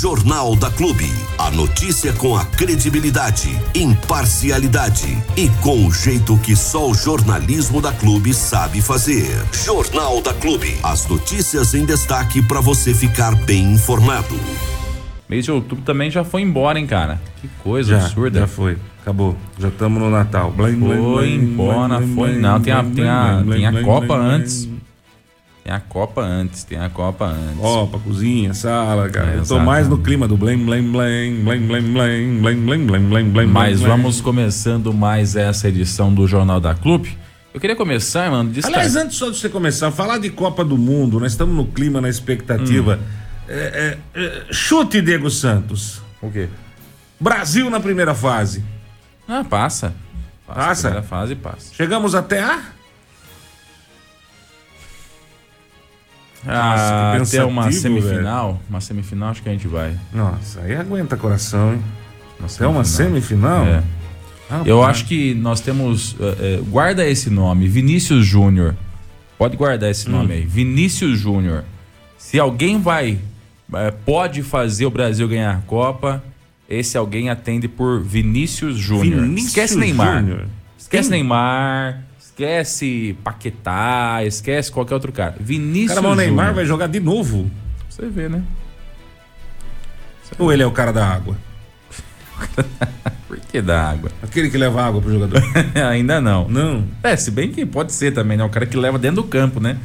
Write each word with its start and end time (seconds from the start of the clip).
Jornal 0.00 0.54
da 0.54 0.70
Clube. 0.70 1.10
A 1.38 1.50
notícia 1.50 2.12
com 2.12 2.36
a 2.36 2.44
credibilidade, 2.44 3.48
imparcialidade 3.74 5.16
e 5.34 5.48
com 5.62 5.86
o 5.86 5.90
jeito 5.90 6.36
que 6.38 6.54
só 6.54 6.90
o 6.90 6.94
jornalismo 6.94 7.80
da 7.80 7.92
Clube 7.92 8.34
sabe 8.34 8.82
fazer. 8.82 9.26
Jornal 9.64 10.20
da 10.20 10.34
Clube. 10.34 10.76
As 10.82 11.08
notícias 11.08 11.72
em 11.72 11.86
destaque 11.86 12.42
para 12.42 12.60
você 12.60 12.92
ficar 12.92 13.34
bem 13.34 13.72
informado. 13.72 14.38
Mês 15.30 15.46
de 15.46 15.50
outubro 15.50 15.82
também 15.82 16.10
já 16.10 16.22
foi 16.22 16.42
embora, 16.42 16.78
hein, 16.78 16.86
cara? 16.86 17.18
Que 17.40 17.48
coisa 17.62 17.96
Já, 17.98 18.04
absurda. 18.04 18.40
já 18.40 18.46
foi. 18.46 18.76
Acabou. 19.00 19.34
Já 19.58 19.68
estamos 19.68 19.98
no 20.02 20.10
Natal. 20.10 20.50
Blim, 20.50 20.78
Foi 20.78 21.26
blim, 21.26 21.34
embora, 21.52 21.98
blim, 22.00 22.14
foi. 22.14 22.36
Não, 22.38 22.60
tem 22.60 22.72
a, 22.72 22.84
tem 22.84 23.08
a, 23.08 23.42
tem 23.50 23.66
a 23.66 23.82
Copa 23.82 24.14
antes. 24.14 24.68
Tem 25.66 25.74
a 25.74 25.80
Copa 25.80 26.20
antes, 26.20 26.62
tem 26.62 26.78
a 26.78 26.88
Copa 26.88 27.24
antes. 27.24 27.58
Copa, 27.58 27.98
cozinha, 27.98 28.54
sala, 28.54 29.08
cara. 29.08 29.32
É, 29.32 29.38
Eu 29.38 29.44
tô 29.44 29.58
mais 29.58 29.88
no 29.88 29.98
clima 29.98 30.28
do 30.28 30.36
blém, 30.36 30.56
blém, 30.56 30.80
blém, 30.80 31.42
blém, 31.42 31.60
blém, 31.60 31.82
blém, 31.82 32.40
blém, 32.40 32.62
blém, 32.62 32.86
blém, 32.86 33.08
blém, 33.08 33.30
blém. 33.32 33.46
Mas 33.48 33.80
blém. 33.80 33.90
vamos 33.90 34.20
começando 34.20 34.94
mais 34.94 35.34
essa 35.34 35.68
edição 35.68 36.14
do 36.14 36.24
Jornal 36.24 36.60
da 36.60 36.72
Clube. 36.72 37.18
Eu 37.52 37.58
queria 37.58 37.74
começar, 37.74 38.30
mano, 38.30 38.48
destaque. 38.50 38.76
Aliás, 38.76 38.94
antes 38.94 39.16
só 39.16 39.28
de 39.28 39.38
você 39.38 39.48
começar, 39.48 39.90
falar 39.90 40.18
de 40.18 40.30
Copa 40.30 40.64
do 40.64 40.78
Mundo, 40.78 41.18
nós 41.18 41.32
estamos 41.32 41.56
no 41.56 41.66
clima, 41.66 42.00
na 42.00 42.08
expectativa. 42.08 43.00
Hum. 43.02 43.48
É, 43.48 43.98
é, 44.14 44.20
é, 44.22 44.42
chute, 44.52 45.02
Diego 45.02 45.28
Santos. 45.28 46.00
O 46.22 46.30
quê? 46.30 46.48
Brasil 47.18 47.68
na 47.70 47.80
primeira 47.80 48.14
fase. 48.14 48.62
Ah, 49.26 49.42
passa. 49.42 49.92
Passa? 50.46 50.90
Primeira 50.90 51.08
fase 51.08 51.34
passa. 51.34 51.74
Chegamos 51.74 52.14
até 52.14 52.40
a. 52.40 52.75
Ah, 56.48 57.16
que 57.16 57.22
até 57.36 57.44
uma 57.44 57.70
semifinal. 57.72 58.60
Uma 58.68 58.80
semifinal 58.80 59.30
acho 59.30 59.42
que 59.42 59.48
a 59.48 59.52
gente 59.52 59.66
vai. 59.68 59.94
Nossa, 60.12 60.60
aí 60.60 60.74
aguenta 60.76 61.16
coração, 61.16 61.74
hein? 61.74 61.82
Uma 62.38 62.48
Até 62.48 62.66
uma 62.66 62.84
semifinal? 62.84 63.64
É. 63.64 63.82
Rapaz. 64.48 64.66
Eu 64.66 64.84
acho 64.84 65.06
que 65.06 65.34
nós 65.34 65.60
temos. 65.60 66.14
eh, 66.20 66.36
eh, 66.40 66.60
guarda 66.68 67.04
esse 67.06 67.28
nome, 67.30 67.66
Vinícius 67.66 68.24
Júnior. 68.24 68.76
Pode 69.36 69.56
guardar 69.56 69.90
esse 69.90 70.08
nome 70.08 70.32
Hum. 70.34 70.36
aí, 70.36 70.46
Vinícius 70.46 71.18
Júnior. 71.18 71.64
Se 72.16 72.38
alguém 72.38 72.80
vai. 72.80 73.18
eh, 73.74 73.90
pode 74.04 74.42
fazer 74.44 74.86
o 74.86 74.90
Brasil 74.90 75.26
ganhar 75.26 75.50
a 75.56 75.60
Copa, 75.66 76.22
esse 76.68 76.96
alguém 76.96 77.28
atende 77.30 77.66
por 77.66 78.00
Vinícius 78.00 78.76
Júnior. 78.78 79.24
Esquece 79.36 79.76
Neymar. 79.76 80.20
Júnior. 80.20 80.44
Esquece 80.78 81.08
Quem? 81.10 81.18
Neymar. 81.18 82.05
Esquece 82.36 83.16
Paquetá. 83.24 84.22
Esquece 84.22 84.70
qualquer 84.70 84.92
outro 84.92 85.10
cara. 85.10 85.34
Vinícius 85.40 85.94
Cara, 85.94 86.02
mas 86.02 86.12
o 86.12 86.14
Neymar 86.16 86.52
vai 86.54 86.66
jogar 86.66 86.86
de 86.86 87.00
novo. 87.00 87.50
Você 87.88 88.06
vê, 88.08 88.28
né? 88.28 88.42
Ou 90.38 90.52
ele 90.52 90.62
é 90.62 90.66
o 90.66 90.70
cara 90.70 90.92
da 90.92 91.06
água? 91.06 91.34
Por 93.26 93.38
que 93.38 93.62
da 93.62 93.90
água? 93.90 94.10
Aquele 94.22 94.50
que 94.50 94.58
leva 94.58 94.84
água 94.84 95.00
pro 95.00 95.10
jogador. 95.10 95.42
Ainda 95.90 96.20
não. 96.20 96.46
Não. 96.46 96.84
É, 97.02 97.16
se 97.16 97.30
bem 97.30 97.50
que 97.50 97.64
pode 97.64 97.90
ser 97.94 98.12
também, 98.12 98.36
né? 98.36 98.44
O 98.44 98.50
cara 98.50 98.66
que 98.66 98.76
leva 98.76 98.98
dentro 98.98 99.22
do 99.22 99.28
campo, 99.28 99.58
né? 99.58 99.78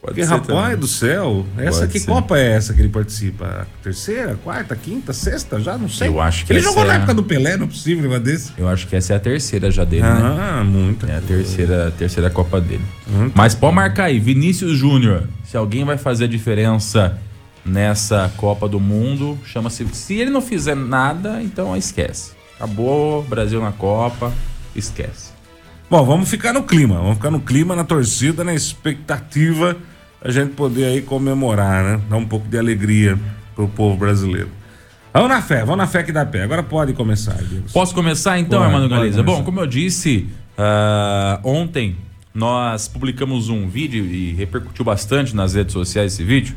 Pode 0.00 0.14
Porque, 0.14 0.22
rapaz 0.22 0.46
também. 0.46 0.76
do 0.78 0.86
céu, 0.86 1.44
essa 1.58 1.80
Pode 1.80 1.92
que 1.92 2.00
ser. 2.00 2.06
Copa 2.06 2.38
é 2.38 2.52
essa 2.52 2.72
que 2.72 2.80
ele 2.80 2.88
participa? 2.88 3.66
Terceira, 3.82 4.34
quarta, 4.42 4.74
quinta, 4.74 5.12
sexta? 5.12 5.60
Já 5.60 5.76
não 5.76 5.90
sei. 5.90 6.08
Eu 6.08 6.18
acho 6.18 6.46
que 6.46 6.54
Ele 6.54 6.60
jogou 6.60 6.86
na 6.86 6.92
é 6.94 6.96
a- 6.96 6.98
época 7.00 7.12
do 7.12 7.22
Pelé, 7.22 7.58
não 7.58 7.64
é 7.66 7.68
possível 7.68 8.02
negócio 8.02 8.24
desse. 8.24 8.52
Eu 8.56 8.66
acho 8.66 8.86
que 8.86 8.96
essa 8.96 9.12
é 9.12 9.16
a 9.16 9.20
terceira 9.20 9.70
já 9.70 9.84
dele, 9.84 10.02
né? 10.04 10.08
Ah, 10.58 10.64
muito. 10.64 11.04
É 11.04 11.18
a 11.18 11.20
terceira, 11.20 11.88
a 11.88 11.90
terceira 11.90 12.30
Copa 12.30 12.58
dele. 12.62 12.82
Muito 13.06 13.36
Mas 13.36 13.54
pode 13.54 13.74
marcar 13.74 14.04
aí, 14.04 14.18
Vinícius 14.18 14.78
Júnior. 14.78 15.24
Se 15.44 15.54
alguém 15.58 15.84
vai 15.84 15.98
fazer 15.98 16.24
a 16.24 16.28
diferença 16.28 17.18
nessa 17.62 18.32
Copa 18.38 18.66
do 18.66 18.80
Mundo, 18.80 19.38
chama-se. 19.44 19.86
Se 19.92 20.14
ele 20.14 20.30
não 20.30 20.40
fizer 20.40 20.74
nada, 20.74 21.42
então 21.42 21.76
esquece. 21.76 22.32
Acabou, 22.56 23.22
Brasil 23.24 23.60
na 23.60 23.70
Copa, 23.72 24.32
esquece. 24.74 25.30
Bom, 25.90 26.06
vamos 26.06 26.30
ficar 26.30 26.54
no 26.54 26.62
clima. 26.62 26.94
Vamos 26.96 27.16
ficar 27.16 27.30
no 27.30 27.40
clima, 27.40 27.76
na 27.76 27.84
torcida, 27.84 28.42
na 28.44 28.54
expectativa 28.54 29.76
a 30.22 30.30
gente 30.30 30.52
poder 30.52 30.84
aí 30.84 31.02
comemorar, 31.02 31.82
né? 31.82 32.00
Dar 32.08 32.16
um 32.16 32.26
pouco 32.26 32.46
de 32.48 32.58
alegria 32.58 33.18
pro 33.54 33.68
povo 33.68 33.96
brasileiro. 33.96 34.50
Vamos 35.12 35.28
na 35.28 35.42
fé, 35.42 35.60
vamos 35.60 35.78
na 35.78 35.86
fé 35.86 36.02
que 36.02 36.12
dá 36.12 36.24
pé. 36.24 36.42
Agora 36.42 36.62
pode 36.62 36.92
começar, 36.92 37.34
Diego. 37.42 37.66
Posso 37.72 37.94
começar 37.94 38.38
então, 38.38 38.62
Armando 38.62 38.88
Galiza? 38.88 39.22
Bom, 39.22 39.42
como 39.42 39.60
eu 39.60 39.66
disse, 39.66 40.28
ah, 40.56 41.40
ontem 41.42 41.96
nós 42.32 42.86
publicamos 42.86 43.48
um 43.48 43.68
vídeo 43.68 44.04
e 44.04 44.32
repercutiu 44.32 44.84
bastante 44.84 45.34
nas 45.34 45.54
redes 45.54 45.72
sociais 45.72 46.12
esse 46.12 46.22
vídeo 46.22 46.54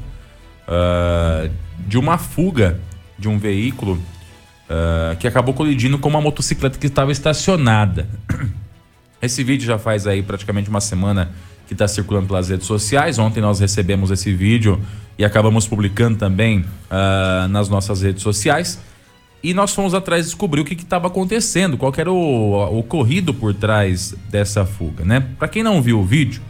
ah, 0.67 1.49
de 1.87 1.97
uma 1.97 2.17
fuga 2.17 2.79
de 3.17 3.27
um 3.27 3.39
veículo 3.39 3.99
ah, 4.69 5.15
que 5.19 5.27
acabou 5.27 5.53
colidindo 5.53 5.97
com 5.97 6.09
uma 6.09 6.21
motocicleta 6.21 6.77
que 6.77 6.87
estava 6.87 7.11
estacionada. 7.11 8.07
Esse 9.21 9.41
vídeo 9.41 9.65
já 9.65 9.77
faz 9.77 10.05
aí 10.05 10.21
praticamente 10.21 10.69
uma 10.69 10.81
semana 10.81 11.31
que 11.67 11.73
está 11.73 11.87
circulando 11.87 12.27
pelas 12.27 12.49
redes 12.49 12.67
sociais. 12.67 13.17
Ontem 13.19 13.41
nós 13.41 13.59
recebemos 13.59 14.11
esse 14.11 14.33
vídeo 14.33 14.79
e 15.17 15.23
acabamos 15.23 15.67
publicando 15.67 16.17
também 16.17 16.65
ah, 16.89 17.47
nas 17.49 17.69
nossas 17.69 18.01
redes 18.01 18.21
sociais. 18.21 18.79
E 19.43 19.53
nós 19.53 19.73
fomos 19.73 19.93
atrás 19.93 20.25
descobrir 20.25 20.61
o 20.61 20.65
que 20.65 20.73
estava 20.73 21.07
acontecendo, 21.07 21.77
qual 21.77 21.93
era 21.97 22.09
o, 22.09 22.79
ocorrido 22.79 23.33
por 23.33 23.53
trás 23.53 24.15
dessa 24.29 24.65
fuga, 24.65 25.03
né? 25.03 25.19
Para 25.37 25.49
quem 25.49 25.61
não 25.61 25.81
viu 25.81 25.99
o 25.99 26.05
vídeo, 26.05 26.41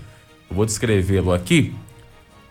eu 0.47 0.55
vou 0.55 0.63
descrevê-lo 0.63 1.33
aqui. 1.33 1.73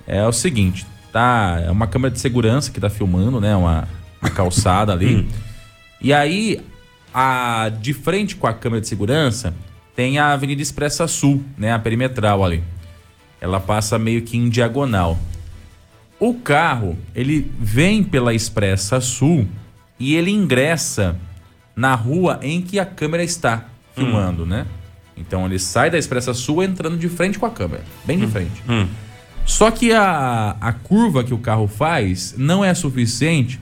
É 0.05 0.27
o 0.27 0.33
seguinte, 0.33 0.85
tá? 1.13 1.63
É 1.65 1.71
uma 1.71 1.87
câmera 1.87 2.13
de 2.13 2.19
segurança 2.19 2.73
que 2.73 2.81
tá 2.81 2.91
filmando, 2.91 3.41
né? 3.41 3.55
Uma, 3.55 3.87
uma 4.21 4.31
calçada 4.31 4.93
ali. 4.93 5.29
E 6.01 6.13
aí, 6.13 6.61
a, 7.15 7.71
de 7.81 7.93
frente 7.93 8.35
com 8.35 8.49
a 8.49 8.53
câmera 8.53 8.81
de 8.81 8.89
segurança, 8.89 9.55
tem 9.95 10.19
a 10.19 10.33
Avenida 10.33 10.63
Expressa 10.63 11.07
Sul, 11.07 11.43
né? 11.57 11.73
A 11.73 11.79
perimetral 11.79 12.45
ali. 12.45 12.63
Ela 13.41 13.61
passa 13.61 13.99
meio 13.99 14.23
que 14.23 14.37
em 14.37 14.49
diagonal. 14.49 15.19
O 16.19 16.35
carro, 16.35 16.97
ele 17.15 17.51
vem 17.59 18.03
pela 18.03 18.33
Expressa 18.33 19.01
Sul 19.01 19.47
e 19.99 20.15
ele 20.15 20.31
ingressa 20.31 21.17
na 21.75 21.95
rua 21.95 22.39
em 22.43 22.63
que 22.63 22.79
a 22.79 22.87
câmera 22.87 23.25
está 23.25 23.67
filmando, 23.95 24.47
né? 24.47 24.67
Então 25.17 25.45
ele 25.45 25.59
sai 25.59 25.91
da 25.91 25.99
Expressa 25.99 26.33
Sul 26.33 26.63
entrando 26.63 26.97
de 26.97 27.09
frente 27.09 27.39
com 27.39 27.47
a 27.47 27.51
câmera, 27.51 27.83
bem 28.05 28.19
de 28.19 28.27
frente. 28.27 28.63
Só 29.45 29.71
que 29.71 29.93
a, 29.93 30.57
a 30.61 30.73
curva 30.73 31.25
que 31.25 31.35
o 31.35 31.39
carro 31.39 31.67
faz 31.67 32.35
não 32.39 32.65
é 32.65 32.73
suficiente 32.75 33.61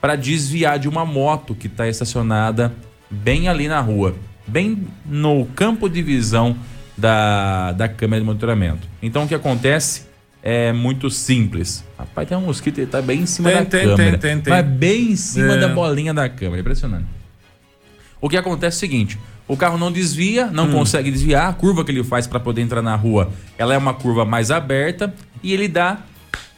para 0.00 0.16
desviar 0.16 0.78
de 0.78 0.88
uma 0.88 1.04
moto 1.04 1.54
que 1.54 1.68
está 1.68 1.88
estacionada 1.88 2.74
bem 3.08 3.48
ali 3.48 3.68
na 3.68 3.80
rua, 3.80 4.16
bem 4.46 4.86
no 5.06 5.46
campo 5.54 5.88
de 5.88 6.02
visão 6.02 6.56
da, 6.96 7.72
da 7.72 7.88
câmera 7.88 8.20
de 8.20 8.26
monitoramento. 8.26 8.86
Então 9.02 9.24
o 9.24 9.28
que 9.28 9.34
acontece 9.34 10.06
é 10.42 10.72
muito 10.72 11.08
simples. 11.10 11.84
Rapaz, 11.98 12.28
tem 12.28 12.36
um 12.36 12.42
mosquito, 12.42 12.78
ele 12.78 12.86
tá 12.86 13.00
bem 13.00 13.20
em 13.20 13.26
cima 13.26 13.50
Tem, 13.50 13.58
da 13.58 13.64
tem, 13.64 13.80
câmera. 13.88 14.18
tem, 14.18 14.30
tem, 14.34 14.40
tem. 14.40 14.52
Vai 14.52 14.62
bem 14.62 15.12
em 15.12 15.16
cima 15.16 15.54
É. 15.54 15.58
da 15.60 15.68
bolinha 15.68 16.12
da 16.12 16.28
câmera, 16.28 16.60
impressionante. 16.60 17.06
O 18.20 18.28
que 18.28 18.36
acontece 18.36 18.76
é 18.76 18.78
o 18.78 18.80
seguinte: 18.80 19.18
o 19.48 19.56
carro 19.56 19.78
não 19.78 19.90
desvia, 19.92 20.46
não 20.46 20.66
Hum. 20.68 20.72
consegue 20.72 21.10
desviar, 21.10 21.48
a 21.48 21.52
curva 21.52 21.84
que 21.84 21.90
ele 21.90 22.02
faz 22.04 22.26
para 22.26 22.40
poder 22.40 22.60
entrar 22.62 22.82
na 22.82 22.94
rua, 22.96 23.30
ela 23.56 23.74
é 23.74 23.78
uma 23.78 23.94
curva 23.94 24.24
mais 24.24 24.50
aberta 24.50 25.12
e 25.42 25.52
ele 25.52 25.68
dá 25.68 25.98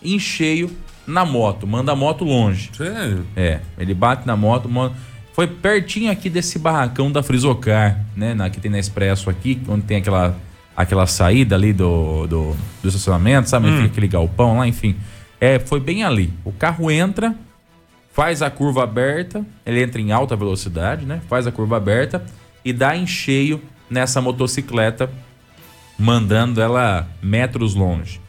em 0.03 0.19
cheio 0.19 0.71
na 1.07 1.25
moto, 1.25 1.67
manda 1.67 1.93
a 1.93 1.97
moto 1.97 2.25
longe. 2.25 2.71
Sério? 2.77 3.27
É, 3.37 3.61
ele 3.79 3.93
bate 3.93 4.27
na 4.27 4.35
moto, 4.37 4.69
mo- 4.69 4.91
foi 5.35 5.49
pertinho 5.49 6.13
aqui 6.13 6.31
desse 6.31 6.61
barracão 6.61 7.11
da 7.11 7.21
Frisocar, 7.21 8.01
né, 8.17 8.35
na, 8.35 8.49
que 8.49 8.61
tem 8.61 8.71
na 8.71 8.79
Expresso 8.79 9.29
aqui, 9.29 9.61
onde 9.69 9.83
tem 9.83 9.97
aquela 9.97 10.37
aquela 10.77 11.07
saída 11.07 11.55
ali 11.55 11.73
do, 11.73 12.27
do, 12.27 12.57
do 12.83 12.89
estacionamento, 12.89 13.49
sabe? 13.49 13.71
Fica 13.71 13.87
aquele 13.87 14.09
galpão 14.09 14.59
lá, 14.59 14.67
enfim. 14.67 14.97
É, 15.41 15.59
foi 15.59 15.79
bem 15.79 16.03
ali. 16.03 16.33
O 16.45 16.53
carro 16.53 16.91
entra, 16.91 17.35
faz 18.13 18.43
a 18.43 18.51
curva 18.51 18.83
aberta, 18.83 19.45
ele 19.65 19.83
entra 19.83 20.01
em 20.01 20.11
alta 20.11 20.35
velocidade, 20.35 21.05
né? 21.07 21.21
Faz 21.29 21.47
a 21.47 21.53
curva 21.53 21.77
aberta 21.77 22.25
e 22.65 22.73
dá 22.73 22.97
em 22.97 23.07
cheio 23.07 23.63
nessa 23.89 24.21
motocicleta, 24.21 25.11
mandando 25.99 26.61
ela 26.61 27.09
metros 27.23 27.75
longe. 27.75 28.21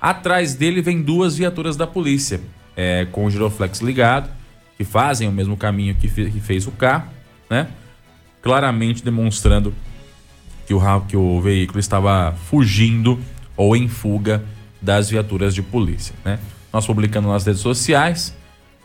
Atrás 0.00 0.54
dele 0.54 0.82
vem 0.82 1.00
duas 1.00 1.36
viaturas 1.36 1.76
da 1.76 1.86
polícia, 1.86 2.40
é, 2.76 3.06
com 3.10 3.24
o 3.24 3.30
giroflex 3.30 3.80
ligado, 3.80 4.28
que 4.76 4.84
fazem 4.84 5.28
o 5.28 5.32
mesmo 5.32 5.56
caminho 5.56 5.94
que, 5.94 6.08
que 6.08 6.40
fez 6.40 6.66
o 6.66 6.70
carro, 6.70 7.08
né? 7.48 7.68
Claramente 8.42 9.04
demonstrando 9.04 9.74
que 10.66 10.74
o, 10.74 11.00
que 11.02 11.16
o 11.16 11.40
veículo 11.40 11.78
estava 11.78 12.34
fugindo 12.48 13.18
ou 13.56 13.76
em 13.76 13.88
fuga 13.88 14.42
das 14.80 15.08
viaturas 15.08 15.54
de 15.54 15.62
polícia, 15.62 16.14
né? 16.24 16.38
Nós 16.72 16.86
publicando 16.86 17.28
nas 17.28 17.46
redes 17.46 17.60
sociais, 17.60 18.36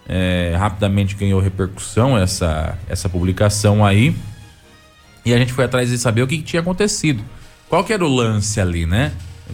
é, 0.07 0.56
rapidamente 0.57 1.15
ganhou 1.15 1.39
repercussão 1.39 2.18
essa, 2.18 2.77
essa 2.88 3.09
publicação 3.09 3.86
aí. 3.86 4.15
E 5.25 5.33
a 5.33 5.38
gente 5.38 5.53
foi 5.53 5.65
atrás 5.65 5.89
de 5.89 5.97
saber 5.97 6.21
o 6.21 6.27
que, 6.27 6.38
que 6.38 6.44
tinha 6.44 6.62
acontecido. 6.62 7.24
Qual 7.68 7.83
que 7.83 7.94
era 7.94 8.03
o 8.03 8.07
lance 8.07 8.59
ali, 8.59 8.86
né? 8.86 9.12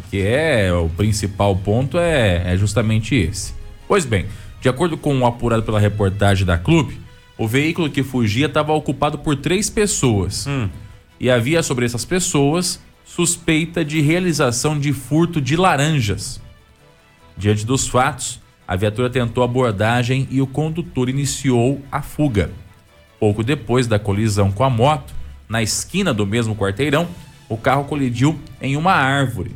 Que 0.09 0.21
é 0.21 0.71
o 0.73 0.89
principal 0.89 1.55
ponto 1.55 1.97
é, 1.97 2.53
é 2.53 2.57
justamente 2.57 3.15
esse. 3.15 3.53
Pois 3.87 4.05
bem, 4.05 4.25
De 4.65 4.69
acordo 4.69 4.97
com 4.97 5.15
o 5.19 5.27
apurado 5.27 5.61
pela 5.61 5.79
reportagem 5.79 6.43
da 6.43 6.57
clube, 6.57 6.99
o 7.37 7.47
veículo 7.47 7.87
que 7.87 8.01
fugia 8.01 8.47
estava 8.47 8.73
ocupado 8.73 9.19
por 9.19 9.35
três 9.35 9.69
pessoas. 9.69 10.47
Hum. 10.47 10.67
E 11.19 11.29
havia 11.29 11.61
sobre 11.61 11.85
essas 11.85 12.03
pessoas 12.03 12.81
suspeita 13.05 13.85
de 13.85 14.01
realização 14.01 14.79
de 14.79 14.91
furto 14.91 15.39
de 15.39 15.55
laranjas. 15.55 16.41
Diante 17.37 17.63
dos 17.63 17.87
fatos, 17.87 18.41
a 18.67 18.75
viatura 18.75 19.07
tentou 19.07 19.43
abordagem 19.43 20.27
e 20.31 20.41
o 20.41 20.47
condutor 20.47 21.09
iniciou 21.09 21.79
a 21.91 22.01
fuga. 22.01 22.49
Pouco 23.19 23.43
depois 23.43 23.85
da 23.85 23.99
colisão 23.99 24.51
com 24.51 24.63
a 24.63 24.69
moto, 24.71 25.13
na 25.47 25.61
esquina 25.61 26.11
do 26.11 26.25
mesmo 26.25 26.55
quarteirão, 26.55 27.07
o 27.47 27.55
carro 27.55 27.83
colidiu 27.83 28.39
em 28.59 28.75
uma 28.75 28.93
árvore. 28.93 29.55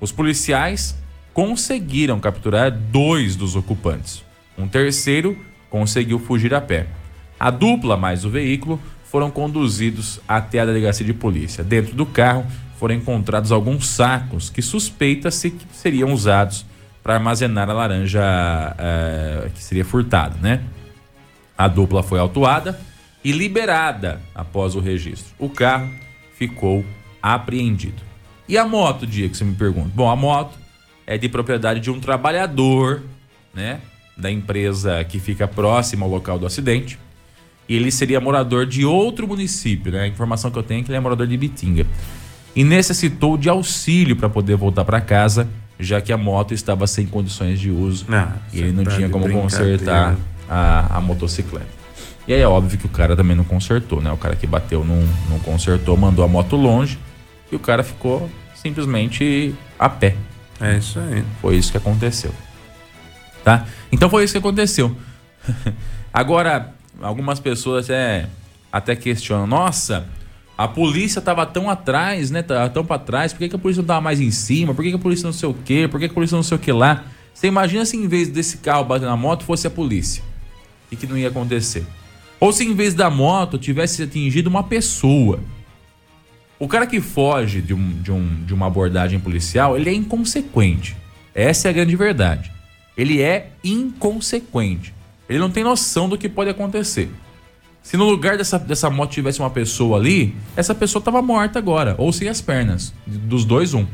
Os 0.00 0.10
policiais 0.10 0.96
conseguiram 1.32 2.20
capturar 2.20 2.70
dois 2.70 3.36
dos 3.36 3.56
ocupantes. 3.56 4.24
Um 4.56 4.68
terceiro 4.68 5.36
conseguiu 5.70 6.18
fugir 6.18 6.54
a 6.54 6.60
pé. 6.60 6.86
A 7.38 7.50
dupla 7.50 7.96
mais 7.96 8.24
o 8.24 8.30
veículo 8.30 8.80
foram 9.04 9.30
conduzidos 9.30 10.20
até 10.28 10.60
a 10.60 10.66
delegacia 10.66 11.04
de 11.04 11.12
polícia. 11.12 11.64
Dentro 11.64 11.94
do 11.94 12.06
carro 12.06 12.46
foram 12.78 12.94
encontrados 12.94 13.52
alguns 13.52 13.86
sacos 13.86 14.50
que 14.50 14.62
suspeita-se 14.62 15.50
que 15.50 15.66
seriam 15.72 16.12
usados 16.12 16.66
para 17.02 17.14
armazenar 17.14 17.68
a 17.68 17.72
laranja 17.72 18.22
é, 18.78 19.50
que 19.54 19.62
seria 19.62 19.84
furtada, 19.84 20.36
né? 20.40 20.62
A 21.56 21.68
dupla 21.68 22.02
foi 22.02 22.18
autuada 22.18 22.78
e 23.24 23.32
liberada 23.32 24.20
após 24.34 24.74
o 24.74 24.80
registro. 24.80 25.34
O 25.38 25.48
carro 25.48 25.90
ficou 26.34 26.84
apreendido. 27.22 28.02
E 28.48 28.58
a 28.58 28.64
moto, 28.64 29.06
dia 29.06 29.28
que 29.28 29.36
você 29.36 29.44
me 29.44 29.54
pergunta? 29.54 29.90
Bom, 29.94 30.10
a 30.10 30.16
moto 30.16 30.61
é 31.12 31.18
de 31.18 31.28
propriedade 31.28 31.80
de 31.80 31.90
um 31.90 32.00
trabalhador, 32.00 33.02
né, 33.54 33.80
da 34.16 34.30
empresa 34.30 35.04
que 35.04 35.18
fica 35.18 35.46
próxima 35.46 36.06
ao 36.06 36.10
local 36.10 36.38
do 36.38 36.46
acidente. 36.46 36.98
E 37.68 37.76
ele 37.76 37.90
seria 37.90 38.20
morador 38.20 38.66
de 38.66 38.84
outro 38.84 39.26
município, 39.28 39.92
né? 39.92 40.00
A 40.00 40.06
informação 40.06 40.50
que 40.50 40.58
eu 40.58 40.62
tenho 40.62 40.80
é 40.80 40.84
que 40.84 40.90
ele 40.90 40.96
é 40.96 41.00
morador 41.00 41.26
de 41.26 41.36
Bitinga. 41.36 41.86
E 42.54 42.64
necessitou 42.64 43.36
de 43.36 43.48
auxílio 43.48 44.16
para 44.16 44.28
poder 44.28 44.56
voltar 44.56 44.84
para 44.84 45.00
casa 45.00 45.48
já 45.78 46.00
que 46.00 46.12
a 46.12 46.16
moto 46.16 46.54
estava 46.54 46.86
sem 46.86 47.06
condições 47.06 47.58
de 47.58 47.70
uso 47.70 48.06
Ah, 48.08 48.36
e 48.52 48.60
ele 48.60 48.72
não 48.72 48.84
tá 48.84 48.92
tinha 48.92 49.08
como 49.08 49.28
consertar 49.30 50.16
a, 50.48 50.98
a 50.98 51.00
motocicleta. 51.00 51.66
E 52.26 52.32
aí 52.32 52.40
é 52.40 52.46
óbvio 52.46 52.78
que 52.78 52.86
o 52.86 52.88
cara 52.88 53.16
também 53.16 53.36
não 53.36 53.44
consertou, 53.44 54.00
né? 54.00 54.12
O 54.12 54.16
cara 54.16 54.36
que 54.36 54.46
bateu 54.46 54.84
não, 54.84 55.02
não 55.28 55.38
consertou, 55.40 55.96
mandou 55.96 56.24
a 56.24 56.28
moto 56.28 56.56
longe 56.56 56.98
e 57.50 57.56
o 57.56 57.58
cara 57.58 57.82
ficou 57.82 58.30
simplesmente 58.54 59.54
a 59.78 59.88
pé. 59.88 60.14
É 60.62 60.78
isso 60.78 60.98
aí. 61.00 61.24
Foi 61.40 61.56
isso 61.56 61.72
que 61.72 61.76
aconteceu. 61.76 62.32
Tá? 63.42 63.66
Então 63.90 64.08
foi 64.08 64.22
isso 64.22 64.32
que 64.32 64.38
aconteceu. 64.38 64.96
Agora, 66.14 66.72
algumas 67.00 67.40
pessoas 67.40 67.86
até, 67.86 68.28
até 68.70 68.94
questionam: 68.94 69.46
nossa, 69.46 70.06
a 70.56 70.68
polícia 70.68 71.20
tava 71.20 71.44
tão 71.44 71.68
atrás, 71.68 72.30
né? 72.30 72.42
Tava 72.42 72.70
tão 72.70 72.84
pra 72.84 72.98
trás, 72.98 73.32
por 73.32 73.40
que, 73.40 73.48
que 73.48 73.56
a 73.56 73.58
polícia 73.58 73.82
não 73.82 73.86
tava 73.88 74.00
mais 74.00 74.20
em 74.20 74.30
cima? 74.30 74.72
Por 74.72 74.84
que, 74.84 74.90
que 74.90 74.96
a 74.96 75.00
polícia 75.00 75.26
não 75.26 75.32
sei 75.32 75.48
o 75.48 75.54
quê? 75.54 75.88
Por 75.90 75.98
que, 75.98 76.06
que 76.06 76.12
a 76.12 76.14
polícia 76.14 76.36
não 76.36 76.44
sei 76.44 76.56
o 76.56 76.60
que 76.60 76.70
lá? 76.70 77.04
Você 77.34 77.48
imagina 77.48 77.84
se 77.84 77.96
em 77.96 78.06
vez 78.06 78.28
desse 78.28 78.58
carro 78.58 78.84
bater 78.84 79.06
na 79.06 79.16
moto 79.16 79.44
fosse 79.44 79.66
a 79.66 79.70
polícia? 79.70 80.22
O 80.92 80.96
que 80.96 81.06
não 81.06 81.18
ia 81.18 81.28
acontecer? 81.28 81.84
Ou 82.38 82.52
se 82.52 82.64
em 82.64 82.74
vez 82.74 82.94
da 82.94 83.10
moto 83.10 83.58
tivesse 83.58 84.02
atingido 84.02 84.48
uma 84.48 84.62
pessoa? 84.62 85.40
O 86.62 86.68
cara 86.68 86.86
que 86.86 87.00
foge 87.00 87.60
de, 87.60 87.74
um, 87.74 87.88
de, 88.00 88.12
um, 88.12 88.44
de 88.44 88.54
uma 88.54 88.68
abordagem 88.68 89.18
policial, 89.18 89.76
ele 89.76 89.90
é 89.90 89.92
inconsequente. 89.92 90.96
Essa 91.34 91.66
é 91.66 91.70
a 91.70 91.72
grande 91.72 91.96
verdade. 91.96 92.52
Ele 92.96 93.20
é 93.20 93.50
inconsequente. 93.64 94.94
Ele 95.28 95.40
não 95.40 95.50
tem 95.50 95.64
noção 95.64 96.08
do 96.08 96.16
que 96.16 96.28
pode 96.28 96.50
acontecer. 96.50 97.10
Se 97.82 97.96
no 97.96 98.08
lugar 98.08 98.36
dessa, 98.36 98.60
dessa 98.60 98.88
moto 98.88 99.10
tivesse 99.10 99.40
uma 99.40 99.50
pessoa 99.50 99.98
ali, 99.98 100.36
essa 100.54 100.72
pessoa 100.72 101.02
tava 101.02 101.20
morta 101.20 101.58
agora, 101.58 101.96
ou 101.98 102.12
sem 102.12 102.28
as 102.28 102.40
pernas. 102.40 102.94
Dos 103.04 103.44
dois, 103.44 103.74
um. 103.74 103.84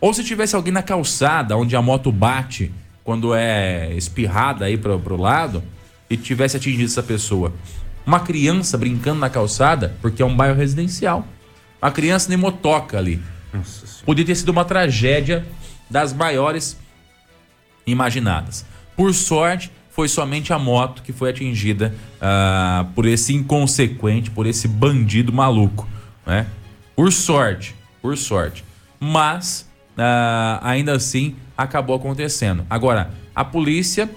Ou 0.00 0.12
se 0.12 0.24
tivesse 0.24 0.56
alguém 0.56 0.72
na 0.72 0.82
calçada, 0.82 1.56
onde 1.56 1.76
a 1.76 1.80
moto 1.80 2.10
bate 2.10 2.72
quando 3.04 3.36
é 3.36 3.94
espirrada 3.94 4.64
aí 4.64 4.76
pro, 4.76 4.98
pro 4.98 5.16
lado, 5.16 5.62
e 6.10 6.16
tivesse 6.16 6.56
atingido 6.56 6.86
essa 6.86 7.04
pessoa. 7.04 7.52
Uma 8.04 8.18
criança 8.18 8.76
brincando 8.76 9.20
na 9.20 9.30
calçada, 9.30 9.94
porque 10.02 10.20
é 10.20 10.26
um 10.26 10.34
bairro 10.34 10.56
residencial. 10.56 11.24
Uma 11.80 11.90
criança 11.90 12.28
nem 12.28 12.36
motoca 12.38 12.98
ali. 12.98 13.20
Podia 14.04 14.24
ter 14.24 14.34
sido 14.34 14.50
uma 14.50 14.64
tragédia 14.64 15.46
das 15.88 16.12
maiores 16.12 16.76
imaginadas. 17.86 18.64
Por 18.96 19.12
sorte, 19.14 19.70
foi 19.90 20.08
somente 20.08 20.52
a 20.52 20.58
moto 20.58 21.02
que 21.02 21.12
foi 21.12 21.30
atingida 21.30 21.94
ah, 22.20 22.86
por 22.94 23.06
esse 23.06 23.34
inconsequente, 23.34 24.30
por 24.30 24.46
esse 24.46 24.68
bandido 24.68 25.32
maluco, 25.32 25.88
né? 26.26 26.46
Por 26.94 27.12
sorte, 27.12 27.74
por 28.00 28.16
sorte. 28.16 28.64
Mas 28.98 29.68
ah, 29.96 30.60
ainda 30.62 30.92
assim 30.92 31.34
acabou 31.56 31.96
acontecendo. 31.96 32.64
Agora, 32.70 33.10
a 33.34 33.44
polícia 33.44 34.08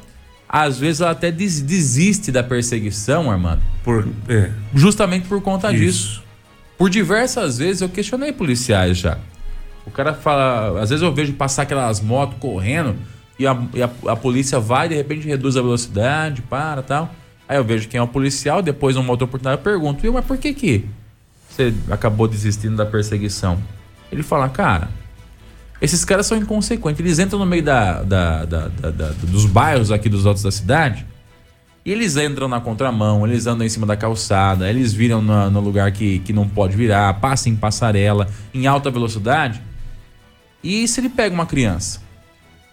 às 0.48 0.78
vezes 0.78 1.02
ela 1.02 1.12
até 1.12 1.32
des- 1.32 1.62
desiste 1.62 2.32
da 2.32 2.44
perseguição, 2.44 3.32
Armando, 3.32 3.62
Por, 3.84 4.08
é, 4.30 4.52
justamente 4.76 5.28
por 5.28 5.42
conta 5.42 5.74
disso. 5.74 6.23
Por 6.84 6.90
diversas 6.90 7.60
vezes 7.60 7.82
eu 7.82 7.88
questionei 7.88 8.34
policiais 8.34 8.98
já. 8.98 9.18
O 9.88 9.90
cara 9.90 10.14
fala. 10.14 10.82
Às 10.82 10.90
vezes 10.90 11.02
eu 11.02 11.14
vejo 11.14 11.32
passar 11.32 11.62
aquelas 11.62 12.02
motos 12.02 12.36
correndo 12.42 12.98
e 13.40 13.48
a, 13.48 13.58
e 13.74 13.82
a, 13.82 13.90
a 14.08 14.18
polícia 14.18 14.60
vai 14.60 14.90
de 14.90 14.96
repente 14.96 15.26
reduz 15.26 15.56
a 15.56 15.62
velocidade, 15.62 16.42
para 16.42 16.82
tal. 16.82 17.10
Aí 17.48 17.56
eu 17.56 17.64
vejo 17.64 17.88
quem 17.88 17.98
é 18.00 18.04
o 18.04 18.08
policial, 18.10 18.62
depois 18.62 18.98
numa 18.98 19.10
outra 19.12 19.24
oportunidade 19.24 19.62
eu 19.62 19.64
pergunto, 19.64 20.02
viu, 20.02 20.12
mas 20.12 20.26
por 20.26 20.38
que 20.38 20.54
que 20.54 20.86
você 21.50 21.74
acabou 21.90 22.28
desistindo 22.28 22.76
da 22.76 22.86
perseguição? 22.86 23.58
Ele 24.12 24.22
fala, 24.22 24.50
cara, 24.50 24.90
esses 25.82 26.04
caras 26.04 26.26
são 26.26 26.38
inconsequentes. 26.38 27.00
Eles 27.00 27.18
entram 27.18 27.40
no 27.40 27.46
meio 27.46 27.64
da- 27.64 28.04
da- 28.04 28.44
da- 28.44 28.68
da- 28.68 29.12
dos 29.22 29.46
bairros 29.46 29.90
aqui 29.90 30.10
dos 30.10 30.26
altos 30.26 30.44
da 30.44 30.52
cidade 30.52 31.06
e 31.86 31.92
eles 31.92 32.16
entram 32.18 32.48
na 32.48 32.60
contramão, 32.62 33.26
eles 33.28 33.46
andam 33.48 33.66
em 33.66 33.70
cima 33.70 33.86
da 33.86 33.96
calçada, 33.98 34.70
eles 34.70 34.94
viram 34.94 35.22
na- 35.22 35.50
no 35.50 35.60
lugar 35.60 35.92
que, 35.92 36.20
que 36.20 36.32
não 36.34 36.48
pode 36.48 36.76
virar, 36.78 37.14
passam 37.16 37.52
em 37.52 37.56
passarela, 37.56 38.30
em 38.54 38.68
alta 38.68 38.90
velocidade. 38.90 39.62
E 40.64 40.88
se 40.88 41.02
ele 41.02 41.10
pega 41.10 41.34
uma 41.36 41.46
criança? 41.46 42.02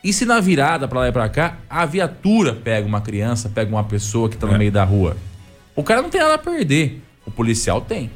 E 0.03 0.13
se 0.13 0.25
na 0.25 0.41
virada 0.41 0.87
pra 0.89 1.01
lá 1.01 1.09
e 1.09 1.13
pra 1.13 1.29
cá, 1.29 1.57
a 1.69 1.85
viatura 1.85 2.55
pega 2.55 2.87
uma 2.87 3.01
criança, 3.01 3.49
pega 3.49 3.71
uma 3.71 3.85
pessoa 3.85 4.29
que 4.29 4.37
tá 4.37 4.47
no 4.47 4.55
É. 4.55 4.59
meio 4.59 4.73
da 4.73 4.85
rua? 4.85 5.17
O 5.75 5.83
cara 5.83 6.01
não 6.03 6.09
tem 6.09 6.21
nada 6.21 6.35
a 6.35 6.39
perder. 6.39 7.03
O 7.27 7.31
policial 7.31 7.81
tem. 7.81 8.07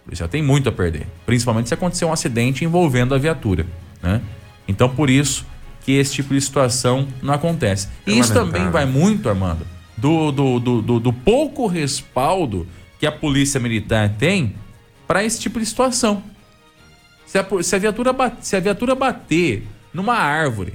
O 0.00 0.04
policial 0.04 0.28
tem 0.28 0.42
muito 0.42 0.68
a 0.68 0.72
perder. 0.72 1.06
Principalmente 1.26 1.68
se 1.68 1.74
acontecer 1.74 2.04
um 2.04 2.12
acidente 2.12 2.64
envolvendo 2.64 3.14
a 3.14 3.18
viatura. 3.18 3.66
Né? 4.02 4.20
Então, 4.66 4.88
por 4.88 5.10
isso 5.10 5.44
que 5.84 5.92
esse 5.92 6.12
tipo 6.14 6.32
de 6.32 6.40
situação 6.40 7.06
não 7.22 7.34
acontece. 7.34 7.88
E 8.06 8.18
isso 8.18 8.32
também 8.32 8.70
vai 8.70 8.86
muito, 8.86 9.28
Armando, 9.28 9.66
do, 10.02 10.58
do, 10.58 10.82
do, 10.82 11.00
do- 11.00 11.12
pouco 11.12 11.68
respaldo 11.68 12.66
que 12.98 13.06
a 13.06 13.12
polícia 13.12 13.60
militar 13.60 14.08
tem 14.18 14.54
para 15.06 15.22
esse 15.22 15.38
tipo 15.40 15.60
de 15.60 15.66
situação. 15.66 16.22
Se 17.24 17.38
a, 17.38 17.46
se 17.62 17.76
a 17.76 17.78
viatura 17.78 18.12
bat- 18.12 18.42
se 18.44 18.56
a 18.56 18.60
viatura 18.60 18.94
bater 18.96 19.64
numa 19.94 20.16
árvore, 20.16 20.74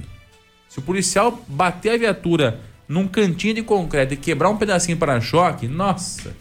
se 0.68 0.78
o 0.78 0.82
policial 0.82 1.44
bater 1.46 1.92
a 1.92 1.96
viatura 1.98 2.60
num 2.88 3.06
cantinho 3.06 3.54
de 3.54 3.62
concreto 3.62 4.14
e 4.14 4.16
quebrar 4.16 4.48
um 4.48 4.56
pedacinho 4.56 4.96
de 4.96 5.00
para-choque, 5.00 5.68
nossa, 5.68 6.34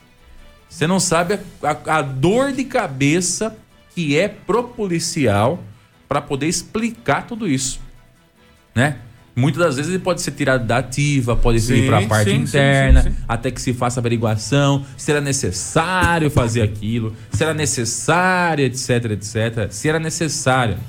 você 0.70 0.88
não 0.88 1.00
sabe 1.00 1.34
a, 1.62 1.72
a- 1.72 1.98
a 1.98 2.01
dor 2.01 2.53
de 2.53 2.63
cabeça 2.63 3.58
que 3.94 4.17
é 4.17 4.29
pro 4.29 4.63
policial 4.63 5.62
para 6.08 6.22
poder 6.22 6.48
explicar 6.48 7.27
tudo 7.27 7.48
isso, 7.48 7.82
né? 8.74 9.00
Muitas 9.38 9.63
das 9.63 9.75
vezes 9.75 9.91
ele 9.91 10.00
pode 10.00 10.20
ser 10.20 10.32
tirado 10.32 10.65
da 10.65 10.79
ativa, 10.79 11.36
pode 11.36 11.60
ser 11.60 11.82
Sim, 11.82 11.86
para 11.86 12.00
a 12.00 12.08
parte 12.08 12.32
sim, 12.32 12.38
interna, 12.38 13.03
sim, 13.03 13.15
até 13.27 13.51
que 13.51 13.62
se 13.62 13.72
faça 13.72 14.00
averiguação, 14.00 14.84
se 14.98 15.12
era 15.12 15.22
necessário 15.22 16.32
fazer 16.32 16.63
aquilo, 16.63 17.15
se 17.32 17.44
era 17.44 17.53
necessário, 17.53 18.65
etc, 18.65 18.89
etc, 19.12 19.70
se 19.70 19.88
era 19.88 20.00
necessário, 20.00 20.79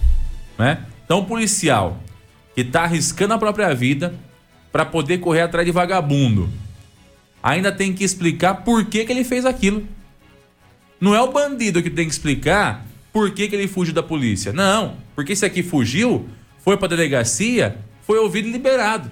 né? 0.58 0.78
Então 1.04 1.18
o 1.18 1.26
policial 1.26 2.02
que 2.54 2.64
tá 2.64 2.84
arriscando 2.84 3.34
a 3.34 3.38
própria 3.38 3.74
vida 3.74 4.14
para 4.72 4.86
poder 4.86 5.18
correr 5.18 5.42
atrás 5.42 5.66
de 5.66 5.70
vagabundo, 5.70 6.48
ainda 7.42 7.70
tem 7.70 7.92
que 7.92 8.02
explicar 8.02 8.64
por 8.64 8.86
que, 8.86 9.04
que 9.04 9.12
ele 9.12 9.24
fez 9.24 9.44
aquilo. 9.44 9.86
Não 10.98 11.14
é 11.14 11.20
o 11.20 11.30
bandido 11.30 11.82
que 11.82 11.90
tem 11.90 12.06
que 12.06 12.12
explicar 12.12 12.86
por 13.12 13.30
que, 13.30 13.46
que 13.46 13.54
ele 13.54 13.68
fugiu 13.68 13.92
da 13.92 14.02
polícia. 14.02 14.54
Não, 14.54 14.96
porque 15.14 15.34
esse 15.34 15.44
aqui 15.44 15.62
fugiu, 15.62 16.26
foi 16.64 16.78
pra 16.78 16.88
delegacia, 16.88 17.76
foi 18.08 18.18
ouvido 18.18 18.48
e 18.48 18.50
liberado. 18.52 19.08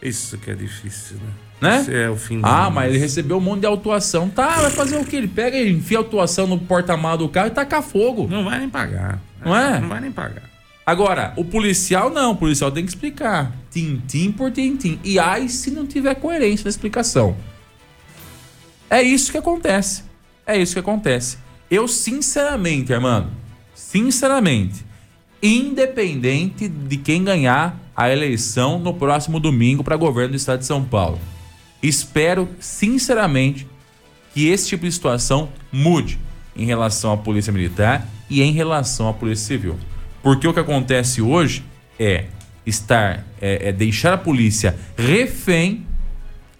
Isso 0.00 0.38
que 0.38 0.50
é 0.50 0.54
difícil, 0.54 1.16
né? 1.16 1.32
Né? 1.60 1.80
Isso 1.80 1.90
é 1.90 2.08
o 2.08 2.14
fim 2.16 2.40
do 2.40 2.46
Ah, 2.46 2.64
mundo. 2.66 2.74
mas 2.74 2.90
ele 2.90 2.98
recebeu 2.98 3.38
um 3.38 3.40
monte 3.40 3.60
de 3.62 3.66
autuação. 3.66 4.28
Tá, 4.30 4.60
vai 4.60 4.70
fazer 4.70 4.96
o 4.96 5.04
quê? 5.04 5.16
Ele 5.16 5.26
pega 5.26 5.56
e 5.56 5.72
enfia 5.72 5.98
a 5.98 6.00
autuação 6.02 6.46
no 6.46 6.56
porta-malas 6.56 7.18
do 7.18 7.28
carro 7.28 7.48
e 7.48 7.50
taca 7.50 7.82
fogo. 7.82 8.28
Não 8.30 8.44
vai 8.44 8.60
nem 8.60 8.68
pagar. 8.70 9.20
Não 9.44 9.56
é? 9.56 9.80
Não 9.80 9.88
vai 9.88 10.00
nem 10.00 10.12
pagar. 10.12 10.44
Agora, 10.86 11.32
o 11.36 11.44
policial 11.44 12.10
não, 12.10 12.30
o 12.32 12.36
policial 12.36 12.70
tem 12.70 12.84
que 12.84 12.90
explicar. 12.90 13.50
Tintim 13.72 14.30
por 14.30 14.52
tintim. 14.52 15.00
E 15.02 15.18
ai 15.18 15.48
se 15.48 15.72
não 15.72 15.84
tiver 15.84 16.14
coerência 16.14 16.62
na 16.64 16.70
explicação. 16.70 17.36
É 18.88 19.02
isso 19.02 19.32
que 19.32 19.38
acontece. 19.38 20.04
É 20.46 20.56
isso 20.56 20.74
que 20.74 20.78
acontece. 20.80 21.38
Eu, 21.68 21.88
sinceramente, 21.88 22.94
Armando, 22.94 23.30
sinceramente, 23.74 24.84
independente 25.42 26.68
de 26.68 26.96
quem 26.96 27.22
ganhar 27.22 27.78
a 27.96 28.10
eleição 28.10 28.78
no 28.78 28.94
próximo 28.94 29.40
domingo 29.40 29.82
para 29.82 29.96
governo 29.96 30.30
do 30.30 30.36
estado 30.36 30.60
de 30.60 30.66
São 30.66 30.84
Paulo, 30.84 31.18
espero, 31.82 32.48
sinceramente, 32.60 33.66
que 34.34 34.48
esse 34.48 34.68
tipo 34.68 34.84
de 34.84 34.92
situação 34.92 35.48
mude 35.72 36.18
em 36.56 36.64
relação 36.64 37.12
à 37.12 37.16
polícia 37.16 37.52
militar 37.52 38.06
e 38.28 38.42
em 38.42 38.52
relação 38.52 39.08
à 39.08 39.14
polícia 39.14 39.46
civil. 39.46 39.78
Porque 40.22 40.46
o 40.46 40.52
que 40.52 40.60
acontece 40.60 41.22
hoje 41.22 41.64
é 41.98 42.26
estar, 42.66 43.24
é, 43.40 43.68
é 43.68 43.72
deixar 43.72 44.12
a 44.12 44.18
polícia 44.18 44.76
refém 44.96 45.86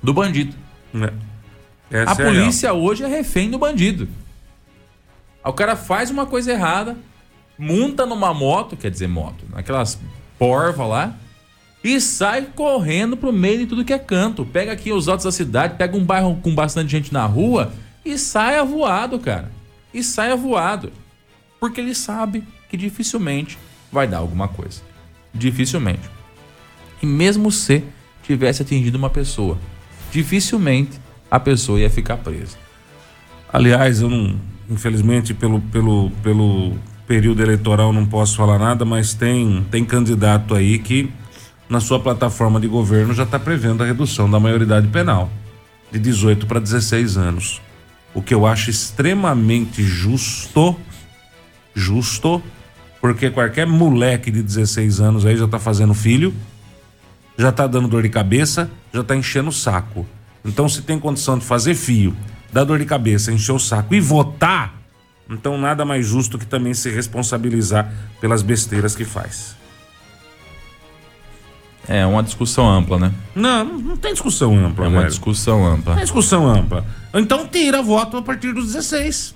do 0.02 0.12
bandido. 0.12 0.54
É. 1.90 2.02
a 2.02 2.14
polícia 2.14 2.73
hoje 2.73 3.04
é 3.04 3.06
refém 3.06 3.50
do 3.50 3.58
bandido. 3.58 4.08
O 5.44 5.52
cara 5.52 5.76
faz 5.76 6.11
uma 6.11 6.26
coisa 6.26 6.52
errada, 6.52 6.97
monta 7.59 8.07
numa 8.07 8.33
moto, 8.33 8.77
quer 8.77 8.91
dizer, 8.91 9.09
moto, 9.09 9.45
naquelas 9.53 9.99
porva 10.38 10.87
lá, 10.87 11.17
e 11.83 12.00
sai 12.00 12.43
correndo 12.55 13.17
pro 13.17 13.33
meio 13.33 13.59
de 13.59 13.67
tudo 13.67 13.85
que 13.85 13.93
é 13.93 13.99
canto. 13.99 14.45
Pega 14.45 14.73
aqui 14.73 14.93
os 14.93 15.09
altos 15.09 15.25
da 15.25 15.33
cidade, 15.33 15.77
pega 15.77 15.97
um 15.97 16.05
bairro 16.05 16.37
com 16.37 16.55
bastante 16.55 16.91
gente 16.91 17.12
na 17.12 17.25
rua 17.25 17.73
e 18.05 18.19
sai 18.19 18.65
voado, 18.65 19.19
cara. 19.19 19.50
E 19.93 20.03
sai 20.03 20.37
voado. 20.37 20.93
Porque 21.61 21.81
ele 21.81 21.95
sabe 21.95 22.45
que 22.69 22.77
dificilmente 22.77 23.59
vai 23.91 24.07
dar 24.07 24.19
alguma 24.19 24.49
coisa. 24.49 24.83
Dificilmente. 25.33 26.09
E 27.03 27.07
mesmo 27.07 27.50
se 27.50 27.85
tivesse 28.23 28.62
atingido 28.62 28.99
uma 28.99 29.11
pessoa, 29.11 29.59
dificilmente 30.12 31.00
a 31.31 31.38
pessoa 31.38 31.81
ia 31.81 31.91
ficar 31.91 32.17
presa. 32.19 32.57
Aliás, 33.53 34.03
eu 34.03 34.11
não, 34.11 34.38
infelizmente, 34.69 35.33
pelo, 35.33 35.61
pelo, 35.61 36.11
pelo 36.23 36.77
período 37.09 37.43
eleitoral 37.43 37.91
não 37.91 38.05
posso 38.05 38.37
falar 38.37 38.59
nada, 38.59 38.85
mas 38.85 39.15
tem, 39.15 39.67
tem 39.71 39.83
candidato 39.83 40.55
aí 40.55 40.79
que 40.79 41.11
na 41.69 41.81
sua 41.81 41.99
plataforma 41.99 42.61
de 42.61 42.69
governo 42.69 43.15
já 43.15 43.23
está 43.23 43.38
prevendo 43.38 43.83
a 43.83 43.87
redução 43.87 44.31
da 44.31 44.38
maioridade 44.38 44.87
penal 44.88 45.31
de 45.91 45.99
18 45.99 46.47
para 46.47 46.61
16 46.61 47.17
anos. 47.17 47.62
O 48.15 48.21
que 48.21 48.35
eu 48.35 48.47
acho 48.47 48.69
extremamente 48.69 49.83
justo, 49.83 50.77
justo, 51.75 52.43
porque 53.00 53.31
qualquer 53.31 53.67
moleque 53.67 54.31
de 54.31 54.43
16 54.43 55.00
anos 55.00 55.25
aí 55.25 55.37
já 55.37 55.49
tá 55.49 55.59
fazendo 55.59 55.95
filho, 55.95 56.35
já 57.38 57.50
tá 57.50 57.67
dando 57.67 57.88
dor 57.88 58.03
de 58.03 58.11
cabeça, 58.11 58.71
já 58.93 59.03
tá 59.03 59.17
enchendo 59.17 59.49
o 59.49 59.53
saco. 59.53 60.07
Então, 60.45 60.69
se 60.69 60.83
tem 60.83 60.99
condição 60.99 61.38
de 61.38 61.45
fazer 61.45 61.75
filho, 61.75 62.15
dar 62.53 62.65
dor 62.65 62.79
de 62.79 62.85
cabeça, 62.85 63.33
encher 63.33 63.53
o 63.53 63.59
saco 63.59 63.95
e 63.95 64.00
votar, 64.00 64.77
então 65.30 65.58
nada 65.58 65.85
mais 65.85 66.06
justo 66.06 66.38
que 66.38 66.47
também 66.47 66.75
se 66.75 66.90
responsabilizar 66.90 67.92
pelas 68.20 68.42
besteiras 68.42 68.94
que 68.97 69.04
faz. 69.04 69.56
É 71.87 72.04
uma 72.04 72.23
discussão 72.23 72.68
ampla, 72.68 72.99
né? 72.99 73.12
Não, 73.35 73.64
não 73.64 73.97
tem 73.97 74.12
discussão 74.12 74.54
ampla, 74.58 74.85
É 74.85 74.88
uma 74.88 74.99
velho. 74.99 75.11
discussão 75.11 75.66
ampla. 75.66 75.92
Não 75.92 75.97
tem 75.97 76.04
discussão 76.04 76.47
ampla. 76.47 76.85
Então 77.14 77.47
tira 77.47 77.80
voto 77.82 78.18
a 78.18 78.23
partir 78.23 78.52
dos 78.52 78.73
16. 78.75 79.35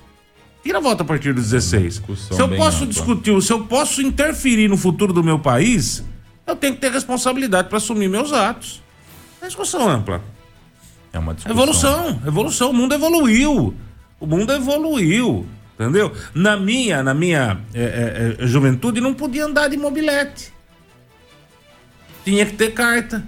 Tira 0.62 0.78
voto 0.80 1.00
a 1.00 1.04
partir 1.04 1.32
dos 1.32 1.44
16. 1.50 1.82
discussão 1.94 2.36
Se 2.36 2.42
eu 2.42 2.48
posso 2.50 2.76
ampla. 2.84 2.86
discutir, 2.88 3.42
se 3.42 3.52
eu 3.52 3.64
posso 3.64 4.02
interferir 4.02 4.68
no 4.68 4.76
futuro 4.76 5.14
do 5.14 5.24
meu 5.24 5.38
país, 5.38 6.04
eu 6.46 6.54
tenho 6.54 6.74
que 6.74 6.80
ter 6.80 6.92
responsabilidade 6.92 7.68
para 7.68 7.78
assumir 7.78 8.08
meus 8.08 8.32
atos. 8.34 8.82
É 9.40 9.46
discussão 9.46 9.88
ampla. 9.88 10.20
É 11.10 11.18
uma 11.18 11.32
discussão. 11.32 11.56
Evolução, 11.56 12.20
evolução. 12.26 12.70
O 12.70 12.74
mundo 12.74 12.94
evoluiu. 12.94 13.74
O 14.20 14.26
mundo 14.26 14.52
evoluiu. 14.52 15.46
Entendeu? 15.82 16.12
Na 16.34 16.56
minha, 16.56 17.02
na 17.02 17.12
minha 17.12 17.60
é, 17.74 18.36
é, 18.38 18.44
é, 18.44 18.46
juventude, 18.46 19.00
não 19.00 19.12
podia 19.12 19.44
andar 19.44 19.68
de 19.68 19.76
mobilete. 19.76 20.52
Tinha 22.24 22.46
que 22.46 22.52
ter 22.52 22.72
carta. 22.72 23.24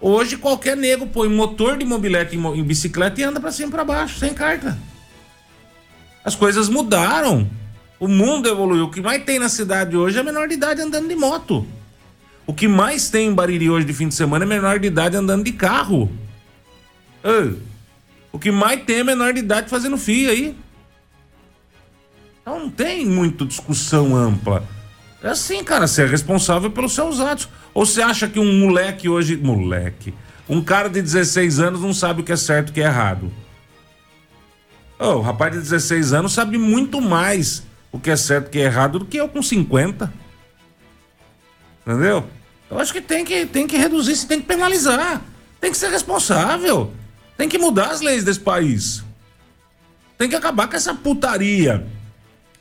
Hoje, 0.00 0.36
qualquer 0.36 0.76
nego 0.76 1.06
põe 1.06 1.28
motor 1.28 1.76
de 1.76 1.84
mobilete 1.84 2.36
em, 2.36 2.44
em 2.58 2.64
bicicleta 2.64 3.20
e 3.20 3.24
anda 3.24 3.38
pra 3.38 3.52
cima 3.52 3.68
e 3.68 3.70
pra 3.70 3.84
baixo, 3.84 4.18
sem 4.18 4.34
carta. 4.34 4.76
As 6.24 6.34
coisas 6.34 6.68
mudaram. 6.68 7.48
O 7.98 8.08
mundo 8.08 8.48
evoluiu. 8.48 8.86
O 8.86 8.90
que 8.90 9.00
mais 9.00 9.22
tem 9.24 9.38
na 9.38 9.48
cidade 9.48 9.96
hoje 9.96 10.18
é 10.18 10.22
menor 10.22 10.48
de 10.48 10.54
idade 10.54 10.80
andando 10.80 11.06
de 11.06 11.14
moto. 11.14 11.66
O 12.46 12.54
que 12.54 12.66
mais 12.66 13.10
tem 13.10 13.28
em 13.28 13.34
Bariri 13.34 13.70
hoje 13.70 13.86
de 13.86 13.92
fim 13.92 14.08
de 14.08 14.14
semana 14.14 14.44
é 14.44 14.48
menor 14.48 14.78
de 14.78 14.88
idade 14.88 15.16
andando 15.16 15.44
de 15.44 15.52
carro. 15.52 16.10
O 18.32 18.38
que 18.38 18.50
mais 18.50 18.82
tem 18.82 19.00
é 19.00 19.04
menor 19.04 19.32
de 19.32 19.40
idade 19.40 19.68
fazendo 19.68 19.98
fio 19.98 20.30
aí. 20.30 20.56
Então 22.42 22.58
não 22.58 22.70
tem 22.70 23.04
muito 23.06 23.46
discussão 23.46 24.16
ampla. 24.16 24.64
É 25.22 25.28
assim, 25.28 25.62
cara, 25.62 25.86
você 25.86 26.02
é 26.02 26.06
responsável 26.06 26.70
pelos 26.70 26.94
seus 26.94 27.20
atos. 27.20 27.48
Ou 27.74 27.84
você 27.84 28.00
acha 28.00 28.26
que 28.26 28.40
um 28.40 28.60
moleque 28.60 29.08
hoje. 29.08 29.36
Moleque. 29.36 30.14
Um 30.48 30.62
cara 30.62 30.88
de 30.88 31.00
16 31.00 31.60
anos 31.60 31.80
não 31.80 31.92
sabe 31.92 32.22
o 32.22 32.24
que 32.24 32.32
é 32.32 32.36
certo 32.36 32.68
e 32.68 32.70
o 32.70 32.74
que 32.74 32.80
é 32.80 32.86
errado. 32.86 33.30
Ô, 34.98 35.16
o 35.16 35.20
rapaz 35.20 35.52
de 35.52 35.60
16 35.60 36.12
anos 36.12 36.32
sabe 36.32 36.58
muito 36.58 37.00
mais 37.00 37.62
o 37.92 37.98
que 37.98 38.10
é 38.10 38.16
certo 38.16 38.46
e 38.46 38.48
o 38.48 38.50
que 38.50 38.58
é 38.58 38.64
errado 38.64 38.98
do 38.98 39.04
que 39.04 39.18
eu 39.18 39.28
com 39.28 39.42
50. 39.42 40.12
Entendeu? 41.86 42.26
Eu 42.70 42.78
acho 42.78 42.92
que 42.92 43.00
tem 43.00 43.24
que, 43.24 43.46
tem 43.46 43.66
que 43.66 43.76
reduzir, 43.76 44.16
você 44.16 44.26
tem 44.26 44.40
que 44.40 44.46
penalizar. 44.46 45.22
Tem 45.60 45.70
que 45.70 45.76
ser 45.76 45.90
responsável. 45.90 46.92
Tem 47.36 47.48
que 47.48 47.58
mudar 47.58 47.90
as 47.90 48.00
leis 48.00 48.24
desse 48.24 48.40
país. 48.40 49.04
Tem 50.16 50.28
que 50.28 50.36
acabar 50.36 50.68
com 50.68 50.76
essa 50.76 50.94
putaria 50.94 51.86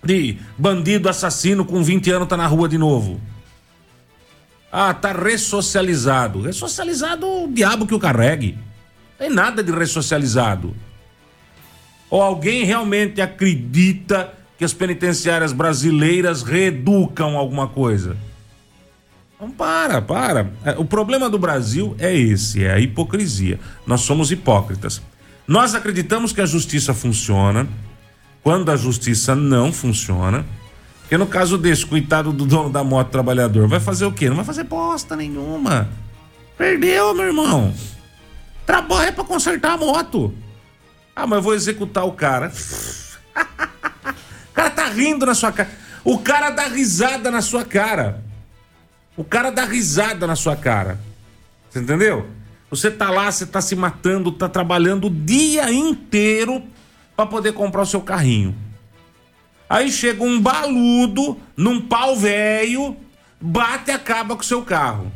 de 0.04 0.38
bandido 0.58 1.10
assassino 1.10 1.66
com 1.66 1.84
20 1.84 2.12
anos 2.12 2.28
tá 2.28 2.38
na 2.38 2.48
rua 2.48 2.68
de 2.68 2.78
novo. 2.78 3.20
Ah, 4.72 4.94
tá 4.94 5.12
ressocializado. 5.12 6.42
Ressocializado 6.42 7.28
o 7.28 7.52
diabo 7.52 7.88
que 7.88 7.96
o 7.96 8.00
carregue. 8.00 8.58
Tem 9.18 9.30
nada 9.30 9.64
de 9.64 9.72
ressocializado. 9.72 10.76
Ou 12.10 12.22
alguém 12.22 12.64
realmente 12.64 13.22
acredita 13.22 14.34
que 14.58 14.64
as 14.64 14.74
penitenciárias 14.74 15.52
brasileiras 15.52 16.44
reeducam 16.44 17.38
alguma 17.38 17.68
coisa? 17.68 18.18
Não, 19.40 19.50
para, 19.50 20.02
para. 20.02 20.52
É, 20.66 20.72
O 20.72 20.86
problema 20.86 21.30
do 21.30 21.40
Brasil 21.40 21.96
é 21.98 22.14
esse, 22.14 22.64
é 22.64 22.74
a 22.74 22.80
hipocrisia. 22.80 23.60
Nós 23.88 24.02
somos 24.02 24.32
hipócritas. 24.32 25.02
Nós 25.48 25.74
acreditamos 25.74 26.34
que 26.34 26.42
a 26.42 26.46
justiça 26.46 26.94
funciona 26.94 27.68
quando 28.44 28.72
a 28.72 28.76
justiça 28.76 29.36
não 29.36 29.72
funciona. 29.72 30.46
Porque 31.02 31.18
no 31.18 31.28
caso 31.28 31.58
desse, 31.58 31.86
coitado 31.86 32.32
do 32.32 32.46
dono 32.46 32.70
da 32.70 32.84
moto 32.84 33.10
trabalhador, 33.10 33.68
vai 33.68 33.80
fazer 33.80 34.06
o 34.06 34.12
quê? 34.12 34.30
Não 34.30 34.36
vai 34.36 34.46
fazer 34.46 34.64
bosta 34.64 35.16
nenhuma. 35.16 35.90
Perdeu, 36.58 37.16
meu 37.16 37.26
irmão. 37.26 37.74
Trabalha 38.66 39.12
pra 39.12 39.24
consertar 39.24 39.74
a 39.74 39.78
moto. 39.78 40.34
Ah, 41.16 41.26
mas 41.26 41.38
eu 41.38 41.42
vou 41.44 41.56
executar 41.56 42.06
o 42.06 42.12
cara. 42.12 42.52
o 44.52 44.54
cara 44.54 44.70
tá 44.70 44.88
rindo 44.90 45.26
na 45.26 45.34
sua 45.34 45.52
cara. 45.52 45.70
O 46.04 46.20
cara 46.20 46.52
dá 46.52 46.68
risada 46.68 47.32
na 47.32 47.42
sua 47.42 47.66
cara. 47.66 48.24
O 49.18 49.24
cara 49.24 49.50
dá 49.50 49.66
risada 49.66 50.28
na 50.28 50.36
sua 50.36 50.56
cara. 50.56 51.00
Você 51.70 51.80
entendeu? 51.80 52.28
Você 52.70 52.92
tá 52.92 53.10
lá, 53.10 53.32
você 53.32 53.46
tá 53.46 53.62
se 53.62 53.76
matando, 53.76 54.32
tá 54.32 54.48
trabalhando 54.48 55.08
o 55.08 55.10
dia 55.10 55.72
inteiro 55.72 56.64
pra 57.20 57.26
poder 57.26 57.52
comprar 57.52 57.82
o 57.82 57.86
seu 57.86 58.00
carrinho. 58.00 58.56
Aí 59.70 59.92
chega 59.92 60.24
um 60.24 60.40
baludo 60.40 61.38
num 61.58 61.82
pau 61.82 62.16
velho, 62.16 62.96
bate 63.42 63.92
e 63.92 63.94
acaba 63.94 64.38
com 64.38 64.42
o 64.42 64.46
seu 64.46 64.64
carro. 64.64 65.12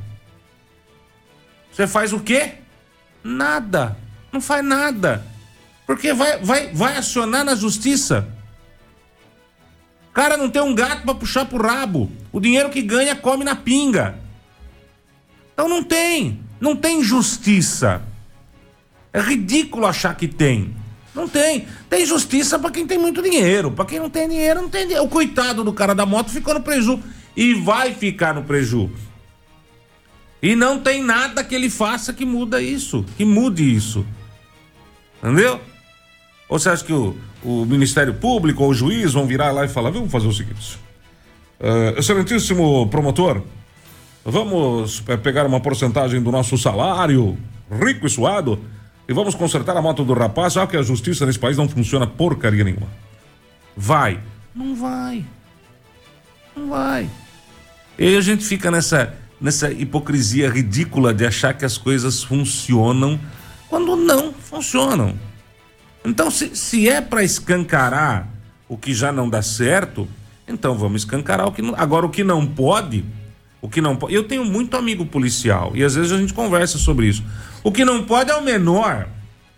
Você 1.71 1.87
faz 1.87 2.11
o 2.11 2.19
quê? 2.19 2.55
Nada. 3.23 3.97
Não 4.33 4.41
faz 4.41 4.65
nada. 4.65 5.25
Porque 5.87 6.11
vai, 6.11 6.39
vai, 6.39 6.73
vai 6.73 6.97
acionar 6.97 7.45
na 7.45 7.55
justiça. 7.55 8.27
Cara 10.13 10.35
não 10.35 10.49
tem 10.49 10.61
um 10.61 10.75
gato 10.75 11.03
pra 11.03 11.15
puxar 11.15 11.45
pro 11.45 11.65
rabo. 11.65 12.11
O 12.33 12.41
dinheiro 12.41 12.69
que 12.69 12.81
ganha 12.81 13.15
come 13.15 13.45
na 13.45 13.55
pinga. 13.55 14.19
Então 15.53 15.69
não 15.69 15.81
tem. 15.81 16.41
Não 16.59 16.75
tem 16.75 17.01
justiça. 17.01 18.01
É 19.13 19.21
ridículo 19.21 19.85
achar 19.85 20.17
que 20.17 20.27
tem. 20.27 20.82
Não 21.13 21.27
tem. 21.27 21.67
Tem 21.89 22.05
justiça 22.05 22.57
pra 22.57 22.71
quem 22.71 22.87
tem 22.87 22.97
muito 22.97 23.21
dinheiro. 23.21 23.71
Pra 23.71 23.85
quem 23.85 23.99
não 23.99 24.09
tem 24.09 24.27
dinheiro, 24.27 24.61
não 24.61 24.69
tem 24.69 24.83
dinheiro. 24.83 25.05
O 25.05 25.09
coitado 25.09 25.63
do 25.63 25.73
cara 25.73 25.93
da 25.93 26.05
moto 26.05 26.31
ficou 26.31 26.53
no 26.53 26.61
preju. 26.61 26.99
E 27.35 27.53
vai 27.53 27.93
ficar 27.93 28.33
no 28.33 28.43
preju. 28.43 28.89
E 30.41 30.55
não 30.55 30.79
tem 30.79 31.01
nada 31.01 31.43
que 31.43 31.55
ele 31.55 31.69
faça 31.69 32.13
que 32.13 32.25
muda 32.25 32.61
isso. 32.61 33.05
Que 33.15 33.23
mude 33.23 33.63
isso. 33.63 34.05
Entendeu? 35.23 35.61
Ou 36.49 36.59
você 36.59 36.69
acha 36.69 36.83
que 36.83 36.91
o, 36.91 37.15
o 37.43 37.65
Ministério 37.65 38.13
Público 38.13 38.63
ou 38.63 38.71
o 38.71 38.73
juiz 38.73 39.13
vão 39.13 39.25
virar 39.25 39.51
lá 39.51 39.63
e 39.63 39.69
falar, 39.69 39.89
vamos 39.89 40.11
fazer 40.11 40.27
o 40.27 40.33
seguinte. 40.33 40.77
Uh, 41.59 41.97
excelentíssimo 41.97 42.87
promotor, 42.87 43.41
vamos 44.25 45.01
eh, 45.07 45.15
pegar 45.15 45.45
uma 45.45 45.61
porcentagem 45.61 46.21
do 46.21 46.29
nosso 46.29 46.57
salário, 46.57 47.37
rico 47.71 48.05
e 48.05 48.09
suado, 48.09 48.59
e 49.07 49.13
vamos 49.13 49.35
consertar 49.35 49.75
a 49.75 49.81
moto 49.81 50.03
do 50.03 50.13
rapaz, 50.13 50.53
já 50.53 50.65
que 50.65 50.77
a 50.77 50.81
justiça 50.81 51.25
nesse 51.25 51.39
país 51.39 51.57
não 51.57 51.67
funciona 51.67 52.07
porcaria 52.07 52.63
nenhuma. 52.63 52.87
Vai. 53.75 54.19
Não 54.55 54.75
vai. 54.75 55.25
Não 56.55 56.69
vai. 56.69 57.09
E 57.97 58.07
aí 58.07 58.17
a 58.17 58.21
gente 58.21 58.45
fica 58.45 58.71
nessa, 58.71 59.13
nessa 59.39 59.71
hipocrisia 59.71 60.49
ridícula 60.49 61.13
de 61.13 61.25
achar 61.25 61.53
que 61.53 61.65
as 61.65 61.77
coisas 61.77 62.23
funcionam 62.23 63.19
quando 63.69 63.95
não 63.95 64.33
funcionam. 64.33 65.15
Então, 66.05 66.29
se, 66.29 66.55
se 66.55 66.87
é 66.87 67.01
para 67.01 67.23
escancarar 67.23 68.27
o 68.67 68.77
que 68.77 68.93
já 68.93 69.11
não 69.11 69.29
dá 69.29 69.41
certo, 69.41 70.07
então 70.47 70.75
vamos 70.75 71.01
escancarar 71.01 71.47
o 71.47 71.51
que 71.51 71.61
não. 71.61 71.73
Agora, 71.75 72.05
o 72.05 72.09
que 72.09 72.23
não 72.23 72.45
pode, 72.45 73.03
o 73.63 73.69
que 73.69 73.79
não 73.79 73.95
pode. 73.95 74.13
Eu 74.13 74.25
tenho 74.25 74.43
muito 74.43 74.75
amigo 74.75 75.05
policial 75.05 75.71
e 75.73 75.85
às 75.85 75.95
vezes 75.95 76.11
a 76.11 76.17
gente 76.17 76.33
conversa 76.33 76.77
sobre 76.77 77.07
isso. 77.07 77.23
O 77.63 77.71
que 77.71 77.85
não 77.85 78.03
pode 78.03 78.29
é 78.29 78.35
o 78.35 78.43
menor, 78.43 79.07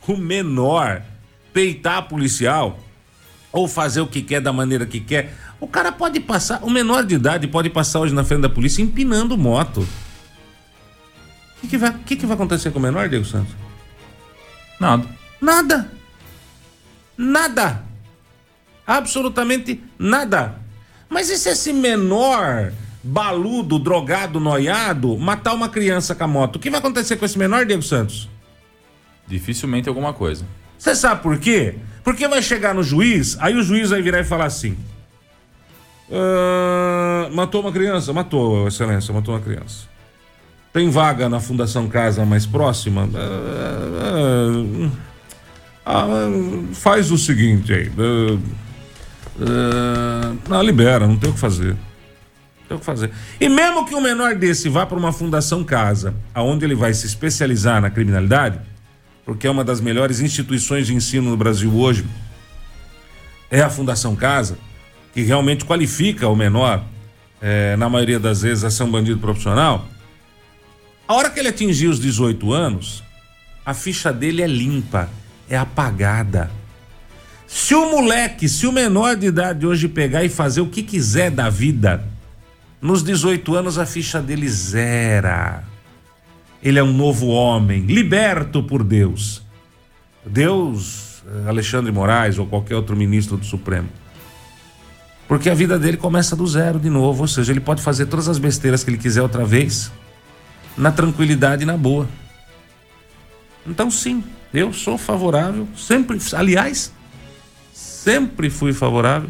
o 0.08 0.16
menor, 0.16 1.02
peitar 1.52 2.08
policial 2.08 2.80
ou 3.52 3.68
fazer 3.68 4.02
o 4.02 4.08
que 4.08 4.22
quer 4.22 4.40
da 4.40 4.54
maneira 4.54 4.86
que 4.86 5.00
quer. 5.00 5.34
O 5.60 5.68
cara 5.68 5.92
pode 5.92 6.20
passar, 6.20 6.64
o 6.64 6.70
menor 6.70 7.04
de 7.04 7.16
idade 7.16 7.48
pode 7.48 7.68
passar 7.68 8.02
hoje 8.02 8.14
na 8.14 8.24
frente 8.24 8.42
da 8.42 8.50
polícia 8.50 8.84
empinando 8.84 9.36
moto. 9.36 9.82
O 11.58 11.62
que, 11.62 11.68
que, 11.70 11.78
vai, 11.78 11.98
que, 12.06 12.16
que 12.16 12.28
vai 12.28 12.36
acontecer 12.36 12.70
com 12.70 12.78
o 12.78 12.82
menor, 12.84 13.10
Diego 13.10 13.26
Santos? 13.26 13.56
Nada. 14.80 15.08
Nada. 15.42 15.92
Nada. 17.18 17.84
Absolutamente 18.86 19.84
nada. 19.98 20.60
Mas 21.10 21.32
e 21.32 21.40
se 21.40 21.50
esse 21.50 21.74
menor 21.74 22.72
baludo, 23.06 23.78
drogado, 23.78 24.40
noiado, 24.40 25.16
matar 25.18 25.54
uma 25.54 25.70
criança 25.70 26.16
com 26.16 26.24
a 26.24 26.28
moto? 26.28 26.56
O 26.56 26.60
que 26.60 26.72
vai 26.72 26.80
acontecer 26.80 27.16
com 27.18 27.26
esse 27.26 27.38
menor, 27.38 27.66
Diego 27.66 27.84
Santos? 27.84 28.28
Dificilmente 29.28 29.88
alguma 29.88 30.12
coisa. 30.12 30.46
Você 30.78 30.96
sabe 30.96 31.22
por 31.22 31.38
quê? 31.38 31.76
Porque 32.04 32.28
vai 32.28 32.42
chegar 32.42 32.74
no 32.74 32.84
juiz, 32.84 33.38
aí 33.40 33.56
o 33.56 33.64
juiz 33.64 33.92
vai 33.92 34.02
virar 34.02 34.20
e 34.20 34.24
falar 34.24 34.46
assim: 34.46 34.76
ah, 36.12 37.30
matou 37.32 37.62
uma 37.62 37.72
criança? 37.72 38.12
Matou, 38.12 38.68
excelência, 38.68 39.14
matou 39.14 39.36
uma 39.36 39.42
criança. 39.42 39.88
Tem 40.74 40.90
vaga 40.90 41.30
na 41.30 41.40
Fundação 41.40 41.88
Casa 41.88 42.26
mais 42.26 42.46
próxima? 42.46 43.08
Ah, 43.16 44.90
ah, 45.86 46.28
faz 46.74 47.12
o 47.12 47.18
seguinte 47.18 47.72
aí. 47.72 47.92
libera, 50.62 51.08
não 51.08 51.18
tem 51.18 51.30
o 51.30 51.34
que 51.34 51.40
fazer. 51.40 51.76
Tem 52.68 52.76
o 52.76 52.80
que 52.80 52.86
fazer. 52.86 53.12
E 53.40 53.48
mesmo 53.48 53.86
que 53.86 53.94
um 53.94 54.02
menor 54.02 54.36
desse 54.36 54.70
vá 54.70 54.86
para 54.86 54.98
uma 54.98 55.12
Fundação 55.12 55.64
Casa, 55.64 56.16
aonde 56.34 56.66
ele 56.66 56.76
vai 56.76 56.94
se 56.94 57.06
especializar 57.06 57.82
na 57.82 57.90
criminalidade, 57.90 58.60
porque 59.24 59.48
é 59.48 59.52
uma 59.52 59.64
das 59.64 59.80
melhores 59.82 60.20
instituições 60.20 60.88
de 60.88 60.94
ensino 60.94 61.30
no 61.30 61.38
Brasil 61.38 61.74
hoje, 61.76 62.06
é 63.50 63.62
a 63.62 63.70
Fundação 63.70 64.16
Casa 64.16 64.58
que 65.14 65.22
realmente 65.22 65.64
qualifica 65.64 66.28
o 66.28 66.36
menor, 66.36 66.84
é, 67.42 67.78
na 67.78 67.88
maioria 67.88 68.20
das 68.20 68.42
vezes, 68.42 68.66
a 68.66 68.70
ser 68.70 68.84
um 68.84 68.92
bandido 68.92 69.18
profissional, 69.20 69.88
a 71.08 71.14
hora 71.14 71.30
que 71.30 71.40
ele 71.40 71.48
atingir 71.48 71.88
os 71.88 72.00
18 72.00 72.52
anos, 72.52 73.02
a 73.66 73.74
ficha 73.74 74.12
dele 74.12 74.42
é 74.42 74.48
limpa, 74.48 75.10
é 75.48 75.56
apagada. 75.56 76.52
Se 77.48 77.74
o 77.74 77.90
moleque, 77.90 78.50
se 78.50 78.68
o 78.68 78.72
menor 78.72 79.16
de 79.16 79.28
idade 79.28 79.66
hoje 79.66 79.88
pegar 79.88 80.24
e 80.26 80.30
fazer 80.30 80.62
o 80.62 80.68
que 80.68 80.84
quiser 80.84 81.32
da 81.32 81.50
vida, 81.50 82.04
nos 82.86 83.02
18 83.04 83.56
anos 83.56 83.80
a 83.80 83.86
ficha 83.86 84.22
dele 84.22 84.48
zera. 84.48 85.64
Ele 86.62 86.78
é 86.78 86.84
um 86.84 86.94
novo 86.94 87.28
homem, 87.28 87.82
liberto 87.82 88.62
por 88.62 88.84
Deus. 88.84 89.42
Deus, 90.24 91.24
Alexandre 91.48 91.92
Moraes 91.92 92.38
ou 92.38 92.46
qualquer 92.46 92.76
outro 92.76 92.96
ministro 92.96 93.38
do 93.38 93.46
Supremo. 93.46 93.90
Porque 95.28 95.50
a 95.50 95.56
vida 95.56 95.80
dele 95.80 95.98
começa 95.98 96.36
do 96.36 96.46
zero 96.46 96.80
de 96.80 96.90
novo, 96.90 97.22
ou 97.22 97.28
seja, 97.28 97.52
ele 97.52 97.60
pode 97.60 97.82
fazer 97.82 98.06
todas 98.06 98.30
as 98.30 98.38
besteiras 98.38 98.84
que 98.84 98.92
ele 98.92 99.00
quiser 99.00 99.24
outra 99.24 99.44
vez, 99.44 99.92
na 100.78 100.92
tranquilidade 100.92 101.64
e 101.64 101.66
na 101.66 101.76
boa. 101.76 102.08
Então, 103.66 103.90
sim, 103.90 104.24
eu 104.54 104.72
sou 104.72 104.96
favorável, 104.96 105.68
sempre, 105.76 106.20
aliás, 106.34 106.94
sempre 107.74 108.52
fui 108.52 108.74
favorável 108.74 109.30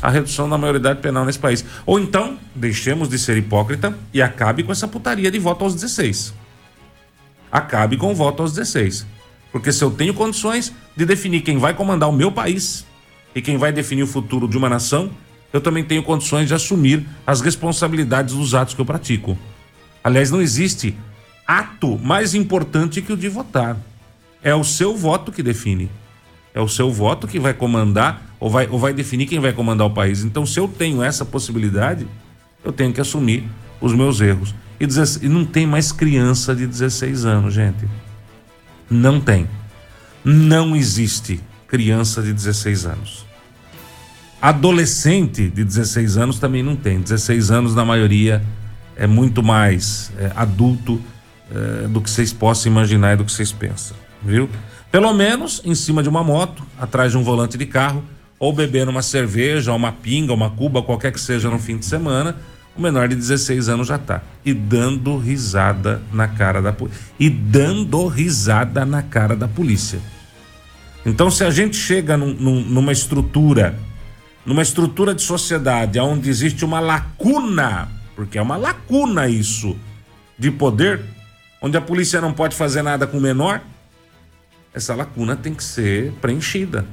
à 0.00 0.10
redução 0.10 0.48
da 0.48 0.58
maioridade 0.58 1.00
penal 1.00 1.24
nesse 1.24 1.38
país. 1.38 1.64
Ou 1.86 1.98
então, 1.98 2.38
deixemos 2.54 3.08
de 3.08 3.18
ser 3.18 3.36
hipócrita 3.36 3.96
e 4.12 4.20
acabe 4.20 4.62
com 4.62 4.72
essa 4.72 4.88
putaria 4.88 5.30
de 5.30 5.38
voto 5.38 5.64
aos 5.64 5.74
16. 5.74 6.34
Acabe 7.50 7.96
com 7.96 8.12
o 8.12 8.14
voto 8.14 8.42
aos 8.42 8.52
16. 8.52 9.06
Porque 9.50 9.72
se 9.72 9.84
eu 9.84 9.90
tenho 9.90 10.14
condições 10.14 10.72
de 10.96 11.04
definir 11.04 11.42
quem 11.42 11.58
vai 11.58 11.74
comandar 11.74 12.08
o 12.08 12.12
meu 12.12 12.32
país, 12.32 12.86
e 13.34 13.40
quem 13.40 13.56
vai 13.56 13.72
definir 13.72 14.02
o 14.02 14.06
futuro 14.06 14.46
de 14.46 14.56
uma 14.56 14.68
nação, 14.68 15.10
eu 15.52 15.60
também 15.60 15.84
tenho 15.84 16.02
condições 16.02 16.48
de 16.48 16.54
assumir 16.54 17.06
as 17.26 17.40
responsabilidades 17.40 18.34
dos 18.34 18.54
atos 18.54 18.74
que 18.74 18.80
eu 18.80 18.86
pratico. 18.86 19.36
Aliás, 20.02 20.30
não 20.30 20.40
existe 20.40 20.96
ato 21.46 21.98
mais 21.98 22.34
importante 22.34 23.02
que 23.02 23.12
o 23.12 23.16
de 23.16 23.28
votar. 23.28 23.76
É 24.42 24.54
o 24.54 24.64
seu 24.64 24.96
voto 24.96 25.30
que 25.30 25.42
define. 25.42 25.90
É 26.54 26.60
o 26.60 26.68
seu 26.68 26.90
voto 26.90 27.28
que 27.28 27.38
vai 27.38 27.54
comandar 27.54 28.22
ou 28.42 28.50
vai, 28.50 28.66
ou 28.68 28.76
vai 28.76 28.92
definir 28.92 29.26
quem 29.26 29.38
vai 29.38 29.52
comandar 29.52 29.86
o 29.86 29.90
país. 29.90 30.24
Então, 30.24 30.44
se 30.44 30.58
eu 30.58 30.66
tenho 30.66 31.00
essa 31.00 31.24
possibilidade, 31.24 32.08
eu 32.64 32.72
tenho 32.72 32.92
que 32.92 33.00
assumir 33.00 33.48
os 33.80 33.94
meus 33.94 34.20
erros. 34.20 34.52
E, 34.80 34.84
e 35.24 35.28
não 35.28 35.44
tem 35.44 35.64
mais 35.64 35.92
criança 35.92 36.52
de 36.52 36.66
16 36.66 37.24
anos, 37.24 37.54
gente. 37.54 37.86
Não 38.90 39.20
tem. 39.20 39.48
Não 40.24 40.74
existe 40.74 41.40
criança 41.68 42.20
de 42.20 42.32
16 42.32 42.84
anos. 42.84 43.24
Adolescente 44.40 45.48
de 45.48 45.62
16 45.62 46.16
anos 46.16 46.40
também 46.40 46.64
não 46.64 46.74
tem. 46.74 47.00
16 47.00 47.52
anos, 47.52 47.76
na 47.76 47.84
maioria, 47.84 48.42
é 48.96 49.06
muito 49.06 49.40
mais 49.40 50.12
é, 50.18 50.32
adulto 50.34 51.00
é, 51.48 51.86
do 51.86 52.00
que 52.00 52.10
vocês 52.10 52.32
possam 52.32 52.72
imaginar 52.72 53.12
e 53.12 53.16
do 53.18 53.24
que 53.24 53.30
vocês 53.30 53.52
pensam, 53.52 53.96
viu? 54.20 54.50
Pelo 54.90 55.14
menos 55.14 55.62
em 55.64 55.76
cima 55.76 56.02
de 56.02 56.08
uma 56.08 56.24
moto, 56.24 56.64
atrás 56.76 57.12
de 57.12 57.18
um 57.18 57.22
volante 57.22 57.56
de 57.56 57.66
carro, 57.66 58.02
ou 58.42 58.52
bebendo 58.52 58.90
uma 58.90 59.02
cerveja, 59.02 59.72
uma 59.72 59.92
pinga, 59.92 60.32
uma 60.32 60.50
cuba, 60.50 60.82
qualquer 60.82 61.12
que 61.12 61.20
seja 61.20 61.48
no 61.48 61.60
fim 61.60 61.76
de 61.76 61.86
semana, 61.86 62.34
o 62.76 62.82
menor 62.82 63.06
de 63.06 63.14
16 63.14 63.68
anos 63.68 63.86
já 63.86 63.98
tá. 63.98 64.20
E 64.44 64.52
dando 64.52 65.16
risada 65.16 66.02
na 66.12 66.26
cara 66.26 66.60
da 66.60 66.72
polícia. 66.72 67.00
E 67.20 67.30
dando 67.30 68.04
risada 68.08 68.84
na 68.84 69.00
cara 69.00 69.36
da 69.36 69.46
polícia. 69.46 70.00
Então, 71.06 71.30
se 71.30 71.44
a 71.44 71.50
gente 71.50 71.76
chega 71.76 72.16
num, 72.16 72.34
num, 72.34 72.60
numa 72.62 72.90
estrutura, 72.90 73.78
numa 74.44 74.62
estrutura 74.62 75.14
de 75.14 75.22
sociedade 75.22 76.00
onde 76.00 76.28
existe 76.28 76.64
uma 76.64 76.80
lacuna, 76.80 77.88
porque 78.16 78.38
é 78.38 78.42
uma 78.42 78.56
lacuna 78.56 79.28
isso, 79.28 79.76
de 80.36 80.50
poder, 80.50 81.00
onde 81.60 81.76
a 81.76 81.80
polícia 81.80 82.20
não 82.20 82.32
pode 82.32 82.56
fazer 82.56 82.82
nada 82.82 83.06
com 83.06 83.18
o 83.18 83.20
menor, 83.20 83.60
essa 84.74 84.96
lacuna 84.96 85.36
tem 85.36 85.54
que 85.54 85.62
ser 85.62 86.10
preenchida. 86.20 86.84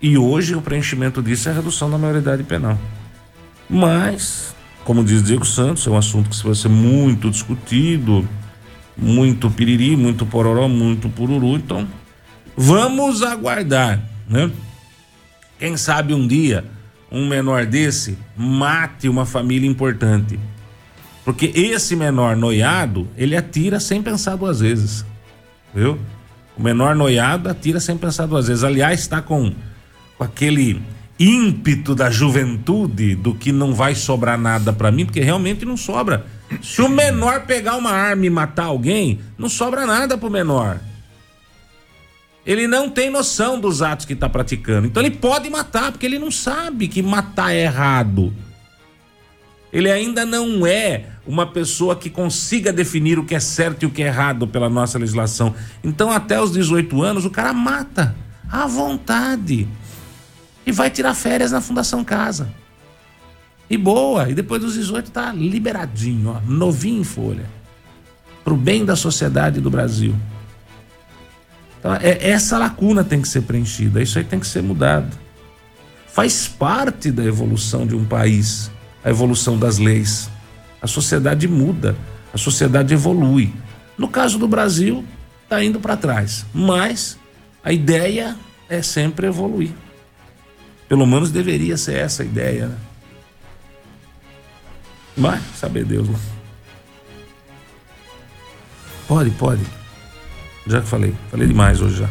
E 0.00 0.16
hoje 0.16 0.54
o 0.54 0.62
preenchimento 0.62 1.22
disso 1.22 1.48
é 1.48 1.52
a 1.52 1.54
redução 1.54 1.90
da 1.90 1.98
maioridade 1.98 2.42
penal. 2.44 2.78
Mas, 3.68 4.54
como 4.84 5.04
diz 5.04 5.22
Diego 5.22 5.44
Santos, 5.44 5.86
é 5.86 5.90
um 5.90 5.96
assunto 5.96 6.30
que 6.30 6.44
vai 6.44 6.54
ser 6.54 6.68
muito 6.68 7.30
discutido, 7.30 8.26
muito 8.96 9.50
piriri, 9.50 9.96
muito 9.96 10.24
pororó, 10.24 10.68
muito 10.68 11.08
pururu, 11.08 11.56
então 11.56 11.86
Vamos 12.60 13.22
aguardar, 13.22 14.02
né? 14.28 14.50
Quem 15.60 15.76
sabe 15.76 16.12
um 16.12 16.26
dia 16.26 16.64
um 17.10 17.28
menor 17.28 17.64
desse 17.64 18.18
mate 18.36 19.08
uma 19.08 19.24
família 19.24 19.70
importante. 19.70 20.40
Porque 21.24 21.52
esse 21.54 21.94
menor 21.94 22.34
noiado, 22.34 23.06
ele 23.16 23.36
atira 23.36 23.78
sem 23.78 24.02
pensar 24.02 24.34
duas 24.34 24.58
vezes. 24.58 25.06
Viu? 25.72 26.00
O 26.56 26.62
menor 26.62 26.96
noiado 26.96 27.48
atira 27.48 27.78
sem 27.78 27.96
pensar 27.96 28.26
duas 28.26 28.48
vezes. 28.48 28.64
Aliás, 28.64 28.98
está 28.98 29.22
com, 29.22 29.52
com 30.18 30.24
aquele 30.24 30.82
ímpeto 31.18 31.94
da 31.94 32.10
juventude 32.10 33.14
do 33.14 33.34
que 33.34 33.50
não 33.50 33.72
vai 33.72 33.94
sobrar 33.94 34.38
nada 34.38 34.72
para 34.72 34.90
mim, 34.90 35.06
porque 35.06 35.20
realmente 35.20 35.64
não 35.64 35.76
sobra. 35.76 36.26
Se 36.62 36.82
o 36.82 36.88
menor 36.88 37.46
pegar 37.46 37.76
uma 37.76 37.92
arma 37.92 38.26
e 38.26 38.30
matar 38.30 38.64
alguém, 38.64 39.20
não 39.38 39.48
sobra 39.48 39.86
nada 39.86 40.18
pro 40.18 40.30
menor 40.30 40.80
ele 42.48 42.66
não 42.66 42.88
tem 42.88 43.10
noção 43.10 43.60
dos 43.60 43.82
atos 43.82 44.06
que 44.06 44.14
está 44.14 44.26
praticando. 44.26 44.86
Então 44.86 45.02
ele 45.02 45.14
pode 45.14 45.50
matar, 45.50 45.92
porque 45.92 46.06
ele 46.06 46.18
não 46.18 46.30
sabe 46.30 46.88
que 46.88 47.02
matar 47.02 47.52
é 47.52 47.64
errado. 47.64 48.32
Ele 49.70 49.90
ainda 49.90 50.24
não 50.24 50.66
é 50.66 51.10
uma 51.26 51.46
pessoa 51.46 51.94
que 51.94 52.08
consiga 52.08 52.72
definir 52.72 53.18
o 53.18 53.24
que 53.26 53.34
é 53.34 53.40
certo 53.40 53.82
e 53.82 53.86
o 53.86 53.90
que 53.90 54.02
é 54.02 54.06
errado 54.06 54.48
pela 54.48 54.70
nossa 54.70 54.98
legislação. 54.98 55.54
Então, 55.84 56.10
até 56.10 56.40
os 56.40 56.50
18 56.50 57.02
anos, 57.02 57.26
o 57.26 57.30
cara 57.30 57.52
mata 57.52 58.16
à 58.50 58.66
vontade 58.66 59.68
e 60.68 60.72
vai 60.72 60.90
tirar 60.90 61.14
férias 61.14 61.50
na 61.50 61.62
Fundação 61.62 62.04
Casa. 62.04 62.46
E 63.70 63.76
boa. 63.78 64.28
E 64.28 64.34
depois 64.34 64.60
dos 64.60 64.74
18 64.74 65.10
tá 65.10 65.32
liberadinho, 65.32 66.28
ó, 66.28 66.40
novinho 66.46 67.00
em 67.00 67.04
folha. 67.04 67.46
Pro 68.44 68.54
bem 68.54 68.84
da 68.84 68.94
sociedade 68.94 69.62
do 69.62 69.70
Brasil. 69.70 70.14
Então, 71.78 71.94
é, 71.94 72.28
essa 72.28 72.58
lacuna 72.58 73.02
tem 73.02 73.22
que 73.22 73.28
ser 73.28 73.42
preenchida, 73.42 74.02
isso 74.02 74.18
aí 74.18 74.24
tem 74.24 74.38
que 74.38 74.46
ser 74.46 74.62
mudado. 74.62 75.16
Faz 76.06 76.46
parte 76.46 77.10
da 77.10 77.24
evolução 77.24 77.86
de 77.86 77.96
um 77.96 78.04
país, 78.04 78.70
a 79.02 79.08
evolução 79.08 79.58
das 79.58 79.78
leis. 79.78 80.28
A 80.82 80.86
sociedade 80.86 81.48
muda, 81.48 81.96
a 82.34 82.36
sociedade 82.36 82.92
evolui. 82.92 83.54
No 83.96 84.08
caso 84.08 84.38
do 84.38 84.46
Brasil, 84.46 85.02
está 85.44 85.64
indo 85.64 85.80
para 85.80 85.96
trás, 85.96 86.44
mas 86.52 87.18
a 87.64 87.72
ideia 87.72 88.36
é 88.68 88.82
sempre 88.82 89.26
evoluir. 89.26 89.72
Pelo 90.88 91.06
menos 91.06 91.30
deveria 91.30 91.76
ser 91.76 91.98
essa 91.98 92.22
a 92.22 92.26
ideia. 92.26 92.68
Né? 92.68 92.76
Vai, 95.16 95.40
saber 95.54 95.84
Deus. 95.84 96.08
Né? 96.08 96.18
Pode, 99.06 99.30
pode. 99.30 99.62
Já 100.66 100.80
que 100.80 100.86
falei. 100.86 101.14
Falei 101.30 101.46
demais 101.46 101.80
hoje 101.80 101.96
já. 101.96 102.08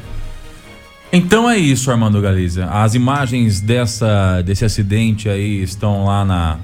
Então 1.11 1.49
é 1.49 1.57
isso, 1.57 1.89
Armando 1.89 2.21
Galiza. 2.21 2.65
As 2.65 2.93
imagens 2.93 3.61
dessa, 3.61 4.41
desse 4.41 4.65
acidente 4.65 5.29
aí 5.29 5.61
estão 5.61 6.05
lá 6.05 6.25
na, 6.25 6.59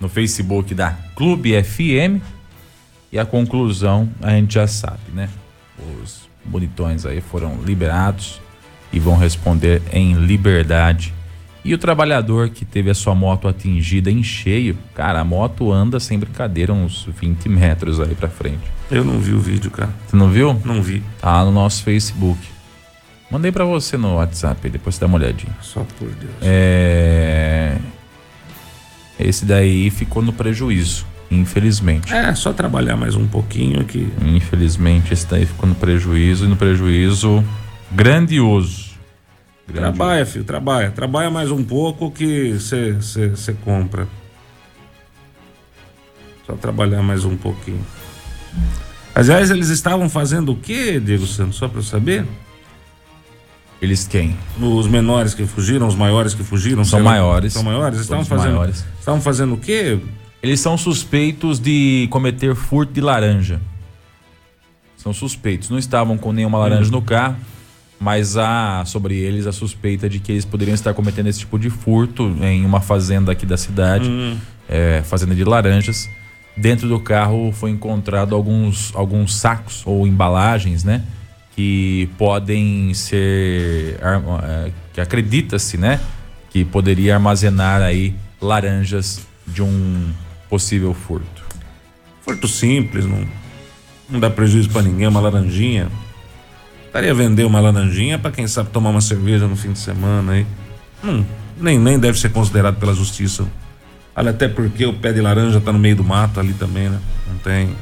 no 0.00 0.08
Facebook 0.08 0.74
da 0.74 0.92
Clube 1.14 1.62
FM. 1.62 2.22
E 3.12 3.18
a 3.18 3.26
conclusão 3.26 4.08
a 4.22 4.30
gente 4.30 4.54
já 4.54 4.66
sabe, 4.66 5.02
né? 5.12 5.28
Os 6.02 6.28
bonitões 6.44 7.04
aí 7.06 7.20
foram 7.20 7.62
liberados 7.62 8.40
e 8.92 8.98
vão 8.98 9.16
responder 9.16 9.82
em 9.92 10.14
liberdade. 10.14 11.14
E 11.64 11.72
o 11.72 11.78
trabalhador 11.78 12.50
que 12.50 12.64
teve 12.64 12.90
a 12.90 12.94
sua 12.94 13.14
moto 13.14 13.48
atingida 13.48 14.10
em 14.10 14.22
cheio, 14.22 14.76
cara, 14.94 15.20
a 15.20 15.24
moto 15.24 15.72
anda 15.72 15.98
sem 15.98 16.18
brincadeira 16.18 16.74
uns 16.74 17.08
20 17.18 17.48
metros 17.48 18.00
aí 18.00 18.14
pra 18.14 18.28
frente. 18.28 18.60
Eu 18.90 19.02
não 19.02 19.18
vi 19.18 19.32
o 19.32 19.40
vídeo, 19.40 19.70
cara. 19.70 19.90
Você 20.06 20.14
não 20.14 20.28
viu? 20.28 20.60
Não 20.62 20.82
vi. 20.82 21.02
Tá 21.20 21.42
no 21.42 21.50
nosso 21.50 21.82
Facebook. 21.82 22.38
Mandei 23.30 23.50
para 23.50 23.64
você 23.64 23.96
no 23.96 24.16
WhatsApp, 24.16 24.68
depois 24.68 24.94
você 24.94 25.00
dá 25.00 25.06
uma 25.06 25.16
olhadinha. 25.16 25.56
Só 25.62 25.80
por 25.98 26.08
Deus. 26.08 26.34
É... 26.42 27.78
Esse 29.18 29.46
daí 29.46 29.88
ficou 29.88 30.22
no 30.22 30.34
prejuízo, 30.34 31.06
infelizmente. 31.30 32.12
É, 32.12 32.34
só 32.34 32.52
trabalhar 32.52 32.96
mais 32.96 33.16
um 33.16 33.26
pouquinho 33.26 33.80
aqui. 33.80 34.12
Infelizmente, 34.22 35.14
esse 35.14 35.26
daí 35.26 35.46
ficou 35.46 35.66
no 35.66 35.74
prejuízo 35.74 36.44
e 36.44 36.48
no 36.48 36.56
prejuízo 36.56 37.42
grandioso. 37.90 38.83
Grandioso. 39.66 39.96
Trabalha, 39.96 40.26
filho, 40.26 40.44
trabalha. 40.44 40.90
Trabalha 40.90 41.30
mais 41.30 41.50
um 41.50 41.62
pouco 41.62 42.10
que 42.10 42.52
você 42.52 43.52
compra. 43.64 44.06
Só 46.46 46.54
trabalhar 46.54 47.02
mais 47.02 47.24
um 47.24 47.36
pouquinho. 47.36 47.84
Aliás, 49.14 49.50
eles 49.50 49.68
estavam 49.68 50.08
fazendo 50.08 50.52
o 50.52 50.56
quê, 50.56 51.00
Diego 51.00 51.26
Santos? 51.26 51.56
Só 51.56 51.68
para 51.68 51.82
saber? 51.82 52.26
Eles 53.80 54.06
quem? 54.06 54.36
Os 54.60 54.86
menores 54.86 55.34
que 55.34 55.46
fugiram, 55.46 55.86
os 55.86 55.94
maiores 55.94 56.34
que 56.34 56.42
fugiram? 56.42 56.84
São 56.84 57.00
maiores. 57.00 57.52
São 57.52 57.62
maiores? 57.62 58.00
Estavam 58.00 58.24
fazendo, 58.24 58.54
maiores. 58.54 58.84
estavam 58.98 59.20
fazendo 59.20 59.54
o 59.54 59.58
quê? 59.58 59.98
Eles 60.42 60.60
são 60.60 60.76
suspeitos 60.76 61.58
de 61.58 62.06
cometer 62.10 62.54
furto 62.54 62.92
de 62.92 63.00
laranja. 63.00 63.60
São 64.96 65.12
suspeitos. 65.12 65.70
Não 65.70 65.78
estavam 65.78 66.16
com 66.18 66.32
nenhuma 66.32 66.58
laranja 66.58 66.88
hum. 66.88 66.92
no 66.92 67.02
carro, 67.02 67.36
mas 67.98 68.36
há 68.36 68.84
sobre 68.84 69.16
eles 69.16 69.46
a 69.46 69.52
suspeita 69.52 70.08
de 70.08 70.18
que 70.18 70.32
eles 70.32 70.44
poderiam 70.44 70.74
estar 70.74 70.92
cometendo 70.94 71.28
esse 71.28 71.40
tipo 71.40 71.58
de 71.58 71.70
furto 71.70 72.36
em 72.42 72.64
uma 72.64 72.80
fazenda 72.80 73.32
aqui 73.32 73.46
da 73.46 73.56
cidade, 73.56 74.08
hum. 74.08 74.36
é, 74.68 75.02
fazenda 75.02 75.34
de 75.34 75.44
laranjas. 75.44 76.08
Dentro 76.56 76.88
do 76.88 77.00
carro 77.00 77.50
foi 77.52 77.70
encontrado 77.70 78.34
alguns, 78.34 78.94
alguns 78.94 79.34
sacos 79.34 79.82
ou 79.84 80.06
embalagens, 80.06 80.84
né? 80.84 81.02
Que 81.56 82.08
podem 82.16 82.92
ser. 82.94 83.98
É, 84.00 84.70
que 84.92 85.00
acredita-se, 85.00 85.76
né? 85.76 86.00
Que 86.50 86.64
poderia 86.64 87.14
armazenar 87.14 87.82
aí 87.82 88.14
laranjas 88.40 89.26
de 89.46 89.62
um 89.62 90.12
possível 90.48 90.94
furto. 90.94 91.42
Furto 92.22 92.46
simples, 92.46 93.04
não, 93.04 93.26
não 94.08 94.20
dá 94.20 94.30
prejuízo 94.30 94.70
para 94.70 94.82
ninguém, 94.82 95.08
uma 95.08 95.20
laranjinha. 95.20 95.88
Estaria 96.94 97.12
vender 97.12 97.44
uma 97.44 97.58
laranjinha 97.58 98.20
para 98.20 98.30
quem 98.30 98.46
sabe 98.46 98.70
tomar 98.70 98.90
uma 98.90 99.00
cerveja 99.00 99.48
no 99.48 99.56
fim 99.56 99.72
de 99.72 99.80
semana 99.80 100.30
aí. 100.30 100.46
Hum, 101.02 101.24
nem, 101.60 101.76
nem 101.76 101.98
deve 101.98 102.16
ser 102.16 102.30
considerado 102.30 102.76
pela 102.76 102.94
justiça 102.94 103.44
Olha, 104.14 104.30
até 104.30 104.46
porque 104.46 104.86
o 104.86 104.92
pé 104.92 105.12
de 105.12 105.20
laranja 105.20 105.60
tá 105.60 105.72
no 105.72 105.78
meio 105.80 105.96
do 105.96 106.04
mato 106.04 106.38
ali 106.38 106.52
também, 106.52 106.88
né? 106.88 107.00
Não 107.26 107.36
tem. 107.38 107.74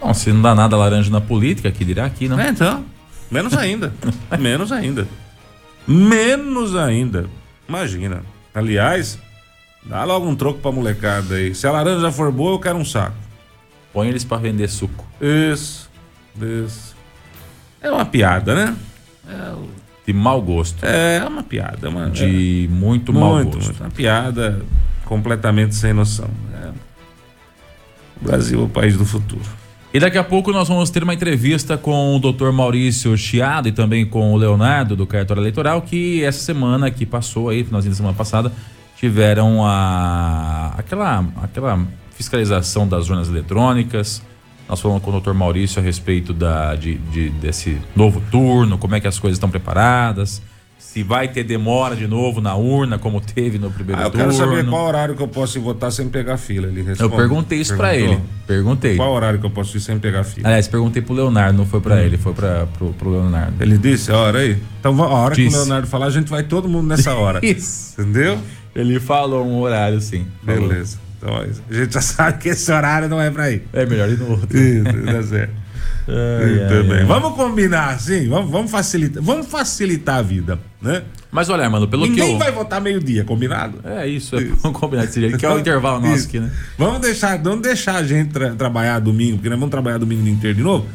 Bom, 0.00 0.14
se 0.14 0.32
não 0.32 0.40
dá 0.40 0.54
nada 0.54 0.76
laranja 0.76 1.10
na 1.10 1.20
política, 1.20 1.68
que 1.72 1.84
dirá 1.84 2.06
aqui, 2.06 2.28
não? 2.28 2.38
É, 2.38 2.50
então. 2.50 2.84
Menos 3.28 3.54
ainda. 3.54 3.92
menos 4.38 4.70
ainda. 4.70 5.08
Menos 5.84 6.76
ainda. 6.76 7.26
Imagina. 7.68 8.22
Aliás, 8.54 9.18
dá 9.84 10.04
logo 10.04 10.28
um 10.28 10.36
troco 10.36 10.60
pra 10.60 10.70
molecada 10.70 11.34
aí. 11.34 11.56
Se 11.56 11.66
a 11.66 11.72
laranja 11.72 12.12
for 12.12 12.30
boa, 12.30 12.54
eu 12.54 12.60
quero 12.60 12.78
um 12.78 12.84
saco. 12.84 13.16
Põe 13.92 14.06
eles 14.06 14.22
para 14.22 14.38
vender 14.38 14.68
suco. 14.68 15.04
Isso. 15.20 15.90
Isso. 16.40 16.97
É 17.88 17.92
uma 17.92 18.06
piada, 18.06 18.54
né? 18.54 18.76
É 19.28 19.78
de 20.08 20.14
mau 20.14 20.40
gosto. 20.40 20.82
É, 20.86 21.22
uma 21.28 21.42
piada. 21.42 21.90
Uma, 21.90 22.08
de 22.08 22.64
é. 22.64 22.68
muito, 22.68 23.12
muito 23.12 23.12
mau 23.12 23.44
gosto. 23.44 23.62
Muito, 23.62 23.80
uma 23.82 23.90
piada 23.90 24.62
completamente 25.04 25.74
sem 25.74 25.92
noção. 25.92 26.30
Né? 26.50 26.72
O 28.18 28.24
Brasil 28.24 28.58
é 28.58 28.64
o 28.64 28.68
país 28.70 28.96
do 28.96 29.04
futuro. 29.04 29.44
E 29.92 30.00
daqui 30.00 30.16
a 30.16 30.24
pouco 30.24 30.50
nós 30.50 30.66
vamos 30.66 30.88
ter 30.88 31.02
uma 31.02 31.12
entrevista 31.12 31.76
com 31.76 32.16
o 32.16 32.18
Dr. 32.18 32.50
Maurício 32.52 33.14
Chiado 33.18 33.68
e 33.68 33.72
também 33.72 34.06
com 34.06 34.32
o 34.32 34.36
Leonardo 34.38 34.96
do 34.96 35.06
Cartório 35.06 35.42
Eleitoral, 35.42 35.82
que 35.82 36.24
essa 36.24 36.40
semana 36.40 36.90
que 36.90 37.04
passou 37.04 37.50
aí, 37.50 37.62
finalzinho 37.62 37.92
da 37.92 37.96
semana 37.96 38.14
passada, 38.14 38.50
tiveram 38.96 39.66
a 39.66 40.72
aquela 40.78 41.26
aquela 41.42 41.86
fiscalização 42.14 42.88
das 42.88 43.10
urnas 43.10 43.28
eletrônicas. 43.28 44.22
Nós 44.68 44.80
falamos 44.80 45.02
com 45.02 45.10
o 45.10 45.20
Dr. 45.20 45.32
Maurício 45.32 45.80
a 45.80 45.82
respeito 45.82 46.32
da, 46.32 46.74
de, 46.74 46.96
de, 46.96 47.30
desse 47.30 47.78
novo 47.96 48.22
turno, 48.30 48.76
como 48.76 48.94
é 48.94 49.00
que 49.00 49.08
as 49.08 49.18
coisas 49.18 49.36
estão 49.36 49.50
preparadas 49.50 50.42
se 50.78 51.02
vai 51.02 51.28
ter 51.28 51.44
demora 51.44 51.94
de 51.94 52.06
novo 52.06 52.40
na 52.40 52.54
urna, 52.54 52.98
como 52.98 53.20
teve 53.20 53.58
no 53.58 53.70
primeiro 53.70 54.00
ah, 54.00 54.04
eu 54.06 54.10
turno. 54.10 54.24
Eu 54.24 54.30
quero 54.30 54.50
saber 54.50 54.70
qual 54.70 54.86
horário 54.86 55.14
que 55.14 55.22
eu 55.22 55.28
posso 55.28 55.58
ir 55.58 55.60
votar 55.60 55.92
sem 55.92 56.08
pegar 56.08 56.38
fila. 56.38 56.66
Ele 56.66 56.82
responde. 56.82 57.12
Eu 57.12 57.16
perguntei 57.16 57.60
isso 57.60 57.76
para 57.76 57.94
ele. 57.94 58.18
Perguntei. 58.46 58.96
Qual 58.96 59.12
horário 59.12 59.38
que 59.38 59.44
eu 59.44 59.50
posso 59.50 59.76
ir 59.76 59.80
sem 59.80 59.98
pegar 59.98 60.24
fila? 60.24 60.48
Aliás, 60.48 60.66
perguntei 60.66 61.02
pro 61.02 61.14
Leonardo, 61.14 61.58
não 61.58 61.66
foi 61.66 61.80
para 61.80 61.96
hum. 61.96 61.98
ele, 61.98 62.16
foi 62.16 62.32
para 62.32 62.66
pro, 62.66 62.92
pro 62.94 63.10
Leonardo. 63.10 63.62
Ele 63.62 63.76
disse 63.76 64.10
a 64.10 64.16
hora 64.16 64.38
aí? 64.38 64.56
Então, 64.80 65.02
a 65.02 65.08
hora 65.08 65.34
disse. 65.34 65.50
que 65.50 65.54
o 65.54 65.58
Leonardo 65.58 65.86
falar, 65.86 66.06
a 66.06 66.10
gente 66.10 66.30
vai 66.30 66.42
todo 66.44 66.68
mundo 66.68 66.86
nessa 66.86 67.12
hora. 67.18 67.44
isso. 67.44 68.00
Entendeu? 68.00 68.38
Ele 68.74 68.98
falou 68.98 69.44
um 69.44 69.58
horário, 69.60 70.00
sim. 70.00 70.26
Beleza. 70.42 70.98
Então, 71.18 71.36
a 71.36 71.74
gente 71.74 71.92
já 71.92 72.00
sabe 72.02 72.38
que 72.38 72.48
esse 72.48 72.70
horário 72.72 73.08
não 73.08 73.20
é 73.20 73.30
para 73.30 73.50
ir. 73.50 73.66
É 73.72 73.84
melhor 73.84 74.08
ir 74.08 74.18
no 74.18 74.30
outro. 74.30 74.56
Isso, 74.56 74.84
tá 74.84 75.22
certo. 75.22 75.54
Ai, 76.08 76.62
ai, 76.62 76.98
ai. 77.00 77.04
Vamos 77.04 77.34
combinar, 77.34 77.90
assim, 77.90 78.28
vamos, 78.30 78.50
vamos, 78.50 78.70
facilitar, 78.70 79.22
vamos 79.22 79.46
facilitar 79.46 80.16
a 80.16 80.22
vida, 80.22 80.58
né? 80.80 81.02
Mas 81.30 81.50
olha, 81.50 81.68
mano, 81.68 81.86
pelo 81.86 82.06
Ninguém 82.06 82.28
que 82.28 82.32
eu... 82.32 82.38
vai 82.38 82.50
votar 82.50 82.80
meio-dia, 82.80 83.24
combinado? 83.24 83.78
É 83.84 84.06
isso, 84.06 84.34
é 84.36 84.42
isso. 84.42 84.56
vamos 84.62 84.80
combinar 84.80 85.04
esse 85.04 85.20
dia, 85.20 85.36
que 85.36 85.44
é 85.44 85.50
o 85.50 85.58
intervalo 85.58 86.00
nosso 86.00 86.26
aqui, 86.26 86.40
né? 86.40 86.50
Vamos 86.78 87.00
deixar, 87.00 87.36
vamos 87.38 87.60
deixar 87.60 87.96
a 87.96 88.02
gente 88.02 88.30
tra 88.30 88.54
trabalhar 88.54 88.98
domingo, 89.00 89.36
porque 89.36 89.50
nós 89.50 89.58
vamos 89.58 89.70
trabalhar 89.70 89.98
domingo 89.98 90.26
inteiro 90.26 90.56
de 90.56 90.62
novo. 90.62 90.86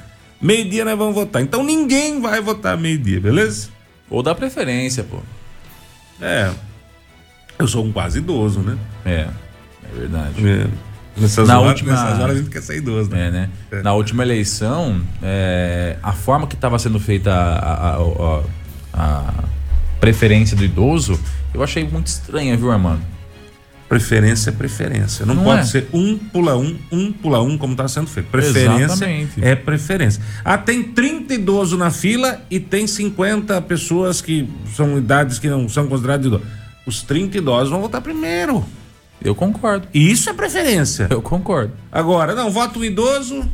Meio-dia 0.41 0.83
nós 0.83 0.97
vamos 0.97 1.13
votar. 1.13 1.43
Então 1.43 1.63
ninguém 1.63 2.19
vai 2.19 2.41
votar 2.41 2.75
meio-dia, 2.75 3.21
beleza? 3.21 3.69
Ou 4.09 4.23
dá 4.23 4.33
preferência, 4.33 5.03
pô. 5.03 5.19
É. 6.19 6.49
Eu 7.59 7.67
sou 7.67 7.85
um 7.85 7.91
quase 7.91 8.17
idoso, 8.17 8.61
né? 8.61 8.77
É, 9.05 9.27
é 9.91 9.99
verdade. 9.99 10.47
É. 10.47 10.67
Nessas, 11.15 11.47
na 11.47 11.59
horas, 11.59 11.73
última, 11.73 11.91
nessas 11.91 12.19
horas 12.19 12.35
a 12.35 12.39
gente 12.39 12.49
quer 12.49 12.61
ser 12.61 12.77
idoso, 12.77 13.09
né? 13.11 13.27
É, 13.27 13.31
né? 13.31 13.49
É. 13.71 13.81
Na 13.83 13.93
última 13.93 14.23
eleição, 14.23 15.01
é, 15.21 15.95
a 16.01 16.11
forma 16.11 16.47
que 16.47 16.55
estava 16.55 16.79
sendo 16.79 16.99
feita 16.99 17.31
a, 17.31 17.91
a, 17.91 17.97
a, 17.97 18.43
a, 18.93 19.33
preferência 19.99 20.57
do 20.57 20.63
idoso, 20.63 21.19
eu 21.53 21.61
achei 21.61 21.87
muito 21.87 22.07
estranha, 22.07 22.57
viu, 22.57 22.71
Armando? 22.71 23.01
Preferência 23.87 24.49
é 24.49 24.53
preferência. 24.53 25.23
Não, 25.23 25.35
Não 25.35 25.43
pode 25.43 25.61
é. 25.61 25.65
ser 25.65 25.87
um 25.93 26.17
pula 26.17 26.57
um, 26.57 26.75
um 26.91 27.11
pula 27.11 27.43
um, 27.43 27.59
como 27.59 27.73
está 27.73 27.87
sendo 27.87 28.07
feito. 28.07 28.29
Preferência 28.31 28.85
Exatamente. 28.85 29.43
é 29.43 29.55
preferência. 29.55 30.23
Ah, 30.43 30.57
tem 30.57 30.81
30 30.81 31.35
idosos 31.35 31.77
na 31.77 31.91
fila 31.91 32.41
e 32.49 32.59
tem 32.59 32.87
50 32.87 33.61
pessoas 33.61 34.19
que 34.19 34.49
são 34.75 34.97
idades 34.97 35.37
que 35.37 35.47
não 35.47 35.69
são 35.69 35.87
consideradas 35.87 36.25
idosos. 36.25 36.47
Os 36.87 37.03
30 37.03 37.37
idosos 37.37 37.69
vão 37.69 37.81
votar 37.81 38.01
primeiro. 38.01 38.65
Eu 39.23 39.33
concordo. 39.35 39.87
Isso 39.93 40.29
é 40.29 40.33
preferência. 40.33 41.07
Eu 41.09 41.21
concordo. 41.21 41.73
Agora, 41.91 42.35
não, 42.35 42.51
vota 42.51 42.77
um 42.79 42.83
idoso, 42.83 43.47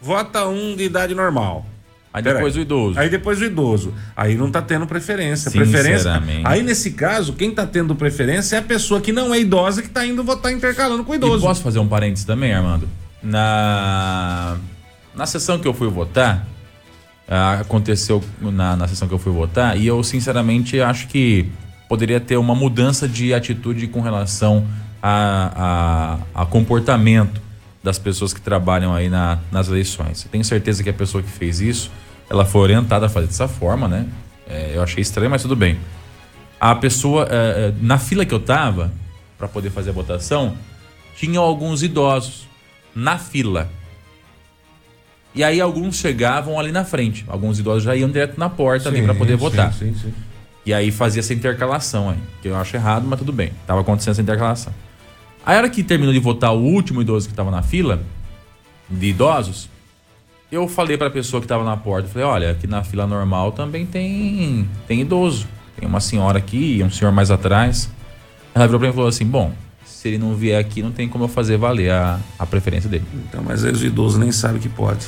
vota 0.00 0.46
um 0.46 0.76
de 0.76 0.84
idade 0.84 1.14
normal. 1.14 1.64
Aí 2.12 2.22
depois 2.22 2.52
Peraí. 2.52 2.58
o 2.58 2.62
idoso. 2.62 2.98
Aí 3.00 3.08
depois 3.10 3.40
o 3.40 3.44
idoso. 3.44 3.94
Aí 4.16 4.36
não 4.36 4.48
tá 4.48 4.62
tendo 4.62 4.86
preferência. 4.86 5.50
Preferência. 5.50 6.22
Aí 6.44 6.62
nesse 6.62 6.92
caso, 6.92 7.32
quem 7.32 7.50
tá 7.52 7.66
tendo 7.66 7.96
preferência 7.96 8.54
é 8.54 8.58
a 8.60 8.62
pessoa 8.62 9.00
que 9.00 9.10
não 9.12 9.34
é 9.34 9.40
idosa 9.40 9.82
que 9.82 9.88
tá 9.88 10.06
indo 10.06 10.22
votar 10.22 10.52
intercalando 10.52 11.02
com 11.02 11.10
o 11.10 11.14
E 11.14 11.18
idoso. 11.18 11.42
posso 11.44 11.60
fazer 11.62 11.80
um 11.80 11.88
parênteses 11.88 12.24
também, 12.24 12.54
Armando? 12.54 12.88
Na, 13.20 14.56
na 15.14 15.26
sessão 15.26 15.58
que 15.58 15.66
eu 15.66 15.74
fui 15.74 15.88
votar, 15.88 16.46
ah, 17.26 17.60
aconteceu 17.62 18.22
na, 18.40 18.76
na 18.76 18.86
sessão 18.86 19.08
que 19.08 19.14
eu 19.14 19.18
fui 19.18 19.32
votar, 19.32 19.76
e 19.76 19.86
eu 19.86 20.00
sinceramente 20.04 20.80
acho 20.80 21.08
que 21.08 21.48
poderia 21.88 22.20
ter 22.20 22.36
uma 22.36 22.54
mudança 22.54 23.08
de 23.08 23.34
atitude 23.34 23.88
com 23.88 24.00
relação 24.00 24.64
a, 25.06 26.18
a, 26.34 26.42
a 26.42 26.46
comportamento 26.46 27.38
das 27.82 27.98
pessoas 27.98 28.32
que 28.32 28.40
trabalham 28.40 28.94
aí 28.94 29.10
na, 29.10 29.38
nas 29.52 29.68
eleições. 29.68 30.24
Eu 30.24 30.30
tenho 30.30 30.42
certeza 30.42 30.82
que 30.82 30.88
a 30.88 30.94
pessoa 30.94 31.22
que 31.22 31.28
fez 31.28 31.60
isso, 31.60 31.90
ela 32.30 32.46
foi 32.46 32.62
orientada 32.62 33.04
a 33.04 33.08
fazer 33.10 33.26
dessa 33.26 33.46
forma, 33.46 33.86
né? 33.86 34.06
É, 34.48 34.72
eu 34.74 34.82
achei 34.82 35.02
estranho, 35.02 35.30
mas 35.30 35.42
tudo 35.42 35.54
bem. 35.54 35.78
A 36.58 36.74
pessoa, 36.74 37.28
é, 37.30 37.34
é, 37.68 37.74
na 37.82 37.98
fila 37.98 38.24
que 38.24 38.32
eu 38.32 38.40
tava, 38.40 38.90
para 39.36 39.46
poder 39.46 39.68
fazer 39.68 39.90
a 39.90 39.92
votação, 39.92 40.56
tinham 41.14 41.42
alguns 41.42 41.82
idosos 41.82 42.48
na 42.94 43.18
fila. 43.18 43.68
E 45.34 45.44
aí 45.44 45.60
alguns 45.60 45.96
chegavam 45.96 46.58
ali 46.58 46.72
na 46.72 46.84
frente. 46.84 47.26
Alguns 47.28 47.58
idosos 47.58 47.82
já 47.82 47.94
iam 47.94 48.08
direto 48.08 48.38
na 48.38 48.48
porta 48.48 48.88
ali 48.88 49.02
para 49.02 49.14
poder 49.14 49.34
Sim, 49.34 49.38
votar. 49.38 49.70
Sim, 49.74 49.92
sim, 49.92 50.00
sim. 50.00 50.14
E 50.64 50.72
aí 50.72 50.90
fazia 50.90 51.20
essa 51.20 51.34
intercalação 51.34 52.08
aí. 52.08 52.18
Que 52.40 52.48
eu 52.48 52.56
acho 52.56 52.74
errado, 52.74 53.04
mas 53.06 53.18
tudo 53.18 53.34
bem. 53.34 53.52
Tava 53.66 53.82
acontecendo 53.82 54.12
essa 54.12 54.22
intercalação. 54.22 54.72
Aí 55.44 55.56
a 55.56 55.58
hora 55.58 55.68
que 55.68 55.82
terminou 55.82 56.12
de 56.12 56.20
votar 56.20 56.54
o 56.54 56.60
último 56.60 57.02
idoso 57.02 57.28
que 57.28 57.34
tava 57.34 57.50
na 57.50 57.62
fila, 57.62 58.02
de 58.88 59.06
idosos, 59.06 59.68
eu 60.50 60.68
falei 60.68 60.96
pra 60.96 61.10
pessoa 61.10 61.40
que 61.40 61.46
tava 61.46 61.64
na 61.64 61.76
porta, 61.76 62.08
falei, 62.08 62.26
olha, 62.26 62.50
aqui 62.52 62.66
na 62.66 62.82
fila 62.82 63.06
normal 63.06 63.52
também 63.52 63.84
tem, 63.84 64.68
tem 64.86 65.00
idoso. 65.00 65.46
Tem 65.76 65.88
uma 65.88 66.00
senhora 66.00 66.38
aqui 66.38 66.76
e 66.76 66.82
um 66.84 66.90
senhor 66.90 67.12
mais 67.12 67.30
atrás. 67.30 67.90
Ela 68.54 68.66
virou 68.66 68.78
pra 68.78 68.88
mim 68.88 68.92
e 68.92 68.94
falou 68.94 69.08
assim, 69.08 69.26
bom, 69.26 69.52
se 69.84 70.08
ele 70.08 70.18
não 70.18 70.34
vier 70.34 70.58
aqui, 70.58 70.82
não 70.82 70.92
tem 70.92 71.08
como 71.08 71.24
eu 71.24 71.28
fazer 71.28 71.56
valer 71.56 71.90
a, 71.90 72.20
a 72.38 72.46
preferência 72.46 72.88
dele. 72.88 73.04
Então, 73.28 73.42
mas 73.42 73.64
aí 73.64 73.72
os 73.72 73.82
idosos 73.82 74.18
nem 74.18 74.30
sabem 74.30 74.60
que 74.60 74.68
pode. 74.68 75.04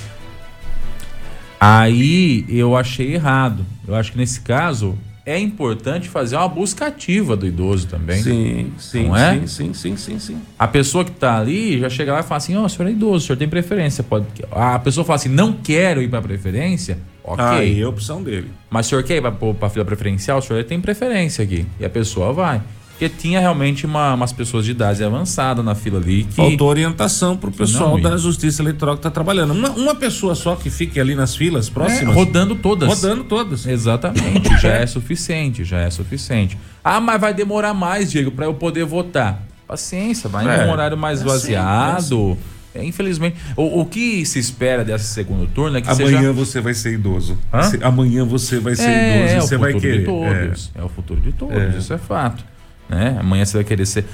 Aí 1.61 2.45
eu 2.49 2.77
achei 2.77 3.15
errado. 3.15 3.65
Eu 3.87 3.95
acho 3.95 4.13
que 4.13 4.19
nesse 4.19 4.41
caso 4.41 4.99
é 5.27 5.37
importante 5.39 6.09
fazer 6.09 6.37
uma 6.37 6.49
busca 6.49 6.87
ativa 6.87 7.37
do 7.37 7.45
idoso 7.47 7.89
também. 7.89 8.23
Sim, 8.23 8.73
sim, 8.79 9.09
Não 9.09 9.17
é? 9.17 9.41
sim, 9.41 9.47
sim, 9.49 9.75
sim, 9.75 9.97
sim, 9.97 10.19
sim. 10.21 10.39
A 10.57 10.69
pessoa 10.69 11.05
que 11.05 11.11
tá 11.11 11.37
ali 11.37 11.81
já 11.81 11.91
chega 11.91 12.13
lá 12.13 12.21
e 12.21 12.23
fala 12.23 12.37
assim: 12.37 12.57
Ó, 12.57 12.65
o 12.65 12.69
senhor 12.69 12.89
é 12.89 12.93
idoso, 12.93 13.25
o 13.25 13.27
senhor 13.27 13.37
tem 13.37 13.49
preferência. 13.49 14.05
Pode... 14.05 14.27
A 14.53 14.79
pessoa 14.79 15.05
fala 15.05 15.17
assim: 15.17 15.29
não 15.29 15.53
quero 15.53 16.01
ir 16.01 16.09
pra 16.09 16.23
preferência. 16.23 16.99
Ok. 17.25 17.45
Aí 17.45 17.81
é 17.81 17.83
a 17.83 17.89
opção 17.89 18.23
dele. 18.23 18.49
Mas 18.71 18.87
o 18.87 18.89
senhor 18.91 19.03
quer 19.03 19.17
ir 19.17 19.21
pra, 19.21 19.33
pra 19.33 19.69
fila 19.69 19.85
preferencial? 19.85 20.39
O 20.39 20.43
senhor 20.43 20.63
tem 20.63 20.81
preferência 20.81 21.43
aqui. 21.43 21.67
E 21.81 21.85
a 21.85 21.91
pessoa 21.91 22.33
vai. 22.33 22.63
Porque 22.99 23.11
tinha 23.11 23.39
realmente 23.41 23.85
uma- 23.85 24.15
umas 24.15 24.33
pessoas 24.33 24.65
de 24.65 24.71
idade 24.71 25.05
avançada 25.05 25.63
na 25.63 25.75
fila 25.75 25.99
ali 25.99 26.25
que. 26.25 26.35
Faltou 26.35 26.67
orientação 26.69 27.37
pro 27.37 27.51
pessoal 27.51 28.01
da 28.01 28.17
Justiça 28.17 28.63
Eleitoral 28.63 28.97
que 28.97 29.03
tá 29.03 29.11
trabalhando. 29.11 29.53
Uma, 29.53 29.69
uma 29.71 29.95
pessoa 29.95 30.35
só 30.35 30.57
que 30.57 30.71
fique 30.71 30.99
ali 30.99 31.15
nas 31.15 31.37
filas 31.37 31.69
É, 31.69 31.71
próximas. 31.71 32.15
rodando 32.15 32.55
todas. 32.55 32.89
rodando 32.89 33.25
todas. 33.25 33.67
Exatamente, 33.67 34.49
já 34.63 34.71
é 34.71 34.87
suficiente, 34.87 35.63
já 35.63 35.81
é 35.81 35.91
suficiente. 35.91 36.57
Ah, 36.83 36.99
mas 36.99 37.21
vai 37.21 37.35
demorar 37.35 37.75
mais, 37.75 38.11
Diego, 38.11 38.31
para 38.31 38.47
eu 38.47 38.55
poder 38.55 38.87
votar. 38.87 39.43
Paciência, 39.69 40.27
vai 40.29 40.47
É, 40.49 40.65
em 40.65 40.69
um 40.69 40.73
horário 40.73 40.97
mais 40.97 41.19
é 41.21 41.23
assim, 41.25 41.31
vaziado. 41.33 42.39
É, 42.75 42.83
infelizmente, 42.85 43.37
o, 43.57 43.81
o 43.81 43.85
que 43.85 44.25
se 44.25 44.39
espera 44.39 44.83
desse 44.85 45.07
segundo 45.09 45.47
turno 45.47 45.77
é 45.77 45.83
que 45.83 45.89
Amanhã 45.91 46.19
seja 46.19 46.33
você 46.33 46.61
vai 46.63 46.73
ser 46.73 46.93
idoso. 46.95 47.37
Hã? 47.53 47.61
Amanhã 47.83 48.25
você 48.25 48.59
vai 48.59 48.75
ser 48.75 48.89
é, 48.89 49.19
idoso 49.27 49.35
é 49.35 49.41
você 49.41 49.57
vai 49.59 49.75
querer. 49.75 49.99
de 50.01 50.05
todos. 50.07 50.71
É. 50.75 50.83
o 50.83 50.89
futuro 50.89 51.21
de 51.21 51.33
todos, 51.33 51.57
É. 51.57 51.77
isso 51.77 51.93
é 51.93 51.99
fato. 51.99 52.43
Né? 52.89 53.17
Amanhã 53.19 53.45
você 53.45 53.57
vai 53.59 53.65
querer 53.65 53.87
ser. 53.87 54.05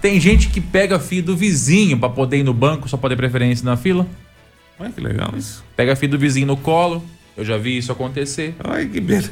Tem 0.00 0.20
gente 0.20 0.48
que 0.48 0.60
pega 0.60 0.96
a 0.96 1.00
filha 1.00 1.22
do 1.22 1.36
vizinho 1.36 1.98
para 1.98 2.08
poder 2.08 2.38
ir 2.38 2.42
no 2.42 2.52
banco, 2.52 2.88
só 2.88 2.96
pode 2.96 3.14
ter 3.14 3.16
preferência 3.16 3.64
na 3.64 3.76
fila. 3.76 4.06
Olha 4.78 4.90
que 4.90 5.00
legal 5.00 5.32
isso. 5.36 5.64
Pega 5.76 5.92
a 5.92 5.96
filha 5.96 6.10
do 6.10 6.18
vizinho 6.18 6.46
no 6.46 6.56
colo. 6.56 7.02
Eu 7.36 7.44
já 7.44 7.56
vi 7.58 7.76
isso 7.76 7.90
acontecer. 7.90 8.54
Olha 8.62 8.86
que 8.86 9.00
beleza. 9.00 9.30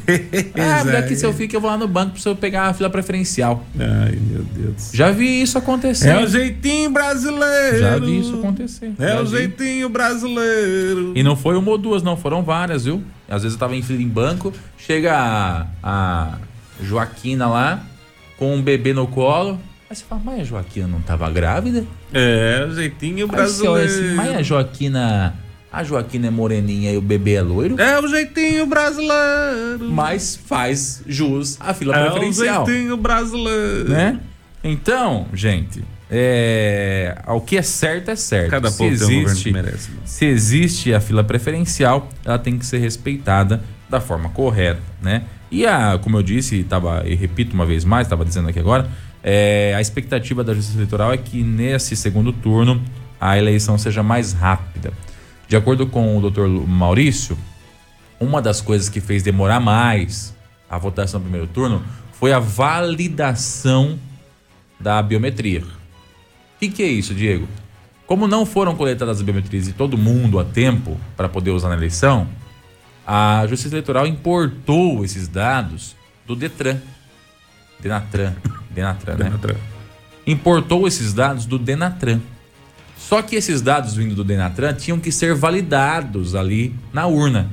Ah, 0.58 0.84
me 0.84 0.90
dá 0.90 0.98
aqui 0.98 1.14
seu 1.14 1.32
filho 1.32 1.48
que 1.48 1.54
eu 1.54 1.60
vou 1.60 1.70
lá 1.70 1.76
no 1.76 1.86
banco 1.86 2.12
pra 2.12 2.20
você 2.20 2.34
pegar 2.34 2.66
a 2.66 2.74
fila 2.74 2.90
preferencial. 2.90 3.64
Ai, 3.78 4.18
meu 4.20 4.42
Deus. 4.42 4.90
Já 4.92 5.12
vi 5.12 5.40
isso 5.40 5.56
acontecer. 5.56 6.08
É 6.08 6.20
o 6.20 6.26
jeitinho 6.26 6.90
brasileiro. 6.90 7.78
Já 7.78 7.98
vi 7.98 8.18
isso 8.20 8.34
acontecer. 8.34 8.92
É 8.98 9.08
Já 9.08 9.20
o 9.20 9.24
vi. 9.24 9.30
jeitinho 9.36 9.88
brasileiro. 9.88 11.12
E 11.14 11.22
não 11.22 11.36
foi 11.36 11.56
uma 11.56 11.70
ou 11.70 11.78
duas, 11.78 12.02
não, 12.02 12.16
foram 12.16 12.42
várias, 12.42 12.86
viu? 12.86 13.04
Às 13.28 13.42
vezes 13.44 13.54
eu 13.54 13.60
tava 13.60 13.76
em 13.76 13.82
fila 13.82 14.02
em 14.02 14.08
banco, 14.08 14.52
chega 14.76 15.14
a, 15.16 15.66
a 15.80 16.38
Joaquina 16.82 17.46
lá, 17.46 17.84
com 18.42 18.56
um 18.56 18.60
bebê 18.60 18.92
no 18.92 19.06
colo. 19.06 19.60
Aí 19.88 19.94
você 19.94 20.02
fala, 20.02 20.20
mas 20.24 20.40
a 20.40 20.44
Joaquina 20.44 20.88
não 20.88 21.00
tava 21.00 21.30
grávida? 21.30 21.84
É 22.12 22.66
o 22.68 22.74
jeitinho 22.74 23.26
Aí 23.26 23.46
você 23.46 23.68
olha 23.68 23.84
brasileiro. 23.84 23.84
assim, 24.06 24.14
mas 24.16 24.36
a 24.36 24.42
Joaquina. 24.42 25.34
A 25.72 25.84
Joaquina 25.84 26.26
é 26.26 26.30
moreninha 26.30 26.90
e 26.92 26.96
o 26.96 27.00
bebê 27.00 27.34
é 27.34 27.40
loiro? 27.42 27.80
É 27.80 28.00
o 28.00 28.08
jeitinho 28.08 28.66
brasileiro. 28.66 29.88
Mas 29.90 30.34
faz 30.34 31.02
jus 31.06 31.56
à 31.60 31.72
fila 31.72 31.94
É 31.96 32.00
o 32.00 32.10
preferencial. 32.10 32.66
jeitinho 32.66 32.96
brasileiro. 32.96 33.88
né? 33.90 34.18
Então, 34.64 35.26
gente, 35.32 35.84
é, 36.10 37.16
o 37.28 37.40
que 37.40 37.56
é 37.56 37.62
certo 37.62 38.10
é 38.10 38.16
certo. 38.16 38.50
Cada 38.50 38.70
se 38.72 38.78
povo 38.78 39.06
tem 39.06 39.18
um 39.18 39.22
existe, 39.22 39.52
merece. 39.52 39.88
mano. 39.90 40.02
se 40.04 40.24
existe 40.26 40.92
a 40.92 41.00
fila 41.00 41.22
preferencial, 41.22 42.08
ela 42.24 42.38
tem 42.40 42.58
que 42.58 42.66
ser 42.66 42.78
respeitada 42.78 43.62
da 43.88 44.00
forma 44.00 44.28
correta, 44.30 44.80
né? 45.00 45.22
E 45.52 45.66
a, 45.66 45.98
como 45.98 46.16
eu 46.16 46.22
disse, 46.22 46.64
tava, 46.64 47.06
e 47.06 47.14
repito 47.14 47.52
uma 47.52 47.66
vez 47.66 47.84
mais, 47.84 48.06
estava 48.06 48.24
dizendo 48.24 48.48
aqui 48.48 48.58
agora, 48.58 48.90
é, 49.22 49.74
a 49.76 49.82
expectativa 49.82 50.42
da 50.42 50.54
Justiça 50.54 50.78
Eleitoral 50.78 51.12
é 51.12 51.18
que 51.18 51.42
nesse 51.42 51.94
segundo 51.94 52.32
turno 52.32 52.82
a 53.20 53.36
eleição 53.36 53.76
seja 53.76 54.02
mais 54.02 54.32
rápida. 54.32 54.94
De 55.46 55.54
acordo 55.54 55.86
com 55.86 56.16
o 56.16 56.30
Dr. 56.30 56.48
Maurício, 56.66 57.36
uma 58.18 58.40
das 58.40 58.62
coisas 58.62 58.88
que 58.88 58.98
fez 58.98 59.22
demorar 59.22 59.60
mais 59.60 60.34
a 60.70 60.78
votação 60.78 61.20
no 61.20 61.24
primeiro 61.24 61.46
turno 61.46 61.82
foi 62.12 62.32
a 62.32 62.38
validação 62.38 63.98
da 64.80 65.02
biometria. 65.02 65.60
O 65.60 65.66
que, 66.60 66.70
que 66.70 66.82
é 66.82 66.86
isso, 66.86 67.12
Diego? 67.12 67.46
Como 68.06 68.26
não 68.26 68.46
foram 68.46 68.74
coletadas 68.74 69.18
as 69.18 69.22
biometrias 69.22 69.66
de 69.66 69.74
todo 69.74 69.98
mundo 69.98 70.38
a 70.38 70.44
tempo 70.44 70.96
para 71.14 71.28
poder 71.28 71.50
usar 71.50 71.68
na 71.68 71.74
eleição, 71.74 72.26
a 73.06 73.44
Justiça 73.48 73.74
Eleitoral 73.74 74.06
importou 74.06 75.04
esses 75.04 75.28
dados 75.28 75.96
do 76.26 76.34
Detran. 76.36 76.78
Denatran. 77.80 78.34
Denatran, 78.70 79.12
né? 79.16 79.24
Denatran. 79.24 79.54
importou 80.26 80.86
esses 80.86 81.12
dados 81.12 81.46
do 81.46 81.58
Denatran. 81.58 82.20
Só 82.96 83.20
que 83.20 83.34
esses 83.36 83.60
dados 83.60 83.94
vindo 83.96 84.14
do 84.14 84.22
Denatran 84.24 84.72
tinham 84.74 84.98
que 85.00 85.10
ser 85.10 85.34
validados 85.34 86.34
ali 86.34 86.74
na 86.92 87.06
urna. 87.06 87.50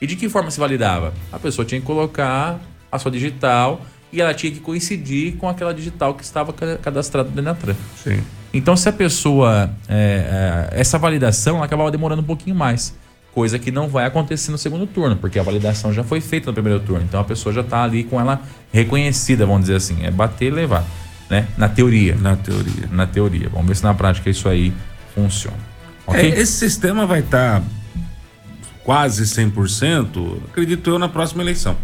E 0.00 0.06
de 0.06 0.14
que 0.14 0.28
forma 0.28 0.50
se 0.50 0.60
validava? 0.60 1.14
A 1.32 1.38
pessoa 1.38 1.64
tinha 1.64 1.80
que 1.80 1.86
colocar 1.86 2.60
a 2.92 2.98
sua 2.98 3.10
digital 3.10 3.80
e 4.12 4.20
ela 4.20 4.34
tinha 4.34 4.52
que 4.52 4.60
coincidir 4.60 5.36
com 5.36 5.48
aquela 5.48 5.72
digital 5.72 6.14
que 6.14 6.22
estava 6.22 6.52
ca- 6.52 6.76
cadastrada 6.76 7.30
no 7.30 7.34
Denatran. 7.34 7.74
Sim. 8.04 8.22
Então, 8.52 8.76
se 8.76 8.88
a 8.88 8.92
pessoa. 8.92 9.70
é, 9.88 10.68
é, 10.72 10.80
essa 10.80 10.98
validação 10.98 11.62
acabava 11.62 11.90
demorando 11.90 12.20
um 12.22 12.24
pouquinho 12.24 12.54
mais. 12.54 12.94
Coisa 13.36 13.58
que 13.58 13.70
não 13.70 13.86
vai 13.86 14.06
acontecer 14.06 14.50
no 14.50 14.56
segundo 14.56 14.86
turno, 14.86 15.14
porque 15.14 15.38
a 15.38 15.42
validação 15.42 15.92
já 15.92 16.02
foi 16.02 16.22
feita 16.22 16.46
no 16.46 16.54
primeiro 16.54 16.80
turno. 16.80 17.04
Então 17.04 17.20
a 17.20 17.24
pessoa 17.24 17.52
já 17.52 17.60
está 17.60 17.82
ali 17.84 18.02
com 18.02 18.18
ela 18.18 18.40
reconhecida, 18.72 19.44
vamos 19.44 19.60
dizer 19.60 19.76
assim. 19.76 20.06
É 20.06 20.10
bater 20.10 20.46
e 20.46 20.50
levar. 20.50 20.86
Né? 21.28 21.46
Na 21.54 21.68
teoria. 21.68 22.14
Na 22.14 22.34
teoria. 22.34 22.88
Na 22.90 23.06
teoria. 23.06 23.50
Vamos 23.50 23.66
ver 23.66 23.76
se 23.76 23.84
na 23.84 23.92
prática 23.92 24.30
isso 24.30 24.48
aí 24.48 24.72
funciona. 25.14 25.58
Ok? 26.06 26.18
É, 26.18 26.40
esse 26.40 26.52
sistema 26.52 27.04
vai 27.04 27.20
estar 27.20 27.62
quase 28.82 29.24
100%, 29.24 30.38
acredito 30.48 30.88
eu, 30.88 30.98
na 30.98 31.10
próxima 31.10 31.42
eleição. 31.42 31.76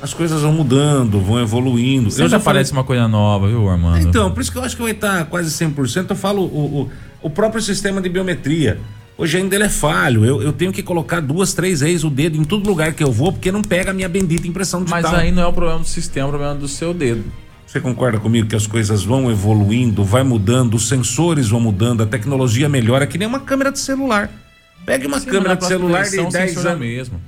As 0.00 0.14
coisas 0.14 0.42
vão 0.42 0.52
mudando, 0.52 1.20
vão 1.20 1.40
evoluindo. 1.40 2.08
Sempre 2.08 2.36
aparece 2.36 2.70
uma 2.70 2.84
coisa 2.84 3.08
nova, 3.08 3.48
viu, 3.48 3.68
Armando? 3.68 4.06
Então, 4.06 4.30
por 4.30 4.42
isso 4.42 4.52
que 4.52 4.58
eu 4.58 4.62
acho 4.62 4.76
que 4.76 4.82
vai 4.82 4.92
estar 4.92 5.24
quase 5.24 5.50
100%. 5.50 6.08
Eu 6.08 6.14
falo 6.14 6.42
o, 6.42 6.82
o, 6.82 6.90
o 7.22 7.28
próprio 7.28 7.60
sistema 7.60 8.00
de 8.00 8.08
biometria. 8.08 8.78
Hoje 9.20 9.36
ainda 9.36 9.54
ele 9.54 9.64
é 9.64 9.68
falho. 9.68 10.24
Eu, 10.24 10.40
eu 10.40 10.50
tenho 10.50 10.72
que 10.72 10.82
colocar 10.82 11.20
duas, 11.20 11.52
três 11.52 11.80
vezes 11.80 12.04
o 12.04 12.08
dedo 12.08 12.38
em 12.38 12.42
todo 12.42 12.66
lugar 12.66 12.94
que 12.94 13.04
eu 13.04 13.12
vou, 13.12 13.30
porque 13.30 13.52
não 13.52 13.60
pega 13.60 13.90
a 13.90 13.94
minha 13.94 14.08
bendita 14.08 14.48
impressão 14.48 14.80
Mas 14.80 15.04
digital. 15.04 15.14
aí 15.16 15.30
não 15.30 15.42
é 15.42 15.46
o 15.46 15.52
problema 15.52 15.80
do 15.80 15.86
sistema, 15.86 16.24
é 16.24 16.28
o 16.28 16.30
problema 16.30 16.54
do 16.54 16.66
seu 16.66 16.94
dedo. 16.94 17.22
Você 17.66 17.80
concorda 17.82 18.18
comigo 18.18 18.48
que 18.48 18.56
as 18.56 18.66
coisas 18.66 19.04
vão 19.04 19.30
evoluindo, 19.30 20.02
vai 20.02 20.22
mudando, 20.22 20.72
os 20.72 20.88
sensores 20.88 21.50
vão 21.50 21.60
mudando, 21.60 22.02
a 22.02 22.06
tecnologia 22.06 22.66
melhora, 22.66 23.06
que 23.06 23.18
nem 23.18 23.28
uma 23.28 23.40
câmera 23.40 23.70
de 23.70 23.78
celular. 23.78 24.30
Pegue 24.86 25.06
uma 25.06 25.20
Sim, 25.20 25.28
câmera 25.28 25.54
de 25.54 25.66
celular 25.66 26.02
de 26.04 26.14
eleição, 26.16 26.30
10 26.30 26.50
censura 26.52 26.70
anos. 26.70 26.80
mesmo. 26.80 27.20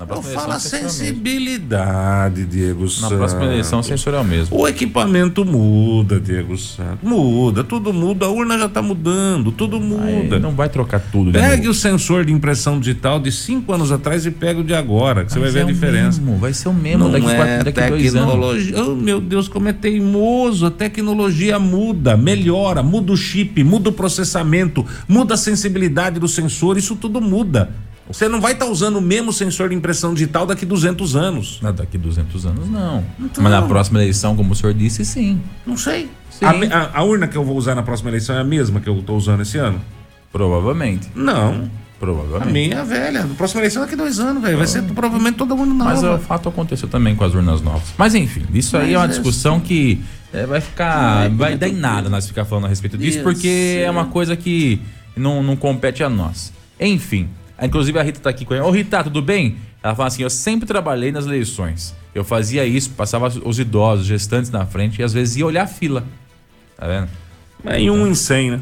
Na 0.00 0.14
Eu 0.16 0.22
falo 0.22 0.52
a 0.52 0.58
sensibilidade, 0.58 2.44
Diego 2.46 2.84
Na 2.84 2.88
Santos. 2.90 3.16
próxima 3.18 3.44
eleição, 3.44 3.82
censura 3.82 4.24
mesmo. 4.24 4.56
O 4.58 4.66
equipamento 4.66 5.44
muda, 5.44 6.18
Diego 6.18 6.56
Santos. 6.56 6.98
Muda, 7.02 7.62
tudo 7.62 7.92
muda. 7.92 8.26
A 8.26 8.30
urna 8.30 8.58
já 8.58 8.68
tá 8.68 8.80
mudando, 8.80 9.52
tudo 9.52 9.76
Aí 9.76 9.82
muda. 10.22 10.38
não 10.38 10.52
vai 10.52 10.68
trocar 10.68 11.00
tudo. 11.00 11.32
Pegue 11.32 11.68
o 11.68 11.74
sensor 11.74 12.24
de 12.24 12.32
impressão 12.32 12.78
digital 12.80 13.20
de 13.20 13.30
cinco 13.30 13.72
anos 13.72 13.92
atrás 13.92 14.24
e 14.24 14.30
pegue 14.30 14.60
o 14.60 14.64
de 14.64 14.74
agora, 14.74 15.24
que 15.24 15.32
você 15.32 15.38
vai 15.38 15.48
Mas 15.48 15.54
ver 15.54 15.60
é 15.60 15.62
a 15.64 15.66
diferença. 15.66 16.20
mesmo, 16.20 16.38
vai 16.38 16.52
ser 16.54 16.68
o 16.68 16.74
mesmo 16.74 17.04
Não 17.04 17.10
daqui, 17.12 17.26
é 17.30 17.36
quatro, 17.36 17.64
daqui 17.64 17.88
dois 17.90 18.14
anos. 18.16 18.26
tecnologia. 18.30 18.84
Oh, 18.84 18.94
meu 18.96 19.20
Deus, 19.20 19.48
como 19.48 19.68
é 19.68 19.72
teimoso. 19.72 20.66
A 20.66 20.70
tecnologia 20.70 21.58
muda, 21.58 22.16
melhora, 22.16 22.82
muda 22.82 23.12
o 23.12 23.16
chip, 23.16 23.62
muda 23.62 23.90
o 23.90 23.92
processamento, 23.92 24.84
muda 25.06 25.34
a 25.34 25.36
sensibilidade 25.36 26.18
do 26.18 26.28
sensor, 26.28 26.78
isso 26.78 26.96
tudo 26.96 27.20
muda. 27.20 27.70
Você 28.12 28.28
não 28.28 28.40
vai 28.40 28.52
estar 28.52 28.66
usando 28.66 28.96
o 28.96 29.00
mesmo 29.00 29.32
sensor 29.32 29.68
de 29.68 29.74
impressão 29.74 30.12
digital 30.14 30.46
daqui 30.46 30.66
200 30.66 31.14
anos. 31.16 31.58
Não, 31.62 31.72
daqui 31.72 31.96
200 31.98 32.46
anos 32.46 32.68
não. 32.68 33.04
Então- 33.18 33.42
Mas 33.42 33.52
na 33.52 33.62
próxima 33.62 33.98
eleição, 34.00 34.34
como 34.36 34.52
o 34.52 34.54
senhor 34.56 34.74
disse, 34.74 35.04
sim. 35.04 35.40
Não 35.66 35.76
sei. 35.76 36.08
Sim. 36.30 36.44
A, 36.44 36.50
a- 36.50 36.90
a 36.98 37.02
urna 37.04 37.26
que 37.28 37.36
eu 37.36 37.44
vou 37.44 37.56
usar 37.56 37.74
na 37.74 37.82
próxima 37.82 38.10
eleição 38.10 38.36
é 38.36 38.40
a 38.40 38.44
mesma 38.44 38.80
que 38.80 38.88
eu 38.88 38.98
estou 38.98 39.16
usando 39.16 39.42
esse 39.42 39.58
ano? 39.58 39.80
Provavelmente. 40.32 41.08
Não. 41.14 41.64
A 41.64 42.00
Provavelmente. 42.00 42.52
minha 42.52 42.76
é 42.78 42.84
velha. 42.84 43.24
A 43.24 43.26
próxima 43.28 43.60
eleição 43.60 43.82
é 43.82 43.84
daqui 43.84 43.96
dois 43.96 44.18
anos, 44.18 44.42
velho. 44.42 44.56
Vai 44.56 44.66
ser 44.66 44.82
provavelmente 44.84 45.36
toda 45.36 45.54
urna 45.54 45.74
nova. 45.74 45.90
Mas 45.90 46.02
o 46.02 46.18
fato 46.18 46.48
aconteceu 46.48 46.88
também 46.88 47.14
com 47.14 47.24
as 47.24 47.34
urnas 47.34 47.60
novas. 47.60 47.92
Mas 47.98 48.14
enfim, 48.14 48.42
isso 48.54 48.76
aí 48.76 48.84
Mas 48.86 48.92
é 48.94 48.96
uma 48.98 49.04
é 49.04 49.08
discussão 49.08 49.60
que 49.60 50.00
é, 50.32 50.46
vai 50.46 50.60
ficar. 50.62 51.28
vai 51.30 51.58
dar 51.58 51.68
em 51.68 51.74
nada 51.74 52.08
nós 52.08 52.26
ficar 52.26 52.44
falando 52.46 52.64
a 52.64 52.68
respeito 52.68 52.96
disso, 52.96 53.22
porque 53.22 53.82
é 53.84 53.90
uma 53.90 54.06
coisa 54.06 54.34
que 54.34 54.80
não, 55.14 55.42
não 55.42 55.56
compete 55.56 56.02
a 56.02 56.08
nós. 56.08 56.52
Enfim, 56.80 57.28
inclusive 57.66 57.98
a 57.98 58.02
Rita 58.02 58.20
tá 58.20 58.30
aqui 58.30 58.44
com 58.44 58.54
ele. 58.54 58.62
Ô 58.62 58.70
Rita, 58.70 59.04
tudo 59.04 59.20
bem? 59.20 59.56
Ela 59.82 59.94
fala 59.94 60.08
assim: 60.08 60.22
eu 60.22 60.30
sempre 60.30 60.66
trabalhei 60.66 61.12
nas 61.12 61.26
eleições. 61.26 61.94
Eu 62.14 62.24
fazia 62.24 62.66
isso, 62.66 62.90
passava 62.90 63.28
os 63.28 63.58
idosos, 63.58 64.06
gestantes 64.06 64.50
na 64.50 64.66
frente 64.66 65.00
e 65.00 65.04
às 65.04 65.12
vezes 65.12 65.36
ia 65.36 65.46
olhar 65.46 65.62
a 65.62 65.66
fila. 65.66 66.04
Tá 66.76 66.86
vendo? 66.86 67.08
É 67.64 67.78
em 67.78 67.90
um 67.90 68.06
em 68.06 68.14
cem, 68.14 68.52
né? 68.52 68.60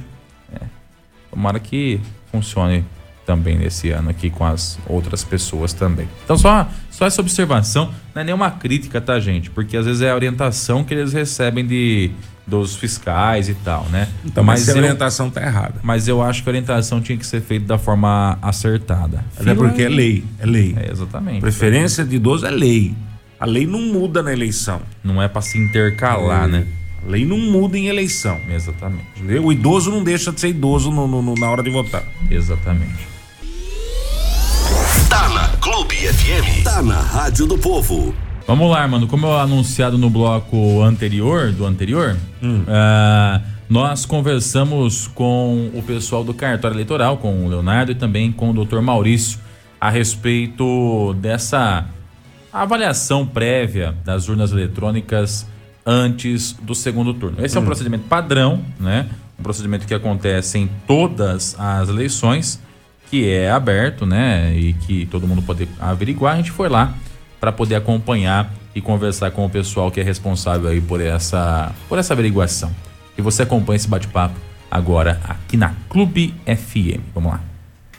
Tomara 1.31 1.61
que 1.61 2.01
funcione 2.33 2.85
também 3.25 3.59
nesse 3.59 3.91
ano 3.91 4.11
aqui 4.11 4.31
com 4.31 4.45
as 4.45 4.79
outras 4.87 5.23
pessoas 5.23 5.73
também. 5.73 6.09
Então 6.25 6.37
só, 6.37 6.69
só 6.91 7.07
essa 7.07 7.21
observação, 7.21 7.93
não 8.15 8.23
é 8.23 8.25
nenhuma 8.25 8.51
crítica, 8.51 9.01
tá, 9.01 9.21
gente? 9.21 9.51
Porque 9.51 9.77
às 9.77 9.87
vezes 9.87 10.01
é 10.03 10.11
a 10.11 10.15
orientação 10.15 10.83
que 10.83 10.95
eles 10.95 11.13
recebem 11.13 11.67
de 11.67 12.11
dos 12.49 12.75
fiscais 12.77 13.49
e 13.49 13.55
tal, 13.55 13.85
né? 13.91 14.09
Então, 14.25 14.43
mas, 14.43 14.69
a 14.69 14.73
eu, 14.73 14.79
orientação 14.79 15.29
tá 15.31 15.43
errada. 15.43 15.75
mas 15.83 16.09
eu 16.09 16.23
acho 16.23 16.43
que 16.43 16.49
a 16.49 16.51
orientação 16.51 17.01
tinha 17.01 17.17
que 17.19 17.27
ser 17.27 17.41
feita 17.43 17.67
da 17.67 17.79
forma 17.79 18.39
acertada. 18.41 19.25
Até 19.39 19.55
porque 19.55 19.83
é 19.83 19.89
lei, 19.89 20.25
é 20.39 20.47
lei. 20.47 20.75
É, 20.79 20.91
exatamente. 20.91 21.41
Preferência 21.41 22.05
de 22.05 22.17
idoso 22.17 22.47
é 22.47 22.51
lei. 22.51 22.95
A 23.39 23.45
lei 23.47 23.67
não 23.67 23.81
muda 23.81 24.23
na 24.23 24.33
eleição. 24.33 24.81
Não 25.05 25.23
é 25.23 25.29
pra 25.29 25.41
se 25.43 25.59
intercalar, 25.59 26.49
né? 26.49 26.67
A 27.07 27.11
lei 27.11 27.25
não 27.25 27.39
muda 27.39 27.79
em 27.79 27.87
eleição. 27.87 28.41
Exatamente. 28.51 29.05
Entendeu? 29.17 29.45
O 29.45 29.53
idoso 29.53 29.91
não 29.91 30.03
deixa 30.03 30.33
de 30.33 30.41
ser 30.41 30.49
idoso 30.49 30.91
no- 30.91 31.07
no- 31.07 31.23
no- 31.23 31.35
na 31.35 31.49
hora 31.51 31.63
de 31.63 31.71
votar. 31.71 32.03
Exatamente. 32.31 33.07
Tá 35.09 35.29
na 35.29 35.49
Clube 35.61 35.95
FM. 35.97 36.65
Tá 36.65 36.83
na 36.83 37.01
Rádio 37.01 37.47
do 37.47 37.57
Povo. 37.59 38.15
Vamos 38.49 38.71
lá, 38.71 38.89
mano. 38.89 39.07
Como 39.07 39.27
eu 39.27 39.39
anunciado 39.39 39.99
no 39.99 40.09
bloco 40.09 40.81
anterior, 40.81 41.53
do 41.53 41.67
anterior, 41.67 42.17
ah, 42.67 43.43
nós 43.69 44.07
conversamos 44.07 45.07
com 45.07 45.71
o 45.75 45.83
pessoal 45.83 46.25
do 46.25 46.33
cartório 46.33 46.75
eleitoral, 46.75 47.19
com 47.19 47.45
o 47.45 47.49
Leonardo 47.51 47.93
e 47.93 47.95
também 47.95 48.33
com 48.33 48.49
o 48.49 48.65
Dr. 48.65 48.81
Maurício, 48.81 49.39
a 49.79 49.91
respeito 49.91 51.15
dessa 51.21 51.85
avaliação 52.51 53.27
prévia 53.27 53.95
das 54.03 54.31
urnas 54.31 54.51
eletrônicas 54.51 55.47
antes 55.85 56.55
do 56.55 56.75
segundo 56.75 57.13
turno. 57.13 57.45
Esse 57.45 57.59
é 57.59 57.61
um 57.61 57.67
procedimento 57.67 58.05
padrão, 58.05 58.63
né? 58.81 59.11
Um 59.39 59.43
procedimento 59.43 59.87
que 59.87 59.93
acontece 59.93 60.57
em 60.57 60.71
todas 60.87 61.55
as 61.61 61.91
eleições, 61.91 62.59
que 63.11 63.29
é 63.29 63.51
aberto, 63.51 64.07
né? 64.07 64.57
E 64.57 64.73
que 64.73 65.05
todo 65.05 65.29
mundo 65.29 65.43
pode 65.43 65.69
averiguar. 65.79 66.33
A 66.33 66.37
gente 66.39 66.51
foi 66.51 66.71
lá 66.71 66.95
para 67.41 67.53
poder 67.53 67.77
acompanhar 67.77 68.53
e 68.75 68.81
conversar 68.81 69.31
com 69.31 69.45
o 69.45 69.51
pessoal 69.51 69.91
que 69.91 70.01
é 70.01 70.03
responsável 70.03 70.69
aí 70.71 70.81
por 70.81 71.01
essa, 71.01 71.73
por 71.89 71.99
essa 71.99 72.13
averiguação. 72.15 72.75
E 73.17 73.23
você 73.23 73.43
acompanha 73.43 73.77
esse 73.77 73.89
bate-papo 73.89 74.35
agora 74.71 75.21
aqui 75.25 75.57
na 75.57 75.75
Clube 75.89 76.35
FM. 76.47 77.01
Vamos 77.15 77.33
lá. 77.33 77.41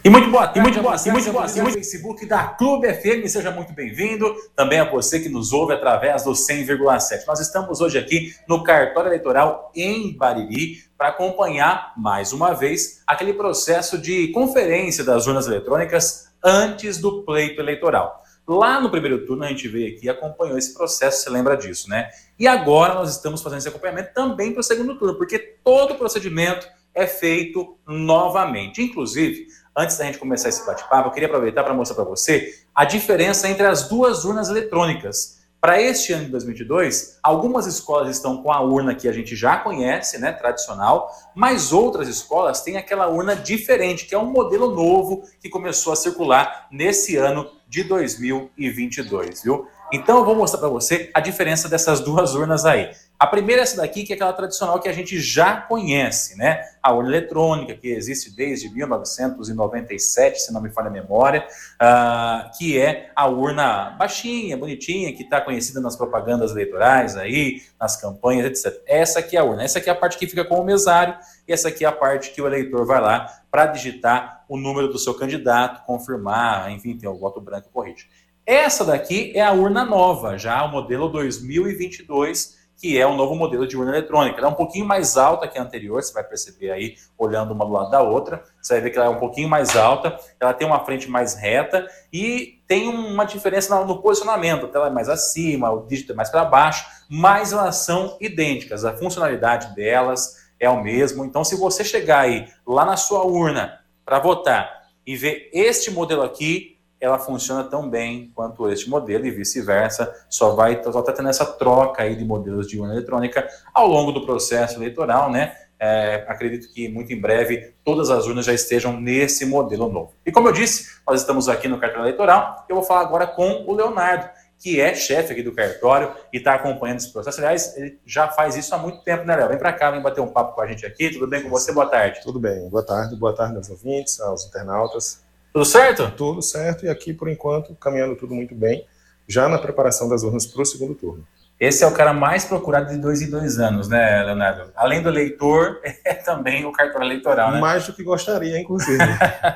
E 0.01 0.09
muito 0.09 0.31
boa 0.31 0.47
tarde, 0.47 0.59
e 0.59 0.61
muito 0.61 0.81
boa, 0.81 0.95
e 0.95 1.11
muito 1.11 1.31
boa, 1.33 1.45
e 1.45 1.61
muito 1.61 1.73
Facebook 1.73 2.25
da 2.25 2.43
Clube 2.45 2.87
FM, 2.87 3.27
seja 3.27 3.51
muito 3.51 3.73
bem-vindo. 3.73 4.33
Também 4.55 4.79
a 4.79 4.89
você 4.89 5.19
que 5.19 5.27
nos 5.27 5.51
ouve 5.51 5.73
através 5.73 6.23
do 6.23 6.31
100,7. 6.31 7.27
Nós 7.27 7.41
estamos 7.41 7.81
hoje 7.81 7.97
aqui 7.97 8.33
no 8.47 8.63
cartório 8.63 9.09
eleitoral 9.09 9.69
em 9.75 10.15
Bariri 10.15 10.77
para 10.97 11.09
acompanhar 11.09 11.91
mais 11.97 12.31
uma 12.31 12.53
vez 12.53 13.03
aquele 13.05 13.33
processo 13.33 13.97
de 13.97 14.29
conferência 14.29 15.03
das 15.03 15.27
urnas 15.27 15.47
eletrônicas 15.47 16.29
antes 16.41 16.97
do 16.97 17.23
pleito 17.23 17.59
eleitoral. 17.59 18.18
Lá 18.49 18.81
no 18.81 18.89
primeiro 18.89 19.27
turno 19.27 19.43
a 19.43 19.47
gente 19.49 19.67
veio 19.67 19.95
aqui 19.95 20.07
e 20.07 20.09
acompanhou 20.09 20.57
esse 20.57 20.73
processo, 20.73 21.21
você 21.21 21.29
lembra 21.29 21.55
disso, 21.55 21.87
né? 21.87 22.09
E 22.39 22.47
agora 22.47 22.95
nós 22.95 23.11
estamos 23.11 23.43
fazendo 23.43 23.59
esse 23.59 23.67
acompanhamento 23.67 24.11
também 24.11 24.51
para 24.51 24.61
o 24.61 24.63
segundo 24.63 24.97
turno, 24.97 25.13
porque 25.13 25.37
todo 25.37 25.93
o 25.93 25.95
procedimento 25.99 26.67
é 26.95 27.05
feito 27.05 27.77
novamente. 27.87 28.81
Inclusive, 28.81 29.45
antes 29.77 29.99
da 29.99 30.05
gente 30.05 30.17
começar 30.17 30.49
esse 30.49 30.65
bate-papo, 30.65 31.09
eu 31.09 31.11
queria 31.11 31.27
aproveitar 31.27 31.63
para 31.63 31.75
mostrar 31.75 31.93
para 31.93 32.05
você 32.05 32.59
a 32.73 32.85
diferença 32.85 33.47
entre 33.47 33.67
as 33.67 33.87
duas 33.87 34.25
urnas 34.25 34.49
eletrônicas. 34.49 35.38
Para 35.61 35.81
este 35.81 36.13
ano 36.13 36.23
de 36.23 36.31
2022, 36.31 37.19
algumas 37.21 37.67
escolas 37.67 38.15
estão 38.15 38.41
com 38.41 38.49
a 38.49 38.61
urna 38.61 38.95
que 38.95 39.09
a 39.09 39.11
gente 39.11 39.35
já 39.35 39.57
conhece, 39.57 40.17
né, 40.17 40.31
tradicional, 40.31 41.11
mas 41.35 41.73
outras 41.73 42.07
escolas 42.07 42.61
têm 42.61 42.77
aquela 42.77 43.09
urna 43.09 43.35
diferente, 43.35 44.05
que 44.05 44.15
é 44.15 44.17
um 44.17 44.31
modelo 44.31 44.73
novo 44.73 45.23
que 45.41 45.49
começou 45.49 45.91
a 45.91 45.97
circular 45.97 46.67
nesse 46.71 47.17
ano 47.17 47.45
de 47.67 47.83
2022, 47.83 49.43
viu? 49.43 49.67
Então 49.91 50.19
eu 50.19 50.25
vou 50.25 50.35
mostrar 50.35 50.59
para 50.59 50.69
você 50.69 51.09
a 51.13 51.19
diferença 51.19 51.67
dessas 51.67 51.99
duas 51.99 52.35
urnas 52.35 52.65
aí. 52.65 52.91
A 53.19 53.27
primeira 53.27 53.61
é 53.61 53.63
essa 53.63 53.77
daqui, 53.77 54.03
que 54.03 54.13
é 54.13 54.15
aquela 54.15 54.31
tradicional 54.31 54.79
que 54.79 54.87
a 54.87 54.93
gente 54.93 55.19
já 55.19 55.57
conhece, 55.57 56.37
né? 56.37 56.61
A 56.81 56.93
urna 56.93 57.09
eletrônica, 57.09 57.75
que 57.75 57.89
existe 57.89 58.33
desde 58.33 58.73
1997, 58.73 60.39
se 60.39 60.53
não 60.53 60.61
me 60.61 60.69
falha 60.69 60.87
a 60.87 60.91
memória, 60.91 61.45
ah, 61.79 62.49
que 62.57 62.79
é 62.79 63.11
a 63.13 63.27
urna 63.27 63.89
baixinha, 63.99 64.55
bonitinha, 64.55 65.13
que 65.13 65.23
está 65.23 65.41
conhecida 65.41 65.81
nas 65.81 65.97
propagandas 65.97 66.51
eleitorais 66.51 67.17
aí, 67.17 67.61
nas 67.77 67.99
campanhas, 67.99 68.45
etc. 68.45 68.81
Essa 68.87 69.19
aqui 69.19 69.35
é 69.35 69.39
a 69.41 69.43
urna. 69.43 69.63
Essa 69.63 69.79
aqui 69.79 69.89
é 69.89 69.91
a 69.91 69.95
parte 69.95 70.17
que 70.17 70.25
fica 70.25 70.45
com 70.45 70.55
o 70.55 70.63
mesário, 70.63 71.17
e 71.45 71.51
essa 71.51 71.67
aqui 71.67 71.83
é 71.83 71.87
a 71.87 71.91
parte 71.91 72.31
que 72.31 72.41
o 72.41 72.47
eleitor 72.47 72.85
vai 72.85 73.01
lá 73.01 73.27
para 73.51 73.65
digitar 73.65 74.45
o 74.47 74.57
número 74.57 74.87
do 74.87 74.97
seu 74.97 75.13
candidato, 75.13 75.85
confirmar, 75.85 76.71
enfim, 76.71 76.97
tem 76.97 77.09
o 77.09 77.17
voto 77.17 77.41
branco 77.41 77.69
corrente. 77.73 78.07
Essa 78.49 78.83
daqui 78.83 79.31
é 79.35 79.41
a 79.41 79.51
urna 79.53 79.85
nova, 79.85 80.35
já 80.35 80.65
o 80.65 80.71
modelo 80.71 81.07
2022, 81.09 82.57
que 82.79 82.97
é 82.97 83.05
o 83.05 83.13
novo 83.13 83.35
modelo 83.35 83.67
de 83.67 83.77
urna 83.77 83.91
eletrônica. 83.91 84.39
Ela 84.39 84.47
é 84.47 84.49
um 84.49 84.55
pouquinho 84.55 84.87
mais 84.87 85.17
alta 85.17 85.47
que 85.47 85.59
a 85.59 85.61
anterior, 85.61 86.01
você 86.01 86.11
vai 86.11 86.23
perceber 86.23 86.71
aí, 86.71 86.95
olhando 87.15 87.53
uma 87.53 87.63
do 87.63 87.71
lado 87.71 87.91
da 87.91 88.01
outra, 88.01 88.43
você 88.59 88.73
vai 88.73 88.81
ver 88.81 88.89
que 88.89 88.97
ela 88.97 89.05
é 89.05 89.09
um 89.11 89.19
pouquinho 89.19 89.47
mais 89.47 89.75
alta, 89.75 90.17
ela 90.39 90.51
tem 90.51 90.65
uma 90.65 90.83
frente 90.83 91.07
mais 91.07 91.35
reta 91.35 91.87
e 92.11 92.59
tem 92.67 92.87
uma 92.87 93.23
diferença 93.23 93.85
no, 93.85 94.01
posicionamento, 94.01 94.65
a 94.65 94.69
tela 94.69 94.87
é 94.87 94.89
mais 94.89 95.09
acima, 95.09 95.69
o 95.69 95.85
dígito 95.85 96.13
é 96.13 96.15
mais 96.15 96.31
para 96.31 96.43
baixo, 96.43 96.87
mas 97.07 97.53
elas 97.53 97.75
são 97.75 98.17
idênticas, 98.19 98.83
a 98.83 98.97
funcionalidade 98.97 99.75
delas 99.75 100.49
é 100.59 100.67
o 100.67 100.81
mesmo. 100.81 101.23
Então, 101.23 101.43
se 101.43 101.55
você 101.55 101.83
chegar 101.83 102.21
aí 102.21 102.47
lá 102.65 102.83
na 102.83 102.97
sua 102.97 103.23
urna 103.27 103.79
para 104.03 104.17
votar 104.17 104.87
e 105.05 105.15
ver 105.15 105.51
este 105.53 105.91
modelo 105.91 106.23
aqui, 106.23 106.78
ela 106.99 107.17
funciona 107.17 107.63
tão 107.63 107.89
bem 107.89 108.31
quanto 108.35 108.69
este 108.69 108.89
modelo 108.89 109.25
e 109.25 109.31
vice-versa. 109.31 110.13
Só 110.29 110.55
vai 110.55 110.81
só 110.83 111.01
tá 111.01 111.13
tendo 111.13 111.29
essa 111.29 111.45
troca 111.45 112.03
aí 112.03 112.15
de 112.15 112.25
modelos 112.25 112.67
de 112.67 112.79
urna 112.79 112.93
eletrônica 112.93 113.47
ao 113.73 113.87
longo 113.87 114.11
do 114.11 114.25
processo 114.25 114.77
eleitoral, 114.77 115.31
né? 115.31 115.55
É, 115.81 116.25
acredito 116.27 116.73
que 116.73 116.89
muito 116.89 117.13
em 117.13 117.21
breve 117.21 117.73
todas 117.85 118.09
as 118.09 118.25
urnas 118.27 118.45
já 118.45 118.53
estejam 118.53 118.99
nesse 118.99 119.45
modelo 119.45 119.87
novo. 119.87 120.13
E 120.25 120.31
como 120.31 120.49
eu 120.49 120.51
disse, 120.51 120.99
nós 121.07 121.21
estamos 121.21 121.47
aqui 121.47 121.69
no 121.69 121.79
cartório 121.79 122.03
eleitoral. 122.03 122.65
Eu 122.67 122.75
vou 122.75 122.83
falar 122.83 123.01
agora 123.01 123.25
com 123.25 123.63
o 123.65 123.73
Leonardo, 123.73 124.29
que 124.59 124.81
é 124.81 124.93
chefe 124.93 125.31
aqui 125.31 125.41
do 125.41 125.53
cartório 125.53 126.13
e 126.33 126.37
está 126.37 126.55
acompanhando 126.55 126.97
esse 126.97 127.13
processo. 127.13 127.39
Aliás, 127.39 127.77
ele 127.77 127.97
já 128.05 128.27
faz 128.27 128.57
isso 128.57 128.75
há 128.75 128.77
muito 128.77 129.01
tempo, 129.03 129.23
né, 129.23 129.37
Léo? 129.37 129.47
Vem 129.47 129.57
para 129.57 129.71
cá, 129.71 129.89
vem 129.89 130.01
bater 130.01 130.19
um 130.19 130.27
papo 130.27 130.53
com 130.53 130.59
a 130.59 130.67
gente 130.67 130.85
aqui. 130.85 131.11
Tudo 131.11 131.27
bem 131.27 131.41
com 131.41 131.49
você? 131.49 131.71
Boa 131.71 131.87
tarde. 131.87 132.19
Tudo 132.23 132.41
bem, 132.41 132.67
boa 132.67 132.85
tarde, 132.85 133.15
boa 133.15 133.33
tarde 133.33 133.55
aos 133.55 133.69
ouvintes, 133.69 134.19
aos 134.19 134.45
internautas. 134.45 135.23
Tudo 135.53 135.65
certo? 135.65 136.11
Tudo 136.11 136.41
certo 136.41 136.85
e 136.85 136.89
aqui, 136.89 137.13
por 137.13 137.29
enquanto, 137.29 137.75
caminhando 137.75 138.15
tudo 138.15 138.35
muito 138.35 138.53
bem, 138.53 138.85
já 139.27 139.47
na 139.47 139.57
preparação 139.57 140.07
das 140.07 140.23
urnas 140.23 140.45
para 140.45 140.61
o 140.61 140.65
segundo 140.65 140.95
turno. 140.95 141.25
Esse 141.59 141.83
é 141.83 141.87
o 141.87 141.91
cara 141.91 142.13
mais 142.13 142.45
procurado 142.45 142.89
de 142.89 142.97
dois 142.97 143.21
em 143.21 143.29
dois 143.29 143.59
anos, 143.59 143.89
né, 143.89 144.23
Leonardo? 144.23 144.71
Além 144.73 145.01
do 145.03 145.09
eleitor, 145.09 145.81
é 146.05 146.13
também 146.13 146.65
o 146.65 146.71
cartório 146.71 147.05
eleitoral, 147.05 147.51
né? 147.51 147.59
Mais 147.59 147.85
do 147.85 147.91
que 147.91 148.01
gostaria, 148.01 148.57
inclusive. 148.57 148.97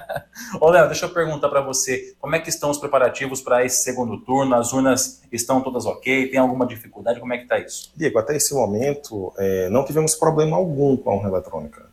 Ô, 0.59 0.69
Léo, 0.69 0.87
deixa 0.87 1.05
eu 1.05 1.13
perguntar 1.13 1.47
para 1.47 1.61
você, 1.61 2.13
como 2.19 2.35
é 2.35 2.39
que 2.39 2.49
estão 2.49 2.69
os 2.69 2.77
preparativos 2.77 3.39
para 3.39 3.63
esse 3.63 3.83
segundo 3.83 4.17
turno? 4.17 4.53
As 4.53 4.73
urnas 4.73 5.21
estão 5.31 5.61
todas 5.61 5.85
ok? 5.85 6.27
Tem 6.27 6.39
alguma 6.39 6.65
dificuldade? 6.65 7.21
Como 7.21 7.33
é 7.33 7.37
que 7.37 7.43
está 7.43 7.57
isso? 7.57 7.89
Diego, 7.95 8.19
até 8.19 8.35
esse 8.35 8.53
momento, 8.53 9.31
é, 9.37 9.69
não 9.69 9.85
tivemos 9.85 10.13
problema 10.13 10.57
algum 10.57 10.97
com 10.97 11.09
a 11.09 11.15
urna 11.15 11.29
eletrônica. 11.29 11.92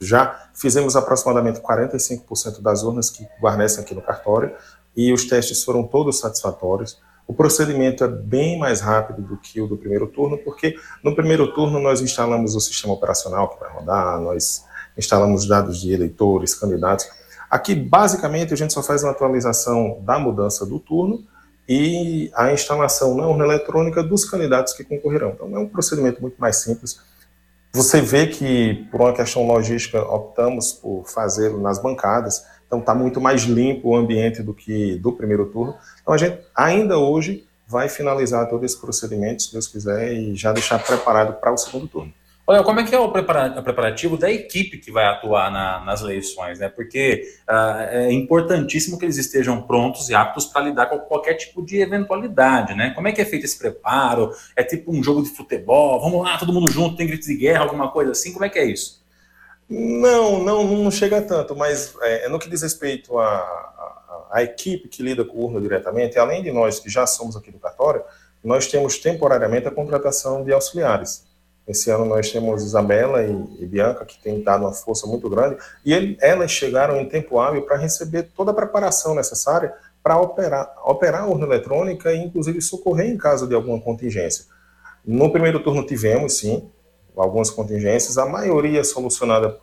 Já 0.00 0.48
fizemos 0.54 0.96
aproximadamente 0.96 1.60
45% 1.60 2.62
das 2.62 2.82
urnas 2.82 3.10
que 3.10 3.26
guarnecem 3.40 3.84
aqui 3.84 3.94
no 3.94 4.02
cartório 4.02 4.52
e 4.96 5.12
os 5.12 5.24
testes 5.26 5.62
foram 5.62 5.82
todos 5.82 6.18
satisfatórios 6.18 6.98
o 7.30 7.32
procedimento 7.32 8.02
é 8.02 8.08
bem 8.08 8.58
mais 8.58 8.80
rápido 8.80 9.22
do 9.22 9.36
que 9.36 9.60
o 9.60 9.68
do 9.68 9.76
primeiro 9.76 10.08
turno, 10.08 10.36
porque 10.36 10.74
no 11.00 11.14
primeiro 11.14 11.54
turno 11.54 11.78
nós 11.78 12.00
instalamos 12.00 12.56
o 12.56 12.60
sistema 12.60 12.92
operacional 12.92 13.48
que 13.50 13.60
vai 13.60 13.72
rodar, 13.72 14.18
nós 14.18 14.64
instalamos 14.98 15.46
dados 15.46 15.80
de 15.80 15.92
eleitores, 15.92 16.56
candidatos. 16.56 17.08
Aqui, 17.48 17.72
basicamente, 17.72 18.52
a 18.52 18.56
gente 18.56 18.72
só 18.72 18.82
faz 18.82 19.04
uma 19.04 19.12
atualização 19.12 20.00
da 20.02 20.18
mudança 20.18 20.66
do 20.66 20.80
turno 20.80 21.22
e 21.68 22.32
a 22.34 22.52
instalação 22.52 23.14
na 23.14 23.28
urna 23.28 23.44
eletrônica 23.44 24.02
dos 24.02 24.24
candidatos 24.24 24.72
que 24.72 24.82
concorrerão. 24.82 25.30
Então, 25.30 25.54
é 25.54 25.58
um 25.60 25.68
procedimento 25.68 26.20
muito 26.20 26.36
mais 26.36 26.56
simples. 26.56 26.98
Você 27.72 28.00
vê 28.00 28.26
que, 28.26 28.86
por 28.90 29.00
uma 29.00 29.12
questão 29.12 29.46
logística, 29.46 30.02
optamos 30.02 30.72
por 30.72 31.04
fazê-lo 31.06 31.60
nas 31.60 31.80
bancadas, 31.80 32.44
então 32.66 32.80
está 32.80 32.94
muito 32.94 33.20
mais 33.20 33.42
limpo 33.42 33.90
o 33.90 33.96
ambiente 33.96 34.42
do 34.42 34.52
que 34.52 34.96
do 34.96 35.12
primeiro 35.12 35.46
turno. 35.46 35.76
Então 36.02 36.12
a 36.12 36.18
gente 36.18 36.40
ainda 36.54 36.98
hoje 36.98 37.46
vai 37.66 37.88
finalizar 37.88 38.48
todo 38.48 38.64
esse 38.64 38.80
procedimento, 38.80 39.44
se 39.44 39.52
Deus 39.52 39.68
quiser, 39.68 40.12
e 40.12 40.34
já 40.34 40.52
deixar 40.52 40.82
preparado 40.82 41.34
para 41.40 41.52
o 41.52 41.56
segundo 41.56 41.86
turno. 41.86 42.12
Olha, 42.50 42.64
como 42.64 42.80
é 42.80 42.84
que 42.84 42.92
é 42.92 42.98
o 42.98 43.12
preparativo 43.12 44.16
da 44.16 44.28
equipe 44.28 44.78
que 44.78 44.90
vai 44.90 45.04
atuar 45.04 45.52
na, 45.52 45.84
nas 45.84 46.00
eleições, 46.00 46.58
né? 46.58 46.68
Porque 46.68 47.22
uh, 47.48 47.82
é 47.92 48.12
importantíssimo 48.12 48.98
que 48.98 49.04
eles 49.04 49.18
estejam 49.18 49.62
prontos 49.62 50.08
e 50.08 50.16
aptos 50.16 50.46
para 50.46 50.62
lidar 50.62 50.86
com 50.86 50.98
qualquer 50.98 51.34
tipo 51.34 51.64
de 51.64 51.80
eventualidade, 51.80 52.74
né? 52.74 52.90
Como 52.90 53.06
é 53.06 53.12
que 53.12 53.20
é 53.20 53.24
feito 53.24 53.44
esse 53.44 53.56
preparo? 53.56 54.32
É 54.56 54.64
tipo 54.64 54.90
um 54.90 55.00
jogo 55.00 55.22
de 55.22 55.28
futebol? 55.28 56.00
Vamos 56.00 56.24
lá, 56.24 56.38
todo 56.38 56.52
mundo 56.52 56.68
junto, 56.68 56.96
tem 56.96 57.06
gritos 57.06 57.28
de 57.28 57.36
guerra, 57.36 57.62
alguma 57.62 57.88
coisa 57.92 58.10
assim? 58.10 58.32
Como 58.32 58.44
é 58.44 58.48
que 58.48 58.58
é 58.58 58.64
isso? 58.64 59.00
Não, 59.68 60.42
não, 60.42 60.64
não 60.64 60.90
chega 60.90 61.22
tanto, 61.22 61.54
mas 61.54 61.94
é, 62.02 62.28
no 62.28 62.40
que 62.40 62.50
diz 62.50 62.62
respeito 62.62 63.16
à, 63.16 64.26
à, 64.28 64.42
equipe 64.42 64.88
que 64.88 65.04
lida 65.04 65.24
com 65.24 65.38
urna 65.38 65.60
diretamente, 65.60 66.18
além 66.18 66.42
de 66.42 66.50
nós 66.50 66.80
que 66.80 66.90
já 66.90 67.06
somos 67.06 67.36
aqui 67.36 67.52
do 67.52 67.60
cartório, 67.60 68.02
nós 68.42 68.66
temos 68.66 68.98
temporariamente 68.98 69.68
a 69.68 69.70
contratação 69.70 70.42
de 70.42 70.52
auxiliares. 70.52 71.29
Esse 71.70 71.88
ano 71.88 72.04
nós 72.04 72.30
temos 72.32 72.64
Isabela 72.64 73.22
e, 73.22 73.30
e 73.60 73.66
Bianca, 73.66 74.04
que 74.04 74.20
têm 74.20 74.42
dado 74.42 74.64
uma 74.64 74.72
força 74.72 75.06
muito 75.06 75.30
grande, 75.30 75.56
e 75.84 75.94
ele, 75.94 76.18
elas 76.20 76.50
chegaram 76.50 77.00
em 77.00 77.08
tempo 77.08 77.38
hábil 77.38 77.62
para 77.62 77.76
receber 77.76 78.24
toda 78.36 78.50
a 78.50 78.54
preparação 78.54 79.14
necessária 79.14 79.72
para 80.02 80.18
operar, 80.18 80.74
operar 80.84 81.22
a 81.22 81.26
urna 81.26 81.46
eletrônica 81.46 82.12
e, 82.12 82.18
inclusive, 82.18 82.60
socorrer 82.60 83.08
em 83.08 83.16
caso 83.16 83.46
de 83.46 83.54
alguma 83.54 83.80
contingência. 83.80 84.46
No 85.04 85.30
primeiro 85.30 85.62
turno 85.62 85.86
tivemos, 85.86 86.38
sim, 86.38 86.68
algumas 87.16 87.50
contingências, 87.50 88.18
a 88.18 88.26
maioria 88.26 88.82
solucionada 88.82 89.56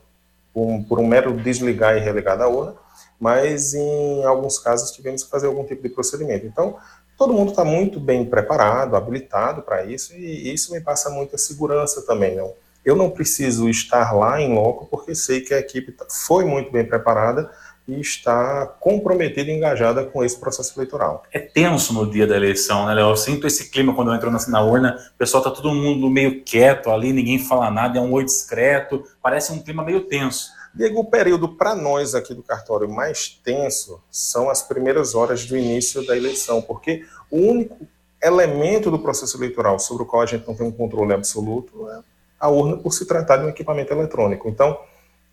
por, 0.53 0.85
por 0.87 0.99
um 0.99 1.07
mero 1.07 1.33
desligar 1.33 1.97
e 1.97 1.99
religar 1.99 2.37
da 2.37 2.47
urna, 2.47 2.75
mas 3.19 3.73
em 3.73 4.23
alguns 4.23 4.59
casos 4.59 4.91
tivemos 4.91 5.23
que 5.23 5.29
fazer 5.29 5.47
algum 5.47 5.65
tipo 5.65 5.83
de 5.83 5.89
procedimento. 5.89 6.45
Então, 6.45 6.77
todo 7.17 7.33
mundo 7.33 7.49
está 7.49 7.65
muito 7.65 7.99
bem 7.99 8.23
preparado, 8.23 8.95
habilitado 8.95 9.61
para 9.63 9.83
isso, 9.85 10.13
e 10.15 10.53
isso 10.53 10.71
me 10.71 10.79
passa 10.79 11.09
muita 11.09 11.37
segurança 11.37 12.05
também. 12.05 12.37
Eu 12.85 12.95
não 12.95 13.09
preciso 13.09 13.67
estar 13.67 14.13
lá 14.13 14.39
em 14.39 14.53
loco, 14.53 14.85
porque 14.85 15.15
sei 15.15 15.41
que 15.41 15.53
a 15.53 15.59
equipe 15.59 15.91
tá, 15.91 16.05
foi 16.09 16.45
muito 16.45 16.71
bem 16.71 16.85
preparada 16.85 17.51
e 17.87 17.99
está 17.99 18.65
comprometida 18.79 19.49
e 19.49 19.55
engajada 19.55 20.03
com 20.03 20.23
esse 20.23 20.37
processo 20.37 20.77
eleitoral. 20.77 21.23
É 21.31 21.39
tenso 21.39 21.93
no 21.93 22.09
dia 22.09 22.27
da 22.27 22.35
eleição, 22.35 22.85
né, 22.85 22.93
Léo? 22.93 23.09
Eu 23.09 23.17
sinto 23.17 23.47
esse 23.47 23.71
clima 23.71 23.95
quando 23.95 24.09
eu 24.11 24.15
entro 24.15 24.29
na, 24.29 24.39
na 24.47 24.61
urna, 24.61 24.97
o 25.15 25.17
pessoal 25.17 25.41
está 25.41 25.53
todo 25.53 25.73
mundo 25.73 26.09
meio 26.09 26.43
quieto 26.43 26.89
ali, 26.89 27.13
ninguém 27.13 27.39
fala 27.39 27.71
nada, 27.71 27.97
é 27.97 28.01
um 28.01 28.11
oi 28.11 28.25
discreto, 28.25 29.03
parece 29.21 29.51
um 29.53 29.61
clima 29.61 29.83
meio 29.83 30.01
tenso. 30.01 30.56
Diego, 30.77 30.99
o 30.99 31.05
período 31.05 31.49
para 31.49 31.75
nós 31.75 32.13
aqui 32.13 32.35
do 32.35 32.43
cartório 32.43 32.87
mais 32.87 33.29
tenso 33.29 33.99
são 34.11 34.47
as 34.47 34.61
primeiras 34.61 35.15
horas 35.15 35.43
do 35.43 35.57
início 35.57 36.05
da 36.05 36.15
eleição, 36.15 36.61
porque 36.61 37.03
o 37.31 37.37
único 37.37 37.75
elemento 38.21 38.91
do 38.91 38.99
processo 38.99 39.35
eleitoral 39.37 39.79
sobre 39.79 40.03
o 40.03 40.05
qual 40.05 40.21
a 40.21 40.25
gente 40.27 40.47
não 40.47 40.53
tem 40.53 40.67
um 40.67 40.71
controle 40.71 41.13
absoluto 41.13 41.89
é 41.89 41.99
a 42.39 42.49
urna 42.49 42.77
por 42.77 42.93
se 42.93 43.05
tratar 43.05 43.37
de 43.37 43.45
um 43.45 43.49
equipamento 43.49 43.91
eletrônico. 43.91 44.47
Então, 44.47 44.79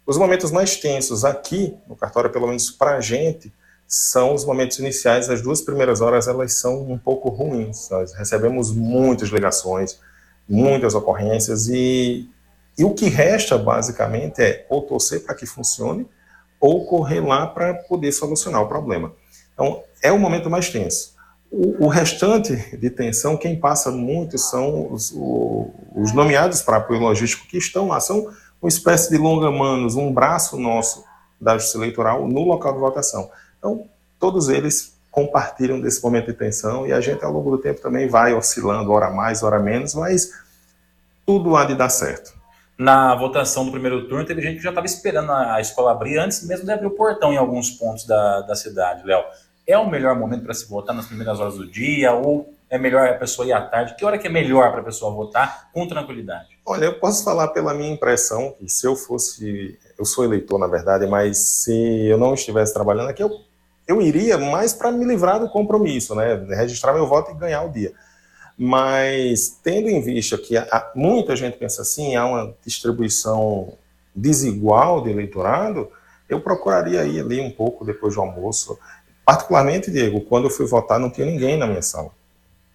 os 0.06 0.16
momentos 0.16 0.50
mais 0.50 0.76
tensos 0.76 1.26
aqui 1.26 1.76
no 1.86 1.94
cartório, 1.94 2.30
pelo 2.30 2.46
menos 2.46 2.70
para 2.70 2.96
a 2.96 3.00
gente, 3.02 3.52
são 3.86 4.34
os 4.34 4.46
momentos 4.46 4.78
iniciais. 4.78 5.28
As 5.28 5.42
duas 5.42 5.60
primeiras 5.60 6.00
horas 6.00 6.26
elas 6.26 6.54
são 6.54 6.90
um 6.90 6.96
pouco 6.96 7.28
ruins. 7.28 7.90
Nós 7.90 8.14
recebemos 8.14 8.72
muitas 8.72 9.28
ligações, 9.28 10.00
muitas 10.48 10.94
ocorrências 10.94 11.68
e, 11.68 12.28
e 12.76 12.84
o 12.84 12.94
que 12.94 13.08
resta 13.08 13.56
basicamente 13.56 14.42
é 14.42 14.66
ou 14.68 14.82
torcer 14.82 15.24
para 15.24 15.34
que 15.34 15.46
funcione 15.46 16.06
ou 16.60 16.86
correr 16.86 17.20
lá 17.20 17.46
para 17.46 17.74
poder 17.74 18.10
solucionar 18.12 18.62
o 18.62 18.68
problema. 18.68 19.12
Então 19.52 19.82
é 20.02 20.10
o 20.10 20.18
momento 20.18 20.50
mais 20.50 20.68
tenso. 20.68 21.14
O, 21.50 21.84
o 21.84 21.88
restante 21.88 22.56
de 22.76 22.90
tensão, 22.90 23.36
quem 23.36 23.58
passa 23.58 23.90
muito 23.90 24.36
são 24.38 24.92
os, 24.92 25.12
o, 25.14 25.70
os 25.94 26.12
nomeados 26.12 26.62
para 26.62 26.78
apoio 26.78 27.00
logístico 27.00 27.46
que 27.46 27.58
estão 27.58 27.88
lá. 27.88 28.00
São 28.00 28.28
uma 28.60 28.68
espécie 28.68 29.10
de 29.10 29.16
longa-manos, 29.16 29.94
um 29.94 30.12
braço 30.12 30.58
nosso 30.58 31.04
da 31.40 31.56
Justiça 31.58 31.78
Eleitoral 31.78 32.26
no 32.26 32.42
local 32.42 32.72
de 32.72 32.80
votação. 32.80 33.30
Então, 33.58 33.86
todos 34.18 34.48
eles 34.48 34.94
compartilham 35.10 35.80
desse 35.80 36.02
momento 36.02 36.26
de 36.26 36.32
tensão 36.32 36.86
e 36.86 36.92
a 36.92 37.00
gente, 37.00 37.24
ao 37.24 37.32
longo 37.32 37.52
do 37.52 37.58
tempo, 37.58 37.80
também 37.80 38.08
vai 38.08 38.34
oscilando, 38.34 38.90
hora 38.90 39.10
mais, 39.10 39.44
hora 39.44 39.60
menos, 39.60 39.94
mas 39.94 40.32
tudo 41.24 41.54
há 41.54 41.64
de 41.64 41.76
dar 41.76 41.88
certo. 41.88 42.33
Na 42.76 43.14
votação 43.14 43.64
do 43.64 43.70
primeiro 43.70 44.08
turno, 44.08 44.24
teve 44.24 44.42
gente 44.42 44.56
que 44.56 44.62
já 44.62 44.70
estava 44.70 44.86
esperando 44.86 45.30
a 45.30 45.60
escola 45.60 45.92
abrir 45.92 46.18
antes 46.18 46.44
mesmo 46.46 46.64
de 46.64 46.72
abrir 46.72 46.86
o 46.86 46.90
portão 46.90 47.32
em 47.32 47.36
alguns 47.36 47.70
pontos 47.70 48.04
da, 48.04 48.40
da 48.40 48.56
cidade, 48.56 49.06
Léo. 49.06 49.22
É 49.66 49.78
o 49.78 49.88
melhor 49.88 50.18
momento 50.18 50.42
para 50.42 50.52
se 50.52 50.68
votar 50.68 50.94
nas 50.94 51.06
primeiras 51.06 51.38
horas 51.38 51.54
do 51.54 51.70
dia 51.70 52.12
ou 52.12 52.52
é 52.68 52.76
melhor 52.76 53.08
a 53.08 53.14
pessoa 53.14 53.46
ir 53.46 53.52
à 53.52 53.60
tarde? 53.62 53.94
Que 53.96 54.04
hora 54.04 54.18
que 54.18 54.26
é 54.26 54.30
melhor 54.30 54.72
para 54.72 54.80
a 54.80 54.84
pessoa 54.84 55.14
votar 55.14 55.70
com 55.72 55.86
tranquilidade? 55.86 56.48
Olha, 56.66 56.86
eu 56.86 56.98
posso 56.98 57.22
falar 57.22 57.48
pela 57.48 57.72
minha 57.72 57.92
impressão 57.92 58.54
que 58.58 58.68
se 58.68 58.86
eu 58.86 58.96
fosse, 58.96 59.78
eu 59.96 60.04
sou 60.04 60.24
eleitor 60.24 60.58
na 60.58 60.66
verdade, 60.66 61.06
mas 61.06 61.38
se 61.38 62.06
eu 62.06 62.18
não 62.18 62.34
estivesse 62.34 62.74
trabalhando 62.74 63.10
aqui, 63.10 63.22
eu, 63.22 63.30
eu 63.86 64.02
iria 64.02 64.36
mais 64.36 64.72
para 64.74 64.90
me 64.90 65.04
livrar 65.04 65.38
do 65.38 65.48
compromisso, 65.48 66.14
né? 66.16 66.34
Registrar 66.48 66.92
meu 66.92 67.06
voto 67.06 67.30
e 67.30 67.34
ganhar 67.34 67.62
o 67.62 67.70
dia. 67.70 67.92
Mas 68.56 69.58
tendo 69.62 69.88
em 69.88 70.00
vista 70.00 70.38
que 70.38 70.56
há, 70.56 70.92
muita 70.94 71.34
gente 71.34 71.56
pensa 71.56 71.82
assim, 71.82 72.14
há 72.14 72.26
uma 72.26 72.54
distribuição 72.64 73.76
desigual 74.14 75.02
de 75.02 75.10
eleitorado, 75.10 75.90
eu 76.28 76.40
procuraria 76.40 77.04
ir 77.04 77.20
ali 77.20 77.40
um 77.40 77.50
pouco 77.50 77.84
depois 77.84 78.14
do 78.14 78.20
almoço. 78.20 78.78
Particularmente, 79.24 79.90
Diego, 79.90 80.20
quando 80.20 80.44
eu 80.44 80.50
fui 80.50 80.66
votar, 80.66 81.00
não 81.00 81.10
tinha 81.10 81.26
ninguém 81.26 81.56
na 81.56 81.66
minha 81.66 81.82
sala. 81.82 82.10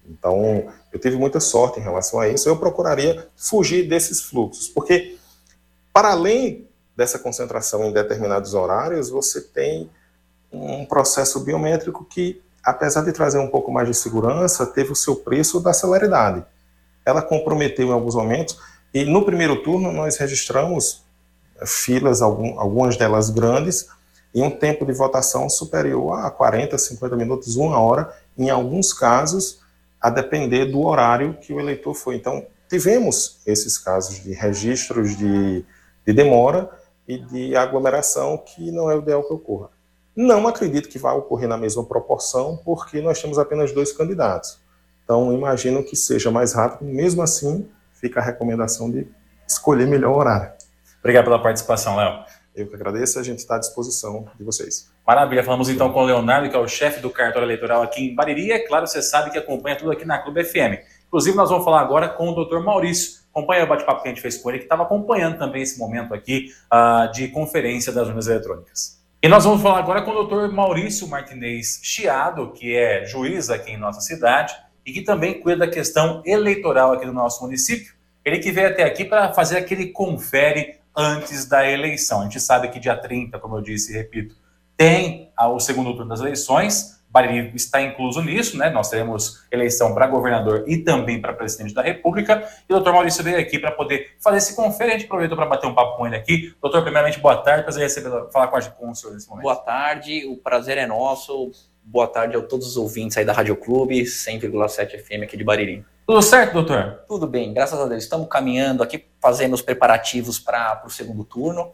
Então, 0.08 0.68
eu 0.92 1.00
tive 1.00 1.16
muita 1.16 1.40
sorte 1.40 1.80
em 1.80 1.84
relação 1.84 2.20
a 2.20 2.28
isso. 2.28 2.50
Eu 2.50 2.58
procuraria 2.58 3.28
fugir 3.38 3.88
desses 3.88 4.22
fluxos, 4.22 4.68
porque, 4.68 5.18
para 5.94 6.12
além 6.12 6.68
dessa 6.98 7.20
concentração 7.20 7.86
em 7.86 7.94
determinados 7.94 8.54
horários, 8.54 9.10
você 9.10 9.40
tem 9.40 9.90
um 10.52 10.84
processo 10.86 11.40
biométrico 11.42 12.04
que, 12.04 12.42
apesar 12.70 13.04
de 13.04 13.12
trazer 13.12 13.40
um 13.40 13.48
pouco 13.48 13.72
mais 13.72 13.88
de 13.88 13.94
segurança, 13.94 14.66
teve 14.66 14.92
o 14.92 14.96
seu 14.96 15.16
preço 15.16 15.60
da 15.60 15.74
celeridade. 15.74 16.44
Ela 17.06 17.22
comprometeu 17.22 17.88
em 17.88 17.92
alguns 17.92 18.16
momentos, 18.16 18.58
e 18.94 19.06
no 19.06 19.26
primeiro 19.26 19.64
turno 19.64 19.92
nós 19.92 20.18
registramos 20.18 21.04
filas, 21.66 22.22
algumas 22.22 22.96
delas 22.96 23.30
grandes, 23.30 23.88
e 24.34 24.42
um 24.42 24.52
tempo 24.52 24.86
de 24.86 24.94
votação 24.94 25.50
superior 25.50 26.20
a 26.20 26.30
40, 26.30 26.78
50 26.78 27.16
minutos, 27.16 27.56
uma 27.56 27.80
hora, 27.80 28.14
em 28.38 28.50
alguns 28.50 28.94
casos 28.94 29.60
a 30.00 30.10
depender 30.10 30.66
do 30.66 30.86
horário 30.86 31.38
que 31.42 31.52
o 31.52 31.60
eleitor 31.60 31.94
foi. 31.94 32.16
Então, 32.16 32.46
tivemos 32.70 33.40
esses 33.46 33.78
casos 33.78 34.24
de 34.24 34.32
registros 34.32 35.18
de, 35.18 35.66
de 36.06 36.14
demora 36.14 36.70
e 37.08 37.18
de 37.18 37.56
aglomeração 37.56 38.38
que 38.38 38.72
não 38.72 38.90
é 38.90 38.96
o 38.96 39.00
ideal 39.00 39.24
que 39.24 39.34
ocorra. 39.34 39.70
Não 40.16 40.48
acredito 40.48 40.90
que 40.90 41.00
vá 41.00 41.14
ocorrer 41.14 41.48
na 41.48 41.58
mesma 41.58 41.84
proporção, 41.86 42.58
porque 42.64 43.02
nós 43.02 43.22
temos 43.22 43.40
apenas 43.40 43.72
dois 43.72 43.92
candidatos. 43.92 44.60
Então, 45.04 45.34
imagino 45.34 45.84
que 45.84 45.96
seja 45.96 46.30
mais 46.30 46.54
rápido, 46.54 46.86
mesmo 46.88 47.22
assim, 47.22 47.68
fica 47.94 48.20
a 48.20 48.24
recomendação 48.24 48.92
de 48.92 49.08
escolher 49.48 49.88
melhor 49.88 50.12
o 50.12 50.18
horário. 50.18 50.52
Obrigado 51.00 51.26
pela 51.26 51.42
participação, 51.42 51.96
Léo. 51.96 52.24
Eu 52.56 52.68
que 52.68 52.76
agradeço, 52.76 53.18
a 53.18 53.24
gente 53.24 53.40
está 53.40 53.56
à 53.56 53.60
disposição 53.60 54.28
de 54.38 54.44
vocês. 54.44 54.92
Maravilha, 55.08 55.44
falamos 55.44 55.70
então 55.70 55.92
com 55.94 56.04
o 56.04 56.06
Leonardo, 56.06 56.50
que 56.50 56.56
é 56.56 56.60
o 56.60 56.68
chefe 56.68 57.00
do 57.00 57.10
cartório 57.10 57.46
eleitoral 57.46 57.82
aqui 57.82 58.10
em 58.10 58.16
Bariri. 58.16 58.52
É 58.52 58.60
claro, 58.60 58.86
você 58.86 59.02
sabe 59.02 59.32
que 59.32 59.38
acompanha 59.38 59.78
tudo 59.78 59.92
aqui 59.92 60.06
na 60.06 60.20
Clube 60.20 60.44
FM. 60.44 60.84
Inclusive, 61.08 61.36
nós 61.36 61.50
vamos 61.50 61.64
falar 61.64 61.82
agora 61.82 62.10
com 62.10 62.30
o 62.30 62.36
doutor 62.36 62.64
Maurício. 62.64 63.22
Acompanha 63.32 63.64
o 63.64 63.68
bate-papo 63.68 64.04
que 64.04 64.10
a 64.10 64.12
gente 64.12 64.22
fez 64.22 64.38
com 64.38 64.50
ele, 64.50 64.60
que 64.60 64.66
estava 64.66 64.84
acompanhando 64.84 65.38
também 65.38 65.62
esse 65.62 65.80
momento 65.80 66.14
aqui 66.14 66.52
uh, 66.72 67.12
de 67.12 67.30
conferência 67.30 67.92
das 67.94 68.08
urnas 68.08 68.28
eletrônicas. 68.28 68.99
E 69.22 69.28
nós 69.28 69.44
vamos 69.44 69.62
falar 69.62 69.80
agora 69.80 70.02
com 70.02 70.12
o 70.12 70.14
doutor 70.14 70.50
Maurício 70.50 71.06
Martinez 71.06 71.82
Chiado, 71.84 72.54
que 72.54 72.74
é 72.74 73.06
juiz 73.06 73.50
aqui 73.50 73.72
em 73.72 73.78
nossa 73.78 74.00
cidade 74.00 74.56
e 74.86 74.94
que 74.94 75.02
também 75.02 75.42
cuida 75.42 75.66
da 75.66 75.72
questão 75.72 76.24
eleitoral 76.26 76.94
aqui 76.94 77.06
do 77.06 77.12
nosso 77.12 77.44
município. 77.44 77.94
Ele 78.24 78.40
que 78.40 78.50
veio 78.50 78.70
até 78.70 78.86
aqui 78.86 79.04
para 79.04 79.34
fazer 79.34 79.58
aquele 79.58 79.88
confere 79.88 80.80
antes 80.96 81.46
da 81.46 81.70
eleição. 81.70 82.22
A 82.22 82.24
gente 82.24 82.40
sabe 82.40 82.70
que 82.70 82.80
dia 82.80 82.96
30, 82.96 83.38
como 83.40 83.58
eu 83.58 83.62
disse 83.62 83.92
e 83.92 83.98
repito, 83.98 84.38
tem 84.78 85.30
o 85.38 85.60
segundo 85.60 85.92
turno 85.92 86.08
das 86.08 86.22
eleições. 86.22 86.99
Bariri 87.10 87.52
está 87.56 87.82
incluso 87.82 88.22
nisso, 88.22 88.56
né? 88.56 88.70
Nós 88.70 88.90
teremos 88.90 89.44
eleição 89.52 89.96
para 89.96 90.06
governador 90.06 90.64
e 90.68 90.78
também 90.78 91.20
para 91.20 91.34
presidente 91.34 91.74
da 91.74 91.82
República. 91.82 92.48
E 92.70 92.72
o 92.72 92.76
doutor 92.76 92.94
Maurício 92.94 93.24
veio 93.24 93.40
aqui 93.40 93.58
para 93.58 93.72
poder 93.72 94.16
fazer 94.20 94.38
esse 94.38 94.56
confere. 94.56 94.92
A 94.92 94.94
gente 94.94 95.06
aproveitou 95.06 95.36
para 95.36 95.48
bater 95.48 95.66
um 95.66 95.74
papo 95.74 95.98
com 95.98 96.06
ele 96.06 96.16
aqui. 96.16 96.54
Doutor, 96.62 96.84
primeiramente, 96.84 97.20
boa 97.20 97.38
tarde. 97.38 97.64
Prazer 97.64 97.82
receber, 97.82 98.10
falar 98.32 98.48
com, 98.48 98.58
a, 98.58 98.62
com 98.62 98.92
o 98.92 98.96
senhor 98.96 99.14
nesse 99.14 99.28
momento. 99.28 99.44
Boa 99.44 99.56
tarde, 99.56 100.26
o 100.28 100.38
prazer 100.38 100.78
é 100.78 100.86
nosso. 100.86 101.52
Boa 101.84 102.08
tarde 102.08 102.38
a 102.38 102.42
todos 102.42 102.68
os 102.68 102.78
ouvintes 102.78 103.18
aí 103.18 103.26
da 103.26 103.34
Rádio 103.34 103.56
Clube 103.56 104.04
100,7 104.04 105.00
FM 105.00 105.24
aqui 105.24 105.36
de 105.36 105.44
Bariri. 105.44 105.84
Tudo 106.06 106.22
certo, 106.22 106.54
doutor? 106.54 107.04
Tudo 107.08 107.26
bem, 107.26 107.52
graças 107.52 107.80
a 107.80 107.88
Deus. 107.88 108.04
Estamos 108.04 108.28
caminhando 108.30 108.84
aqui, 108.84 109.06
fazendo 109.20 109.54
os 109.54 109.64
preparativos 109.64 110.38
para 110.38 110.84
o 110.86 110.90
segundo 110.90 111.24
turno. 111.24 111.74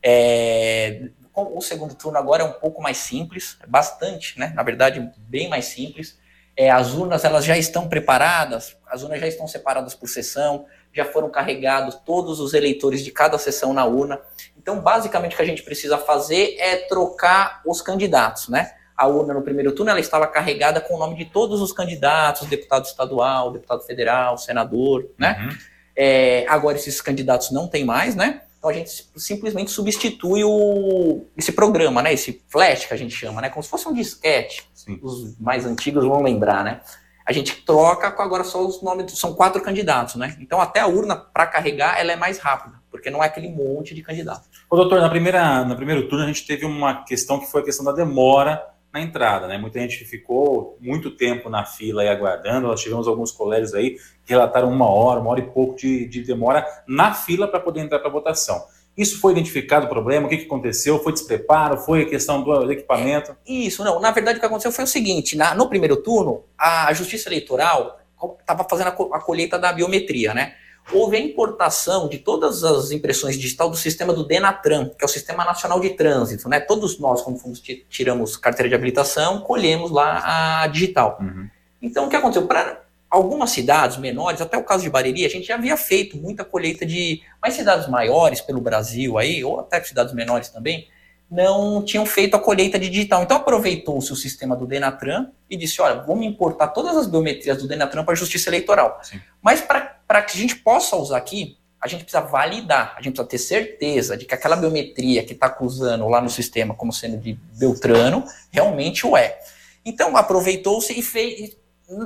É, 0.00 1.10
o 1.42 1.60
segundo 1.60 1.94
turno 1.94 2.18
agora 2.18 2.42
é 2.42 2.46
um 2.46 2.52
pouco 2.52 2.82
mais 2.82 2.96
simples, 2.96 3.58
bastante, 3.66 4.38
né? 4.38 4.52
Na 4.54 4.62
verdade, 4.62 5.12
bem 5.18 5.48
mais 5.48 5.66
simples. 5.66 6.18
É, 6.56 6.70
as 6.70 6.92
urnas 6.94 7.24
elas 7.24 7.44
já 7.44 7.56
estão 7.56 7.88
preparadas, 7.88 8.76
as 8.86 9.02
urnas 9.02 9.20
já 9.20 9.28
estão 9.28 9.46
separadas 9.46 9.94
por 9.94 10.08
sessão, 10.08 10.66
já 10.92 11.04
foram 11.04 11.30
carregados 11.30 11.94
todos 12.04 12.40
os 12.40 12.52
eleitores 12.54 13.04
de 13.04 13.12
cada 13.12 13.38
sessão 13.38 13.72
na 13.72 13.84
urna. 13.84 14.20
Então, 14.56 14.80
basicamente, 14.80 15.34
o 15.34 15.36
que 15.36 15.42
a 15.42 15.46
gente 15.46 15.62
precisa 15.62 15.96
fazer 15.96 16.56
é 16.58 16.76
trocar 16.88 17.62
os 17.64 17.80
candidatos, 17.80 18.48
né? 18.48 18.72
A 18.96 19.06
urna 19.06 19.32
no 19.32 19.42
primeiro 19.42 19.70
turno 19.70 19.90
ela 19.92 20.00
estava 20.00 20.26
carregada 20.26 20.80
com 20.80 20.96
o 20.96 20.98
nome 20.98 21.14
de 21.14 21.26
todos 21.26 21.60
os 21.60 21.72
candidatos, 21.72 22.48
deputado 22.48 22.84
estadual, 22.84 23.52
deputado 23.52 23.82
federal, 23.82 24.36
senador, 24.36 25.08
né? 25.16 25.38
Uhum. 25.40 25.58
É, 25.94 26.44
agora 26.48 26.76
esses 26.76 27.00
candidatos 27.00 27.52
não 27.52 27.68
tem 27.68 27.84
mais, 27.84 28.16
né? 28.16 28.42
Então 28.58 28.70
a 28.70 28.72
gente 28.72 29.08
simplesmente 29.16 29.70
substitui 29.70 30.42
o, 30.44 31.26
esse 31.36 31.52
programa, 31.52 32.02
né? 32.02 32.12
Esse 32.12 32.42
flash 32.48 32.86
que 32.86 32.94
a 32.94 32.96
gente 32.96 33.14
chama, 33.14 33.40
né? 33.40 33.48
Como 33.48 33.62
se 33.62 33.70
fosse 33.70 33.88
um 33.88 33.94
disquete. 33.94 34.68
Sim. 34.74 34.98
Os 35.00 35.38
mais 35.38 35.64
antigos 35.64 36.04
vão 36.04 36.22
lembrar, 36.22 36.64
né? 36.64 36.80
A 37.24 37.32
gente 37.32 37.62
troca 37.62 38.10
com 38.10 38.22
agora 38.22 38.42
só 38.42 38.66
os 38.66 38.82
nomes, 38.82 39.18
são 39.18 39.34
quatro 39.34 39.62
candidatos, 39.62 40.16
né? 40.16 40.36
Então 40.40 40.60
até 40.60 40.80
a 40.80 40.86
urna 40.86 41.14
para 41.14 41.46
carregar 41.46 42.00
ela 42.00 42.10
é 42.10 42.16
mais 42.16 42.38
rápida, 42.38 42.76
porque 42.90 43.10
não 43.10 43.22
é 43.22 43.26
aquele 43.26 43.48
monte 43.48 43.94
de 43.94 44.02
candidatos. 44.02 44.48
Ô, 44.68 44.76
doutor, 44.76 45.00
na 45.00 45.08
primeira, 45.08 45.64
no 45.64 45.76
primeiro 45.76 46.08
turno 46.08 46.24
a 46.24 46.26
gente 46.26 46.46
teve 46.46 46.64
uma 46.64 47.04
questão 47.04 47.38
que 47.38 47.46
foi 47.46 47.60
a 47.60 47.64
questão 47.64 47.84
da 47.84 47.92
demora 47.92 48.64
na 48.92 49.00
entrada, 49.00 49.46
né? 49.46 49.58
Muita 49.58 49.78
gente 49.80 50.04
ficou 50.04 50.76
muito 50.80 51.10
tempo 51.10 51.50
na 51.50 51.64
fila 51.64 52.02
aí 52.02 52.08
aguardando. 52.08 52.68
Nós 52.68 52.80
tivemos 52.80 53.06
alguns 53.06 53.30
colegas 53.30 53.74
aí 53.74 53.96
que 54.24 54.30
relataram 54.32 54.70
uma 54.70 54.88
hora, 54.88 55.20
uma 55.20 55.30
hora 55.30 55.40
e 55.40 55.50
pouco 55.50 55.76
de, 55.76 56.06
de 56.06 56.22
demora 56.22 56.66
na 56.86 57.12
fila 57.12 57.46
para 57.46 57.60
poder 57.60 57.80
entrar 57.80 57.98
para 57.98 58.10
votação. 58.10 58.62
Isso 58.96 59.20
foi 59.20 59.30
identificado 59.32 59.86
o 59.86 59.88
problema? 59.88 60.26
O 60.26 60.28
que, 60.28 60.38
que 60.38 60.46
aconteceu? 60.46 60.98
Foi 60.98 61.12
despreparo? 61.12 61.78
Foi 61.78 62.02
a 62.02 62.08
questão 62.08 62.42
do 62.42 62.72
equipamento? 62.72 63.36
É, 63.46 63.52
isso, 63.52 63.84
não. 63.84 64.00
Na 64.00 64.10
verdade, 64.10 64.38
o 64.38 64.40
que 64.40 64.46
aconteceu 64.46 64.72
foi 64.72 64.84
o 64.84 64.88
seguinte: 64.88 65.36
na, 65.36 65.54
no 65.54 65.68
primeiro 65.68 66.02
turno, 66.02 66.44
a 66.58 66.92
Justiça 66.92 67.28
Eleitoral 67.28 68.00
estava 68.40 68.66
fazendo 68.68 68.88
a, 68.88 69.16
a 69.16 69.20
colheita 69.20 69.56
da 69.56 69.72
biometria, 69.72 70.34
né? 70.34 70.54
Houve 70.92 71.16
a 71.16 71.20
importação 71.20 72.08
de 72.08 72.18
todas 72.18 72.64
as 72.64 72.90
impressões 72.90 73.38
digital 73.38 73.68
do 73.68 73.76
sistema 73.76 74.12
do 74.12 74.24
Denatran, 74.24 74.88
que 74.90 75.04
é 75.04 75.06
o 75.06 75.08
Sistema 75.08 75.44
Nacional 75.44 75.80
de 75.80 75.90
Trânsito. 75.90 76.48
Né? 76.48 76.60
Todos 76.60 76.98
nós, 76.98 77.22
quando 77.22 77.38
fomos, 77.38 77.60
tiramos 77.88 78.36
carteira 78.36 78.68
de 78.68 78.74
habilitação, 78.74 79.40
colhemos 79.40 79.90
lá 79.90 80.62
a 80.62 80.66
digital. 80.66 81.18
Uhum. 81.20 81.48
Então, 81.80 82.06
o 82.06 82.08
que 82.08 82.16
aconteceu? 82.16 82.46
Para 82.46 82.82
algumas 83.10 83.50
cidades 83.50 83.96
menores, 83.96 84.40
até 84.40 84.56
o 84.56 84.64
caso 84.64 84.82
de 84.82 84.90
Bariri, 84.90 85.24
a 85.24 85.30
gente 85.30 85.46
já 85.46 85.54
havia 85.54 85.76
feito 85.76 86.16
muita 86.16 86.44
colheita 86.44 86.84
de... 86.84 87.20
Mas 87.40 87.54
cidades 87.54 87.88
maiores 87.88 88.40
pelo 88.40 88.60
Brasil 88.60 89.18
aí, 89.18 89.44
ou 89.44 89.60
até 89.60 89.82
cidades 89.82 90.14
menores 90.14 90.48
também, 90.48 90.88
não 91.30 91.82
tinham 91.82 92.06
feito 92.06 92.34
a 92.34 92.38
colheita 92.38 92.78
de 92.78 92.88
digital. 92.88 93.22
Então 93.22 93.36
aproveitou-se 93.36 94.10
o 94.12 94.16
sistema 94.16 94.56
do 94.56 94.66
Denatran 94.66 95.30
e 95.48 95.56
disse: 95.56 95.80
olha, 95.82 95.96
vamos 96.00 96.24
importar 96.24 96.68
todas 96.68 96.96
as 96.96 97.06
biometrias 97.06 97.58
do 97.58 97.68
Denatran 97.68 98.02
para 98.02 98.14
a 98.14 98.16
Justiça 98.16 98.48
Eleitoral. 98.48 98.98
Sim. 99.02 99.20
Mas 99.42 99.60
para 99.60 99.97
que 100.22 100.36
a 100.36 100.40
gente 100.40 100.56
possa 100.56 100.96
usar 100.96 101.18
aqui, 101.18 101.58
a 101.80 101.86
gente 101.86 102.02
precisa 102.02 102.22
validar, 102.22 102.94
a 102.96 103.02
gente 103.02 103.14
precisa 103.14 103.28
ter 103.28 103.38
certeza 103.38 104.16
de 104.16 104.24
que 104.24 104.34
aquela 104.34 104.56
biometria 104.56 105.22
que 105.22 105.32
está 105.32 105.46
acusando 105.46 106.08
lá 106.08 106.20
no 106.20 106.28
sistema 106.28 106.74
como 106.74 106.92
sendo 106.92 107.18
de 107.18 107.34
Beltrano 107.56 108.24
realmente 108.50 109.06
o 109.06 109.16
é. 109.16 109.38
Então 109.84 110.16
aproveitou-se 110.16 110.98
e 110.98 111.02
fez. 111.02 111.56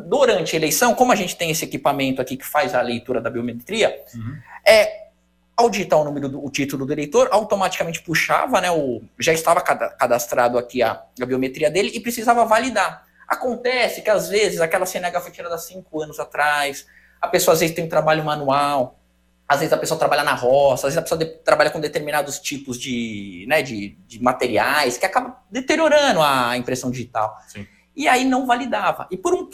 Durante 0.06 0.54
a 0.54 0.58
eleição, 0.60 0.94
como 0.94 1.10
a 1.10 1.16
gente 1.16 1.34
tem 1.34 1.50
esse 1.50 1.64
equipamento 1.64 2.22
aqui 2.22 2.36
que 2.36 2.46
faz 2.46 2.72
a 2.72 2.80
leitura 2.80 3.20
da 3.20 3.28
biometria, 3.28 4.00
uhum. 4.14 4.38
é, 4.64 5.08
ao 5.56 5.68
digitar 5.68 5.98
o 5.98 6.04
número 6.04 6.28
do 6.28 6.44
o 6.44 6.48
título 6.50 6.86
do 6.86 6.92
eleitor, 6.92 7.28
automaticamente 7.32 8.00
puxava, 8.00 8.60
né, 8.60 8.70
o, 8.70 9.02
já 9.18 9.32
estava 9.32 9.60
cadastrado 9.60 10.56
aqui 10.56 10.84
a, 10.84 11.02
a 11.20 11.26
biometria 11.26 11.68
dele 11.68 11.90
e 11.92 11.98
precisava 11.98 12.44
validar. 12.44 13.04
Acontece 13.26 14.02
que 14.02 14.10
às 14.10 14.28
vezes 14.28 14.60
aquela 14.60 14.86
CNH 14.86 15.20
foi 15.20 15.32
tirada 15.32 15.56
há 15.56 15.58
cinco 15.58 16.00
anos 16.00 16.20
atrás, 16.20 16.86
a 17.22 17.28
pessoa 17.28 17.54
às 17.54 17.60
vezes 17.60 17.74
tem 17.74 17.84
um 17.84 17.88
trabalho 17.88 18.24
manual, 18.24 18.98
às 19.46 19.60
vezes 19.60 19.72
a 19.72 19.76
pessoa 19.76 19.98
trabalha 19.98 20.24
na 20.24 20.34
roça, 20.34 20.88
às 20.88 20.94
vezes 20.94 20.98
a 20.98 21.02
pessoa 21.02 21.18
de, 21.18 21.26
trabalha 21.26 21.70
com 21.70 21.80
determinados 21.80 22.40
tipos 22.40 22.78
de, 22.78 23.44
né, 23.48 23.62
de, 23.62 23.96
de, 24.08 24.20
materiais 24.20 24.98
que 24.98 25.06
acaba 25.06 25.40
deteriorando 25.50 26.20
a 26.20 26.56
impressão 26.56 26.90
digital. 26.90 27.36
Sim. 27.46 27.66
E 27.94 28.08
aí 28.08 28.24
não 28.24 28.46
validava. 28.46 29.06
E 29.10 29.16
por 29.16 29.34
um 29.34 29.48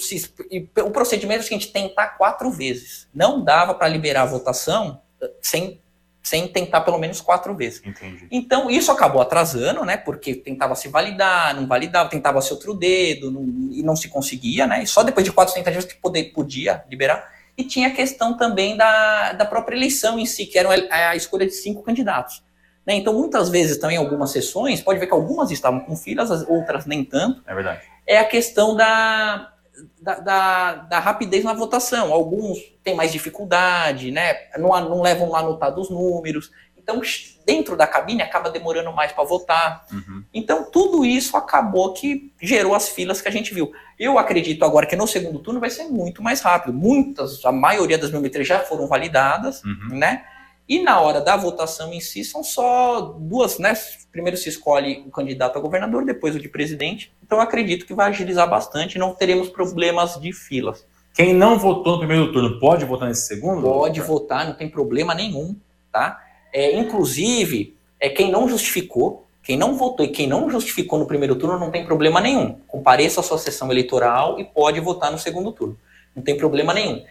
e 0.50 0.68
o 0.80 0.90
procedimento 0.90 1.40
é 1.40 1.44
o 1.44 1.46
seguinte, 1.46 1.72
tentar 1.72 2.16
quatro 2.16 2.50
vezes. 2.50 3.08
Não 3.12 3.42
dava 3.42 3.74
para 3.74 3.88
liberar 3.88 4.22
a 4.22 4.26
votação 4.26 5.02
eh, 5.20 5.30
sem 5.42 5.80
sem 6.22 6.46
tentar 6.46 6.82
pelo 6.82 6.98
menos 6.98 7.22
quatro 7.22 7.54
vezes. 7.56 7.80
Entendi. 7.82 8.26
Então, 8.30 8.70
isso 8.70 8.92
acabou 8.92 9.22
atrasando, 9.22 9.82
né? 9.82 9.96
Porque 9.96 10.34
tentava 10.34 10.74
se 10.74 10.86
validar, 10.86 11.54
não 11.54 11.66
validava, 11.66 12.10
tentava 12.10 12.42
se 12.42 12.52
outro 12.52 12.74
dedo, 12.74 13.30
não, 13.30 13.42
e 13.72 13.82
não 13.82 13.96
se 13.96 14.08
conseguia, 14.08 14.66
né? 14.66 14.82
E 14.82 14.86
só 14.86 15.02
depois 15.02 15.24
de 15.24 15.32
quatro 15.32 15.54
tentativas 15.54 15.86
que 15.86 15.94
poder, 15.94 16.24
podia 16.34 16.84
liberar. 16.90 17.37
E 17.58 17.64
tinha 17.64 17.88
a 17.88 17.90
questão 17.90 18.36
também 18.36 18.76
da, 18.76 19.32
da 19.32 19.44
própria 19.44 19.74
eleição 19.74 20.16
em 20.16 20.24
si, 20.24 20.46
que 20.46 20.56
era 20.56 20.68
a 20.90 21.16
escolha 21.16 21.44
de 21.44 21.52
cinco 21.52 21.82
candidatos. 21.82 22.40
Né? 22.86 22.94
Então, 22.94 23.12
muitas 23.12 23.48
vezes 23.48 23.78
também, 23.78 23.96
algumas 23.96 24.30
sessões, 24.30 24.80
pode 24.80 25.00
ver 25.00 25.08
que 25.08 25.12
algumas 25.12 25.50
estavam 25.50 25.80
com 25.80 25.96
filas, 25.96 26.30
outras 26.48 26.86
nem 26.86 27.04
tanto. 27.04 27.42
É 27.44 27.52
verdade. 27.52 27.82
É 28.06 28.16
a 28.16 28.24
questão 28.24 28.76
da, 28.76 29.52
da, 30.00 30.20
da, 30.20 30.74
da, 30.74 30.98
rapidez 31.00 31.42
na 31.42 31.52
votação. 31.52 32.12
Alguns 32.12 32.60
têm 32.84 32.94
mais 32.94 33.10
dificuldade, 33.10 34.12
né? 34.12 34.34
Não, 34.56 34.68
não 34.88 35.02
levam 35.02 35.28
lá 35.28 35.40
anotado 35.40 35.80
os 35.80 35.90
números. 35.90 36.52
Então, 36.76 37.02
dentro 37.48 37.78
da 37.78 37.86
cabine 37.86 38.20
acaba 38.20 38.50
demorando 38.50 38.92
mais 38.92 39.10
para 39.10 39.24
votar. 39.24 39.86
Uhum. 39.90 40.22
Então, 40.34 40.70
tudo 40.70 41.02
isso 41.02 41.34
acabou 41.34 41.94
que 41.94 42.30
gerou 42.42 42.74
as 42.74 42.90
filas 42.90 43.22
que 43.22 43.28
a 43.28 43.30
gente 43.30 43.54
viu. 43.54 43.72
Eu 43.98 44.18
acredito 44.18 44.66
agora 44.66 44.84
que 44.84 44.94
no 44.94 45.06
segundo 45.06 45.38
turno 45.38 45.58
vai 45.58 45.70
ser 45.70 45.84
muito 45.84 46.22
mais 46.22 46.42
rápido. 46.42 46.74
Muitas, 46.74 47.42
a 47.46 47.50
maioria 47.50 47.96
das 47.96 48.10
biometrias 48.10 48.46
já 48.46 48.60
foram 48.60 48.86
validadas, 48.86 49.64
uhum. 49.64 49.96
né? 49.96 50.24
E 50.68 50.82
na 50.82 51.00
hora 51.00 51.22
da 51.22 51.38
votação 51.38 51.90
em 51.90 52.00
si, 52.00 52.22
são 52.22 52.44
só 52.44 53.16
duas, 53.18 53.58
né? 53.58 53.72
Primeiro 54.12 54.36
se 54.36 54.50
escolhe 54.50 55.02
o 55.06 55.10
candidato 55.10 55.56
a 55.56 55.62
governador, 55.62 56.04
depois 56.04 56.36
o 56.36 56.38
de 56.38 56.50
presidente. 56.50 57.10
Então 57.24 57.40
acredito 57.40 57.86
que 57.86 57.94
vai 57.94 58.10
agilizar 58.10 58.46
bastante, 58.50 58.98
não 58.98 59.14
teremos 59.14 59.48
problemas 59.48 60.20
de 60.20 60.34
filas. 60.34 60.86
Quem 61.14 61.32
não 61.32 61.58
votou 61.58 61.94
no 61.94 61.98
primeiro 62.00 62.30
turno 62.30 62.60
pode 62.60 62.84
votar 62.84 63.08
nesse 63.08 63.26
segundo? 63.26 63.62
Pode 63.62 63.98
votar, 64.02 64.46
não 64.46 64.52
tem 64.52 64.68
problema 64.68 65.14
nenhum, 65.14 65.56
tá? 65.90 66.27
É, 66.52 66.76
inclusive, 66.76 67.76
é 68.00 68.08
quem 68.08 68.30
não 68.30 68.48
justificou, 68.48 69.26
quem 69.42 69.56
não 69.56 69.76
votou 69.76 70.04
e 70.04 70.10
quem 70.10 70.26
não 70.26 70.50
justificou 70.50 70.98
no 70.98 71.06
primeiro 71.06 71.36
turno 71.36 71.58
não 71.58 71.70
tem 71.70 71.84
problema 71.84 72.20
nenhum. 72.20 72.58
Compareça 72.66 73.20
à 73.20 73.22
sua 73.22 73.38
sessão 73.38 73.70
eleitoral 73.70 74.38
e 74.38 74.44
pode 74.44 74.80
votar 74.80 75.10
no 75.10 75.18
segundo 75.18 75.52
turno. 75.52 75.78
Não 76.14 76.22
tem 76.22 76.36
problema 76.36 76.74
nenhum. 76.74 77.02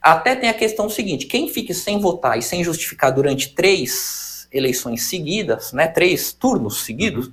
Até 0.00 0.36
tem 0.36 0.48
a 0.48 0.54
questão 0.54 0.88
seguinte: 0.88 1.26
quem 1.26 1.48
fique 1.48 1.72
sem 1.72 1.98
votar 1.98 2.38
e 2.38 2.42
sem 2.42 2.62
justificar 2.62 3.12
durante 3.12 3.54
três 3.54 4.48
eleições 4.52 5.04
seguidas, 5.04 5.72
né, 5.72 5.88
três 5.88 6.32
turnos 6.32 6.84
seguidos, 6.84 7.30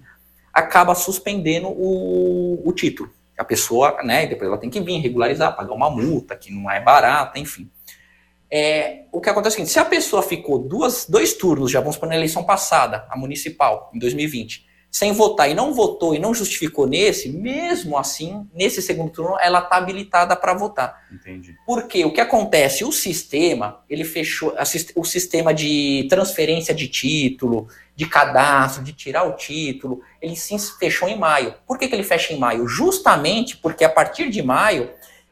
acaba 0.53 0.95
suspendendo 0.95 1.67
o, 1.67 2.61
o 2.65 2.73
título. 2.73 3.09
A 3.37 3.43
pessoa, 3.43 4.01
né, 4.03 4.27
depois 4.27 4.47
ela 4.47 4.57
tem 4.57 4.69
que 4.69 4.81
vir 4.81 4.99
regularizar, 4.99 5.55
pagar 5.55 5.73
uma 5.73 5.89
multa 5.89 6.35
que 6.35 6.51
não 6.51 6.69
é 6.69 6.79
barata, 6.79 7.39
enfim. 7.39 7.69
É, 8.51 9.03
o 9.13 9.21
que 9.21 9.29
acontece 9.29 9.53
é 9.53 9.55
o 9.55 9.57
seguinte: 9.57 9.71
se 9.71 9.79
a 9.79 9.85
pessoa 9.85 10.21
ficou 10.21 10.59
duas, 10.59 11.05
dois 11.07 11.33
turnos, 11.33 11.71
já 11.71 11.79
vamos 11.79 11.97
para 11.97 12.11
a 12.11 12.15
eleição 12.15 12.43
passada, 12.43 13.05
a 13.09 13.17
municipal, 13.17 13.89
em 13.93 13.99
2020, 13.99 14.65
sem 14.91 15.13
votar 15.13 15.49
e 15.49 15.53
não 15.53 15.73
votou 15.73 16.13
e 16.13 16.19
não 16.19 16.33
justificou 16.33 16.85
nesse, 16.85 17.29
mesmo 17.29 17.97
assim, 17.97 18.45
nesse 18.53 18.81
segundo 18.81 19.09
turno, 19.09 19.37
ela 19.39 19.59
está 19.59 19.77
habilitada 19.77 20.35
para 20.35 20.53
votar. 20.53 21.07
Entendi. 21.09 21.55
Porque 21.65 22.03
o 22.03 22.11
que 22.11 22.19
acontece? 22.19 22.83
O 22.83 22.91
sistema, 22.91 23.79
ele 23.89 24.03
fechou, 24.03 24.53
o 24.95 25.05
sistema 25.05 25.53
de 25.53 26.05
transferência 26.09 26.73
de 26.73 26.89
título, 26.89 27.69
de 27.95 28.05
cadastro, 28.05 28.83
de 28.83 28.91
tirar 28.91 29.23
o 29.23 29.37
título, 29.37 30.01
ele 30.21 30.35
sim 30.35 30.57
fechou 30.59 31.07
em 31.07 31.17
maio. 31.17 31.55
Por 31.65 31.77
que, 31.77 31.87
que 31.87 31.95
ele 31.95 32.03
fecha 32.03 32.33
em 32.33 32.37
maio? 32.37 32.67
Justamente 32.67 33.55
porque 33.55 33.85
a 33.85 33.89
partir 33.89 34.29
de 34.29 34.41
maio, 34.41 34.89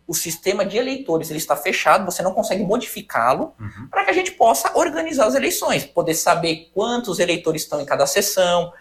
o 0.10 0.14
sistema 0.16 0.66
de 0.66 0.76
eleitores 0.76 1.30
ele 1.30 1.38
está 1.38 1.56
fechado, 1.56 2.04
você 2.04 2.24
não 2.24 2.34
consegue 2.34 2.64
modificá-lo 2.64 3.54
uhum. 3.60 3.88
para 3.92 4.04
que 4.04 4.10
a 4.10 4.14
gente 4.14 4.32
possa 4.32 4.76
organizar 4.76 5.28
as 5.28 5.36
eleições, 5.36 5.86
poder 5.86 6.16
saber 6.16 6.72
quantos 6.74 7.20
eleitores 7.20 7.62
estão 7.62 7.80
em 7.80 7.86
cada 7.86 8.08
sessão, 8.08 8.74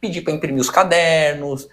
pedir 0.00 0.22
para 0.22 0.32
imprimir 0.32 0.58
os 0.58 0.70
cadernos, 0.70 1.68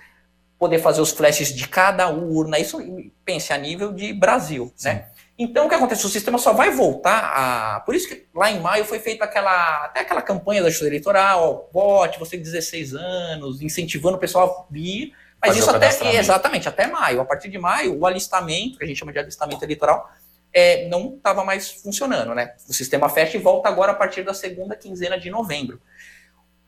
poder 0.60 0.80
fazer 0.80 1.00
os 1.00 1.12
flashes 1.12 1.56
de 1.56 1.70
cada 1.70 2.10
urna, 2.10 2.60
isso 2.60 2.80
pense 3.24 3.54
a 3.54 3.58
nível 3.58 3.94
de 3.94 4.12
Brasil, 4.12 4.74
Sim. 4.76 4.90
né? 4.90 5.06
Então 5.40 5.68
o 5.68 5.70
que 5.70 5.76
acontece? 5.76 6.06
O 6.06 6.10
sistema 6.10 6.38
só 6.38 6.52
vai 6.52 6.72
voltar 6.72 7.32
a. 7.34 7.80
Por 7.82 7.94
isso 7.94 8.10
que 8.10 8.26
lá 8.36 8.52
em 8.52 8.60
maio 8.60 8.84
foi 8.84 9.00
feita 9.00 9.24
aquela. 9.24 9.86
até 9.86 10.02
aquela 10.02 10.22
campanha 10.22 10.64
da 10.64 10.70
justiça 10.70 10.90
eleitoral, 10.90 11.70
ó, 11.72 11.72
vote, 11.72 12.20
você 12.20 12.38
de 12.38 12.44
16 12.44 12.96
anos, 12.96 13.62
incentivando 13.62 14.18
o 14.18 14.20
pessoal 14.20 14.68
a 14.68 14.74
vir. 14.74 15.14
Mas 15.42 15.58
Fazer 15.58 15.60
isso 15.60 15.70
até. 15.70 16.16
Exatamente, 16.16 16.68
até 16.68 16.88
maio. 16.88 17.22
A 17.22 17.26
partir 17.26 17.50
de 17.50 17.58
maio, 17.58 17.98
o 17.98 18.06
alistamento, 18.06 18.78
que 18.78 18.84
a 18.84 18.88
gente 18.88 18.98
chama 18.98 19.12
de 19.12 19.20
alistamento 19.20 19.64
eleitoral, 19.64 20.10
é, 20.54 20.88
não 20.88 21.16
estava 21.16 21.44
mais 21.44 21.70
funcionando, 21.72 22.34
né? 22.34 22.54
O 22.68 22.74
sistema 22.74 23.08
fecha 23.10 23.38
e 23.38 23.40
volta 23.40 23.70
agora 23.70 23.92
a 23.92 23.96
partir 23.96 24.24
da 24.24 24.34
segunda 24.34 24.76
quinzena 24.76 25.20
de 25.20 25.30
novembro. 25.30 25.80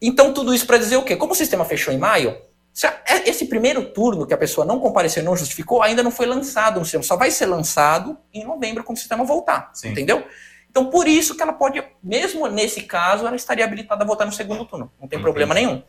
Então, 0.01 0.33
tudo 0.33 0.53
isso 0.53 0.65
para 0.65 0.77
dizer 0.77 0.97
o 0.97 1.03
quê? 1.03 1.15
Como 1.15 1.33
o 1.33 1.35
sistema 1.35 1.65
fechou 1.65 1.93
em 1.93 1.97
maio, 1.97 2.39
é, 3.05 3.29
esse 3.29 3.45
primeiro 3.47 3.83
turno 3.89 4.25
que 4.25 4.33
a 4.33 4.37
pessoa 4.37 4.65
não 4.65 4.79
compareceu 4.79 5.23
não 5.23 5.35
justificou 5.35 5.81
ainda 5.81 6.01
não 6.01 6.11
foi 6.11 6.25
lançado 6.25 6.79
no 6.79 6.85
sistema, 6.85 7.03
só 7.03 7.17
vai 7.17 7.31
ser 7.31 7.47
lançado 7.47 8.17
em 8.33 8.45
novembro 8.45 8.83
quando 8.83 8.97
o 8.97 8.99
sistema 8.99 9.25
voltar, 9.25 9.71
Sim. 9.73 9.89
entendeu? 9.89 10.25
Então, 10.69 10.85
por 10.85 11.07
isso 11.07 11.35
que 11.35 11.41
ela 11.41 11.51
pode, 11.51 11.83
mesmo 12.01 12.47
nesse 12.47 12.83
caso, 12.83 13.25
ela 13.25 13.35
estaria 13.35 13.65
habilitada 13.65 14.03
a 14.03 14.07
votar 14.07 14.25
no 14.25 14.31
segundo 14.31 14.63
turno, 14.65 14.91
não 14.99 15.07
tem 15.07 15.17
Entendi. 15.17 15.23
problema 15.23 15.53
nenhum. 15.53 15.81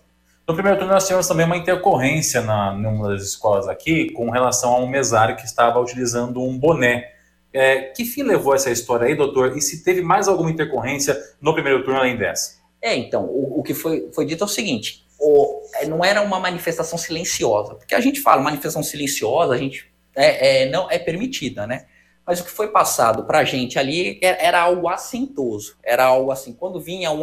No 0.49 0.55
primeiro 0.55 0.79
turno, 0.79 0.93
nós 0.93 1.05
tivemos 1.07 1.29
também 1.29 1.47
uma 1.47 1.57
intercorrência 1.57 2.41
na, 2.41 2.73
numa 2.73 3.11
das 3.11 3.23
escolas 3.23 3.69
aqui 3.69 4.11
com 4.11 4.31
relação 4.31 4.73
a 4.73 4.79
um 4.79 4.89
mesário 4.89 5.37
que 5.37 5.45
estava 5.45 5.79
utilizando 5.79 6.43
um 6.43 6.59
boné. 6.59 7.13
É, 7.53 7.83
que 7.83 8.05
fim 8.05 8.23
levou 8.23 8.55
essa 8.55 8.71
história 8.71 9.07
aí, 9.07 9.15
doutor? 9.15 9.57
E 9.57 9.61
se 9.61 9.85
teve 9.85 10.03
mais 10.03 10.29
alguma 10.29 10.51
intercorrência 10.51 11.17
no 11.41 11.53
primeiro 11.53 11.85
turno 11.85 12.01
além 12.01 12.17
dessa? 12.17 12.61
É, 12.83 12.97
então, 12.97 13.25
o, 13.25 13.61
o 13.61 13.63
que 13.63 13.75
foi, 13.75 14.09
foi 14.13 14.25
dito 14.25 14.43
é 14.43 14.47
o 14.47 14.49
seguinte: 14.49 15.05
o, 15.21 15.61
é, 15.75 15.87
não 15.87 16.05
era 16.05 16.23
uma 16.23 16.41
manifestação 16.41 16.99
silenciosa, 16.99 17.75
porque 17.75 17.95
a 17.95 18.01
gente 18.01 18.21
fala 18.21 18.43
manifestação 18.43 18.83
silenciosa, 18.83 19.55
a 19.55 19.59
gente 19.59 19.91
é, 20.17 20.63
é 20.63 20.71
não 20.71 20.91
é 20.91 20.99
permitida, 20.99 21.67
né? 21.67 21.87
Mas 22.27 22.41
o 22.41 22.45
que 22.45 22.51
foi 22.51 22.69
passado 22.69 23.25
para 23.25 23.41
a 23.41 23.45
gente 23.45 23.79
ali 23.79 24.19
era, 24.23 24.39
era, 24.41 24.61
algo 24.61 24.89
assintoso, 24.89 25.77
era 25.83 26.05
algo 26.05 26.31
assim, 26.31 26.53
quando 26.53 26.81
vinha 26.81 27.11
um, 27.11 27.23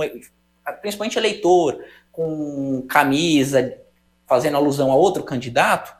principalmente 0.82 1.18
eleitor 1.18 1.82
com 2.18 2.84
camisa 2.89 3.78
fazendo 4.26 4.57
alusão 4.57 4.91
a 4.91 4.95
outro 4.95 5.22
candidato, 5.22 5.95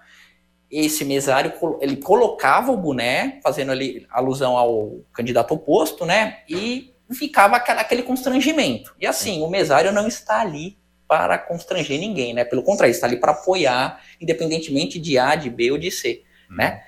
esse 0.70 1.06
mesário 1.06 1.54
ele 1.80 1.98
colocava 1.98 2.72
o 2.72 2.78
boné 2.78 3.40
fazendo 3.44 3.72
ali 3.72 4.06
alusão 4.10 4.58
ao 4.58 5.00
candidato 5.14 5.54
oposto, 5.54 6.06
né? 6.06 6.40
E 6.50 6.94
ficava 7.14 7.56
aquele 7.56 8.02
constrangimento. 8.02 8.96
E 9.00 9.06
assim, 9.06 9.44
o 9.44 9.50
mesário 9.50 9.94
não 9.94 10.08
está 10.08 10.42
ali 10.42 10.76
para 11.08 11.38
constranger 11.38 12.00
ninguém, 12.00 12.34
né? 12.34 12.44
Pelo 12.44 12.64
contrário, 12.64 12.92
está 12.92 13.06
ali 13.06 13.18
para 13.18 13.32
apoiar, 13.32 14.02
independentemente 14.20 15.00
de 15.00 15.20
A, 15.20 15.36
de 15.36 15.52
B 15.52 15.72
ou 15.72 15.78
de 15.78 15.92
C, 15.92 16.24
né? 16.50 16.84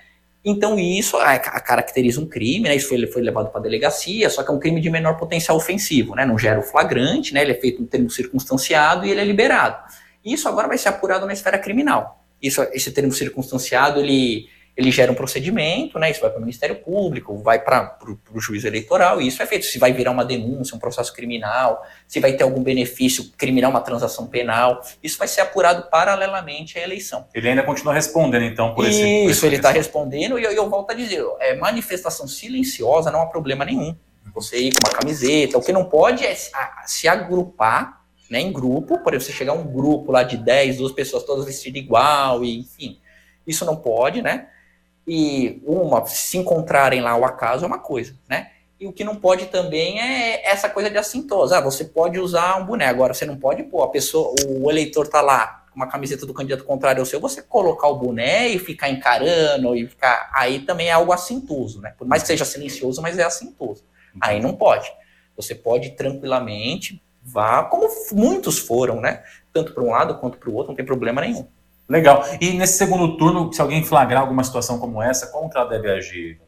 Então 0.50 0.80
isso 0.80 1.18
a, 1.18 1.34
a 1.34 1.60
caracteriza 1.60 2.20
um 2.20 2.26
crime, 2.26 2.68
né? 2.68 2.76
Isso 2.76 2.90
foi, 2.90 3.06
foi 3.06 3.22
levado 3.22 3.50
para 3.50 3.60
a 3.60 3.64
delegacia, 3.64 4.30
só 4.30 4.42
que 4.42 4.50
é 4.50 4.54
um 4.54 4.60
crime 4.60 4.82
de 4.82 4.90
menor 4.90 5.16
potencial 5.16 5.56
ofensivo, 5.56 6.16
né? 6.16 6.26
Não 6.26 6.38
gera 6.38 6.60
o 6.60 6.64
flagrante, 6.64 7.34
né? 7.34 7.42
Ele 7.42 7.52
é 7.52 7.56
feito 7.56 7.82
em 7.82 7.86
termo 7.86 8.10
circunstanciado 8.10 9.06
e 9.06 9.12
ele 9.12 9.22
é 9.22 9.26
liberado. 9.26 9.78
Isso 10.26 10.48
agora 10.50 10.68
vai 10.68 10.78
ser 10.78 10.90
apurado 10.90 11.26
na 11.26 11.34
esfera 11.34 11.60
criminal. 11.60 12.26
Isso, 12.42 12.62
esse 12.74 12.92
termo 12.92 13.12
circunstanciado, 13.12 14.00
ele 14.00 14.48
ele 14.80 14.92
gera 14.92 15.12
um 15.12 15.16
procedimento, 15.16 16.00
né? 16.00 16.10
Isso 16.10 16.22
vai 16.22 16.30
para 16.30 16.38
o 16.38 16.42
Ministério 16.42 16.78
Público, 16.78 17.38
vai 17.40 17.60
para 17.60 17.98
o 18.34 18.40
juiz 18.40 18.64
eleitoral, 18.64 19.22
e 19.22 19.28
isso 19.28 19.44
é 19.44 19.46
feito. 19.46 19.66
Se 19.66 19.78
vai 19.78 19.92
virar 19.92 20.12
uma 20.12 20.24
denúncia, 20.24 20.74
um 20.74 20.80
processo 20.80 21.14
criminal, 21.14 21.86
se 22.08 22.22
vai 22.22 22.32
ter 22.32 22.44
algum 22.44 22.64
benefício 22.64 23.30
criminal, 23.38 23.72
uma 23.72 23.82
transação 23.82 24.26
penal, 24.28 24.82
isso 25.04 25.18
vai 25.18 25.28
ser 25.28 25.42
apurado 25.42 25.90
paralelamente 25.90 26.80
à 26.80 26.82
eleição. 26.82 27.28
Ele 27.36 27.50
ainda 27.50 27.62
continua 27.62 27.94
respondendo, 27.94 28.46
então, 28.46 28.74
por 28.74 28.88
esse. 28.88 29.02
Isso, 29.02 29.32
esse 29.32 29.46
ele 29.48 29.58
está 29.58 29.70
respondendo, 29.70 30.40
e 30.40 30.46
eu, 30.46 30.52
eu, 30.52 30.70
volto 30.70 30.92
a 30.92 30.94
dizer: 30.94 31.26
é, 31.42 31.56
manifestação 31.56 32.26
silenciosa 32.26 33.12
não 33.12 33.22
há 33.22 33.26
problema 33.26 33.66
nenhum. 33.66 33.94
Você 34.34 34.60
ir 34.60 34.72
com 34.72 34.88
uma 34.88 34.98
camiseta, 34.98 35.58
o 35.58 35.62
que 35.62 35.74
não 35.74 35.84
pode 35.84 36.26
é 36.26 36.34
se 36.86 37.06
agrupar 37.06 38.00
né, 38.30 38.40
em 38.40 38.54
grupo, 38.54 39.00
por 39.00 39.14
exemplo, 39.14 39.26
você 39.26 39.38
chegar 39.38 39.52
um 39.52 39.64
grupo 39.64 40.10
lá 40.14 40.24
de 40.24 40.38
10, 40.38 40.78
duas 40.78 40.94
pessoas 40.94 41.24
todas 41.24 41.44
vestidas 41.44 41.82
igual, 41.82 42.46
e 42.46 42.60
enfim. 42.60 43.02
Isso 43.46 43.66
não 43.66 43.76
pode, 43.76 44.22
né? 44.22 44.48
E 45.10 45.60
uma 45.66 46.06
se 46.06 46.38
encontrarem 46.38 47.02
lá 47.02 47.12
ao 47.12 47.26
acaso 47.26 47.64
é 47.66 47.68
uma 47.68 47.80
coisa, 47.80 48.16
né? 48.30 48.52
E 48.80 48.86
o 48.86 48.94
que 48.94 49.04
não 49.04 49.16
pode 49.16 49.48
também 49.48 50.00
é 50.00 50.48
essa 50.48 50.70
coisa 50.70 50.88
de 50.88 51.00
assintose. 51.00 51.54
Ah, 51.56 51.60
você 51.60 51.84
pode 51.84 52.20
usar 52.20 52.62
um 52.62 52.66
boné, 52.66 52.86
agora 52.86 53.12
você 53.12 53.26
não 53.26 53.36
pode 53.36 53.64
pô, 53.64 53.82
a 53.82 53.90
pessoa, 53.90 54.36
o 54.48 54.70
eleitor 54.70 55.08
tá 55.08 55.20
lá 55.20 55.66
com 55.72 55.78
uma 55.78 55.88
camiseta 55.88 56.28
do 56.28 56.34
candidato 56.34 56.64
contrário 56.64 57.00
ao 57.00 57.08
seu, 57.08 57.20
você 57.20 57.42
colocar 57.42 57.88
o 57.88 57.98
boné 57.98 58.50
e 58.50 58.60
ficar 58.60 58.92
encarando 58.92 59.76
e 59.76 59.88
ficar 59.88 60.30
aí 60.32 60.60
também 60.60 60.90
é 60.90 60.92
algo 60.92 61.12
assintoso, 61.12 61.82
né? 61.82 61.96
Por 61.98 62.08
mais 62.08 62.22
que 62.22 62.28
seja 62.28 62.46
silencioso, 62.46 63.02
mas 63.02 63.18
é 63.18 63.24
assintoso. 63.24 63.84
Aí 64.22 64.40
não 64.40 64.56
pode. 64.56 64.92
Você 65.36 65.56
pode 65.56 65.92
tranquilamente 65.92 67.02
vá, 67.24 67.64
como 67.64 67.88
muitos 68.12 68.60
foram, 68.60 69.02
né? 69.02 69.24
Tanto 69.52 69.74
para 69.74 69.84
um 69.84 69.90
lado 69.90 70.20
quanto 70.20 70.38
para 70.38 70.50
o 70.50 70.54
outro, 70.54 70.70
não 70.70 70.76
tem 70.76 70.86
problema 70.86 71.22
nenhum. 71.22 71.48
Legal. 71.90 72.24
E 72.40 72.54
nesse 72.54 72.78
segundo 72.78 73.18
turno, 73.18 73.52
se 73.52 73.60
alguém 73.60 73.84
flagrar 73.84 74.22
alguma 74.22 74.44
situação 74.44 74.78
como 74.78 75.02
essa, 75.02 75.28
como 75.28 75.50
que 75.50 75.58
ela 75.58 75.68
deve 75.68 75.92
agir? 75.92 76.40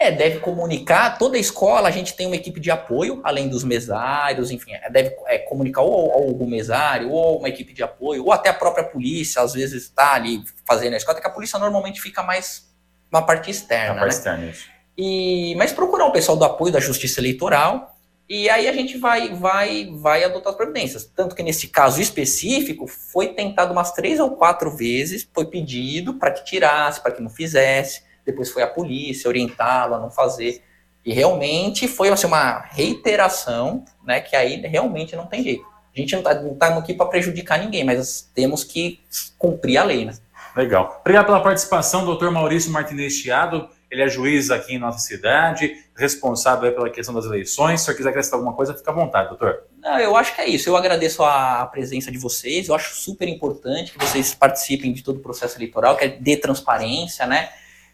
É, 0.00 0.10
deve 0.10 0.40
comunicar. 0.40 1.16
Toda 1.18 1.38
escola 1.38 1.88
a 1.88 1.90
gente 1.92 2.14
tem 2.14 2.26
uma 2.26 2.36
equipe 2.36 2.58
de 2.58 2.70
apoio, 2.70 3.20
além 3.24 3.48
dos 3.48 3.64
mesários, 3.64 4.50
enfim, 4.50 4.72
é, 4.72 4.90
deve 4.90 5.14
é, 5.26 5.38
comunicar 5.38 5.82
ou 5.82 6.12
algum 6.12 6.46
mesário, 6.46 7.10
ou 7.10 7.38
uma 7.38 7.48
equipe 7.48 7.72
de 7.72 7.82
apoio, 7.82 8.24
ou 8.24 8.32
até 8.32 8.48
a 8.48 8.54
própria 8.54 8.84
polícia, 8.84 9.42
às 9.42 9.54
vezes 9.54 9.84
está 9.84 10.14
ali 10.14 10.42
fazendo 10.66 10.94
a 10.94 10.96
escola, 10.96 11.20
que 11.20 11.26
a 11.26 11.30
polícia 11.30 11.58
normalmente 11.58 12.00
fica 12.00 12.22
mais 12.22 12.68
na 13.12 13.22
parte 13.22 13.50
externa. 13.50 13.94
Na 13.94 14.00
parte 14.00 14.12
né? 14.12 14.18
externa, 14.18 14.46
isso. 14.46 14.66
E, 14.96 15.54
mas 15.56 15.72
procurar 15.72 16.06
o 16.06 16.12
pessoal 16.12 16.36
do 16.36 16.44
apoio 16.44 16.72
da 16.72 16.80
justiça 16.80 17.20
eleitoral 17.20 17.97
e 18.28 18.50
aí 18.50 18.68
a 18.68 18.72
gente 18.72 18.98
vai, 18.98 19.34
vai, 19.34 19.90
vai 19.90 20.22
adotar 20.22 20.50
as 20.50 20.56
providências. 20.56 21.04
Tanto 21.04 21.34
que 21.34 21.42
nesse 21.42 21.68
caso 21.68 22.00
específico, 22.00 22.86
foi 22.86 23.28
tentado 23.28 23.72
umas 23.72 23.92
três 23.92 24.20
ou 24.20 24.32
quatro 24.32 24.70
vezes, 24.70 25.26
foi 25.32 25.46
pedido 25.46 26.14
para 26.14 26.32
que 26.32 26.44
tirasse, 26.44 27.00
para 27.00 27.12
que 27.12 27.22
não 27.22 27.30
fizesse. 27.30 28.02
Depois 28.26 28.50
foi 28.50 28.62
a 28.62 28.66
polícia 28.66 29.28
orientá-la 29.28 29.96
a 29.96 30.00
não 30.00 30.10
fazer. 30.10 30.62
E 31.02 31.14
realmente 31.14 31.88
foi 31.88 32.10
assim, 32.10 32.26
uma 32.26 32.60
reiteração, 32.70 33.82
né? 34.04 34.20
Que 34.20 34.36
aí 34.36 34.56
realmente 34.60 35.16
não 35.16 35.26
tem 35.26 35.42
jeito. 35.42 35.64
A 35.96 35.98
gente 35.98 36.12
não 36.12 36.20
está 36.20 36.34
tá 36.34 36.78
aqui 36.78 36.92
para 36.92 37.06
prejudicar 37.06 37.58
ninguém, 37.58 37.82
mas 37.82 38.30
temos 38.34 38.62
que 38.62 39.00
cumprir 39.38 39.78
a 39.78 39.84
lei, 39.84 40.04
né? 40.04 40.12
Legal. 40.54 40.98
Obrigado 41.00 41.26
pela 41.26 41.40
participação, 41.40 42.04
doutor 42.04 42.30
Maurício 42.30 42.70
Martinez 42.70 43.14
Chiado. 43.14 43.70
Ele 43.90 44.02
é 44.02 44.08
juiz 44.08 44.50
aqui 44.50 44.74
em 44.74 44.78
nossa 44.78 44.98
cidade, 44.98 45.74
responsável 45.96 46.72
pela 46.74 46.90
questão 46.90 47.14
das 47.14 47.24
eleições. 47.24 47.80
Se 47.80 47.84
o 47.84 47.86
senhor 47.86 47.96
quiser 47.96 48.10
acrescentar 48.10 48.38
alguma 48.38 48.54
coisa, 48.54 48.74
fica 48.74 48.90
à 48.90 48.94
vontade, 48.94 49.28
doutor. 49.30 49.62
Não, 49.80 49.98
eu 49.98 50.14
acho 50.14 50.34
que 50.34 50.40
é 50.42 50.46
isso. 50.46 50.68
Eu 50.68 50.76
agradeço 50.76 51.22
a 51.22 51.64
presença 51.66 52.10
de 52.12 52.18
vocês. 52.18 52.68
Eu 52.68 52.74
acho 52.74 52.94
super 52.94 53.26
importante 53.26 53.92
que 53.92 53.98
vocês 53.98 54.34
participem 54.34 54.92
de 54.92 55.02
todo 55.02 55.16
o 55.16 55.20
processo 55.20 55.56
eleitoral, 55.56 55.96
que 55.96 56.04
é 56.04 56.08
de 56.08 56.36
transparência, 56.36 57.26
né? 57.26 57.48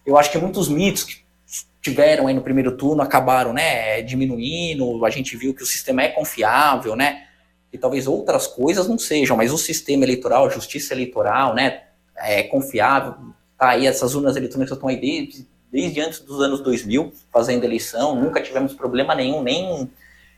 Eu 0.05 0.19
acho 0.19 0.33
que 0.33 0.39
muitos 0.39 0.69
mitos 0.69 1.05
que 1.05 1.25
tiveram 1.81 2.27
aí 2.27 2.35
no 2.35 2.43
primeiro 2.43 2.77
turno 2.77 3.03
acabaram, 3.03 3.53
né, 3.53 4.03
diminuindo. 4.03 5.05
A 5.05 5.11
gente 5.11 5.37
viu 5.37 5.55
que 5.55 5.63
o 5.63 5.67
sistema 5.67 6.03
é 6.03 6.09
confiável, 6.09 6.97
né? 6.97 7.29
E 7.73 7.79
talvez 7.79 8.07
outras 8.07 8.47
coisas 8.47 8.89
não 8.89 8.99
sejam, 8.99 9.37
mas 9.37 9.53
o 9.53 9.59
sistema 9.59 10.05
eleitoral, 10.05 10.47
a 10.47 10.49
justiça 10.49 10.95
eleitoral, 10.95 11.55
né, 11.55 11.83
é 12.17 12.43
confiável. 12.45 13.15
Tá 13.59 13.71
aí 13.71 13.87
essas 13.87 14.15
urnas 14.15 14.37
eletrônicas 14.37 14.77
estão 14.77 14.89
aí 14.89 15.01
desde 15.01 15.47
desde 15.75 16.01
antes 16.01 16.21
dos 16.21 16.41
anos 16.41 16.61
2000, 16.61 17.13
fazendo 17.33 17.65
eleição, 17.65 18.15
nunca 18.15 18.41
tivemos 18.41 18.73
problema 18.73 19.13
nenhum, 19.13 19.43
nem 19.43 19.91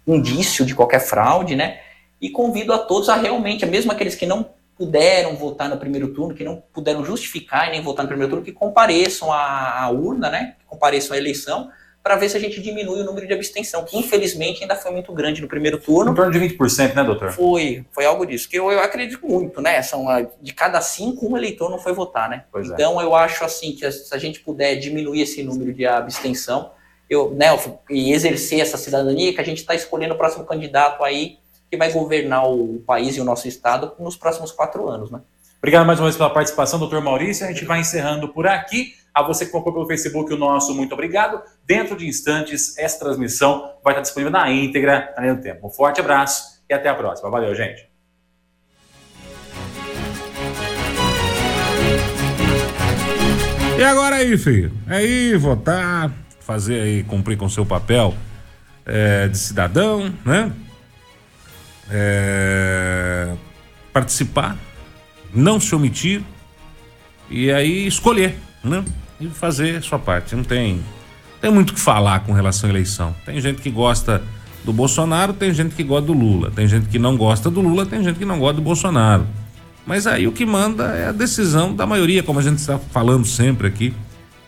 indício 0.06 0.64
de 0.64 0.74
qualquer 0.74 0.98
fraude, 0.98 1.54
né? 1.54 1.78
E 2.18 2.30
convido 2.30 2.72
a 2.72 2.78
todos 2.78 3.10
a 3.10 3.16
realmente, 3.16 3.66
mesmo 3.66 3.92
aqueles 3.92 4.14
que 4.14 4.24
não 4.24 4.48
puderam 4.78 5.36
votar 5.36 5.68
no 5.68 5.76
primeiro 5.76 6.14
turno, 6.14 6.34
que 6.34 6.42
não 6.42 6.62
puderam 6.72 7.04
justificar 7.04 7.68
e 7.68 7.72
nem 7.72 7.82
votar 7.82 8.02
no 8.02 8.08
primeiro 8.08 8.30
turno, 8.30 8.46
que 8.46 8.50
compareçam 8.50 9.30
à, 9.30 9.90
urna, 9.90 10.30
né? 10.30 10.54
Que 10.58 10.64
compareçam 10.64 11.14
à 11.14 11.18
eleição, 11.18 11.68
para 12.06 12.14
ver 12.14 12.28
se 12.28 12.36
a 12.36 12.40
gente 12.40 12.62
diminui 12.62 13.00
o 13.00 13.04
número 13.04 13.26
de 13.26 13.34
abstenção, 13.34 13.84
que 13.84 13.98
infelizmente 13.98 14.62
ainda 14.62 14.76
foi 14.76 14.92
muito 14.92 15.12
grande 15.12 15.42
no 15.42 15.48
primeiro 15.48 15.76
turno. 15.76 16.12
Em 16.12 16.14
torno 16.14 16.30
de 16.30 16.38
20%, 16.38 16.94
né, 16.94 17.02
doutor? 17.02 17.32
Foi, 17.32 17.84
foi 17.90 18.04
algo 18.04 18.24
disso, 18.24 18.48
que 18.48 18.56
eu, 18.56 18.70
eu 18.70 18.78
acredito 18.78 19.26
muito, 19.26 19.60
né? 19.60 19.82
São, 19.82 20.08
ah, 20.08 20.24
de 20.40 20.54
cada 20.54 20.80
cinco, 20.80 21.28
um 21.28 21.36
eleitor 21.36 21.68
não 21.68 21.80
foi 21.80 21.92
votar, 21.92 22.30
né? 22.30 22.44
Pois 22.52 22.70
é. 22.70 22.74
então 22.74 23.00
eu 23.00 23.12
acho 23.12 23.44
assim 23.44 23.72
que 23.72 23.90
se 23.90 24.14
a 24.14 24.18
gente 24.18 24.38
puder 24.38 24.76
diminuir 24.76 25.22
esse 25.22 25.42
número 25.42 25.74
de 25.74 25.84
abstenção, 25.84 26.70
eu, 27.10 27.32
né, 27.32 27.46
e 27.90 28.12
exercer 28.12 28.60
essa 28.60 28.76
cidadania, 28.76 29.34
que 29.34 29.40
a 29.40 29.44
gente 29.44 29.58
está 29.58 29.74
escolhendo 29.74 30.14
o 30.14 30.16
próximo 30.16 30.44
candidato 30.44 31.02
aí 31.02 31.38
que 31.68 31.76
vai 31.76 31.90
governar 31.90 32.48
o 32.48 32.84
país 32.86 33.16
e 33.16 33.20
o 33.20 33.24
nosso 33.24 33.48
estado 33.48 33.94
nos 33.98 34.16
próximos 34.16 34.52
quatro 34.52 34.88
anos, 34.88 35.10
né? 35.10 35.22
Obrigado 35.58 35.86
mais 35.86 35.98
uma 35.98 36.06
vez 36.06 36.16
pela 36.16 36.30
participação, 36.30 36.78
doutor 36.78 37.00
Maurício. 37.02 37.44
A 37.44 37.48
gente 37.48 37.64
vai 37.64 37.80
encerrando 37.80 38.28
por 38.28 38.46
aqui. 38.46 38.94
A 39.12 39.22
você 39.22 39.46
que 39.46 39.52
comprou 39.52 39.72
pelo 39.72 39.86
Facebook, 39.86 40.32
o 40.32 40.36
nosso 40.36 40.74
muito 40.74 40.92
obrigado. 40.92 41.42
Dentro 41.64 41.96
de 41.96 42.06
instantes, 42.06 42.76
essa 42.76 42.98
transmissão 42.98 43.72
vai 43.82 43.94
estar 43.94 44.02
disponível 44.02 44.30
na 44.30 44.50
íntegra, 44.52 45.12
além 45.16 45.34
do 45.34 45.40
tempo. 45.40 45.66
Um 45.66 45.70
forte 45.70 46.00
abraço 46.00 46.62
e 46.68 46.74
até 46.74 46.88
a 46.88 46.94
próxima. 46.94 47.30
Valeu, 47.30 47.54
gente. 47.54 47.88
E 53.78 53.84
agora 53.84 54.16
aí, 54.16 54.38
filho? 54.38 54.72
Aí, 54.86 55.36
votar, 55.36 56.10
fazer 56.40 56.80
aí, 56.80 57.02
cumprir 57.02 57.36
com 57.36 57.48
seu 57.48 57.66
papel 57.66 58.14
é, 58.86 59.28
de 59.28 59.36
cidadão, 59.36 60.14
né? 60.24 60.52
É, 61.90 63.34
participar, 63.92 64.56
não 65.36 65.60
se 65.60 65.74
omitir 65.74 66.22
e 67.30 67.50
aí 67.50 67.86
escolher, 67.86 68.38
né? 68.64 68.84
E 69.20 69.28
fazer 69.28 69.82
sua 69.82 69.98
parte. 69.98 70.34
Não 70.34 70.44
tem, 70.44 70.80
tem 71.40 71.50
muito 71.50 71.70
o 71.70 71.74
que 71.74 71.80
falar 71.80 72.20
com 72.20 72.32
relação 72.32 72.68
à 72.68 72.72
eleição. 72.72 73.14
Tem 73.24 73.40
gente 73.40 73.60
que 73.60 73.70
gosta 73.70 74.22
do 74.64 74.72
Bolsonaro, 74.72 75.32
tem 75.32 75.52
gente 75.52 75.74
que 75.74 75.82
gosta 75.82 76.06
do 76.06 76.12
Lula. 76.12 76.50
Tem 76.50 76.66
gente 76.66 76.88
que 76.88 76.98
não 76.98 77.16
gosta 77.16 77.50
do 77.50 77.60
Lula, 77.60 77.86
tem 77.86 78.02
gente 78.02 78.18
que 78.18 78.24
não 78.24 78.38
gosta 78.38 78.54
do 78.54 78.62
Bolsonaro. 78.62 79.26
Mas 79.86 80.06
aí 80.06 80.26
o 80.26 80.32
que 80.32 80.44
manda 80.44 80.84
é 80.96 81.08
a 81.08 81.12
decisão 81.12 81.74
da 81.74 81.86
maioria, 81.86 82.22
como 82.22 82.40
a 82.40 82.42
gente 82.42 82.58
está 82.58 82.78
falando 82.78 83.24
sempre 83.24 83.68
aqui. 83.68 83.94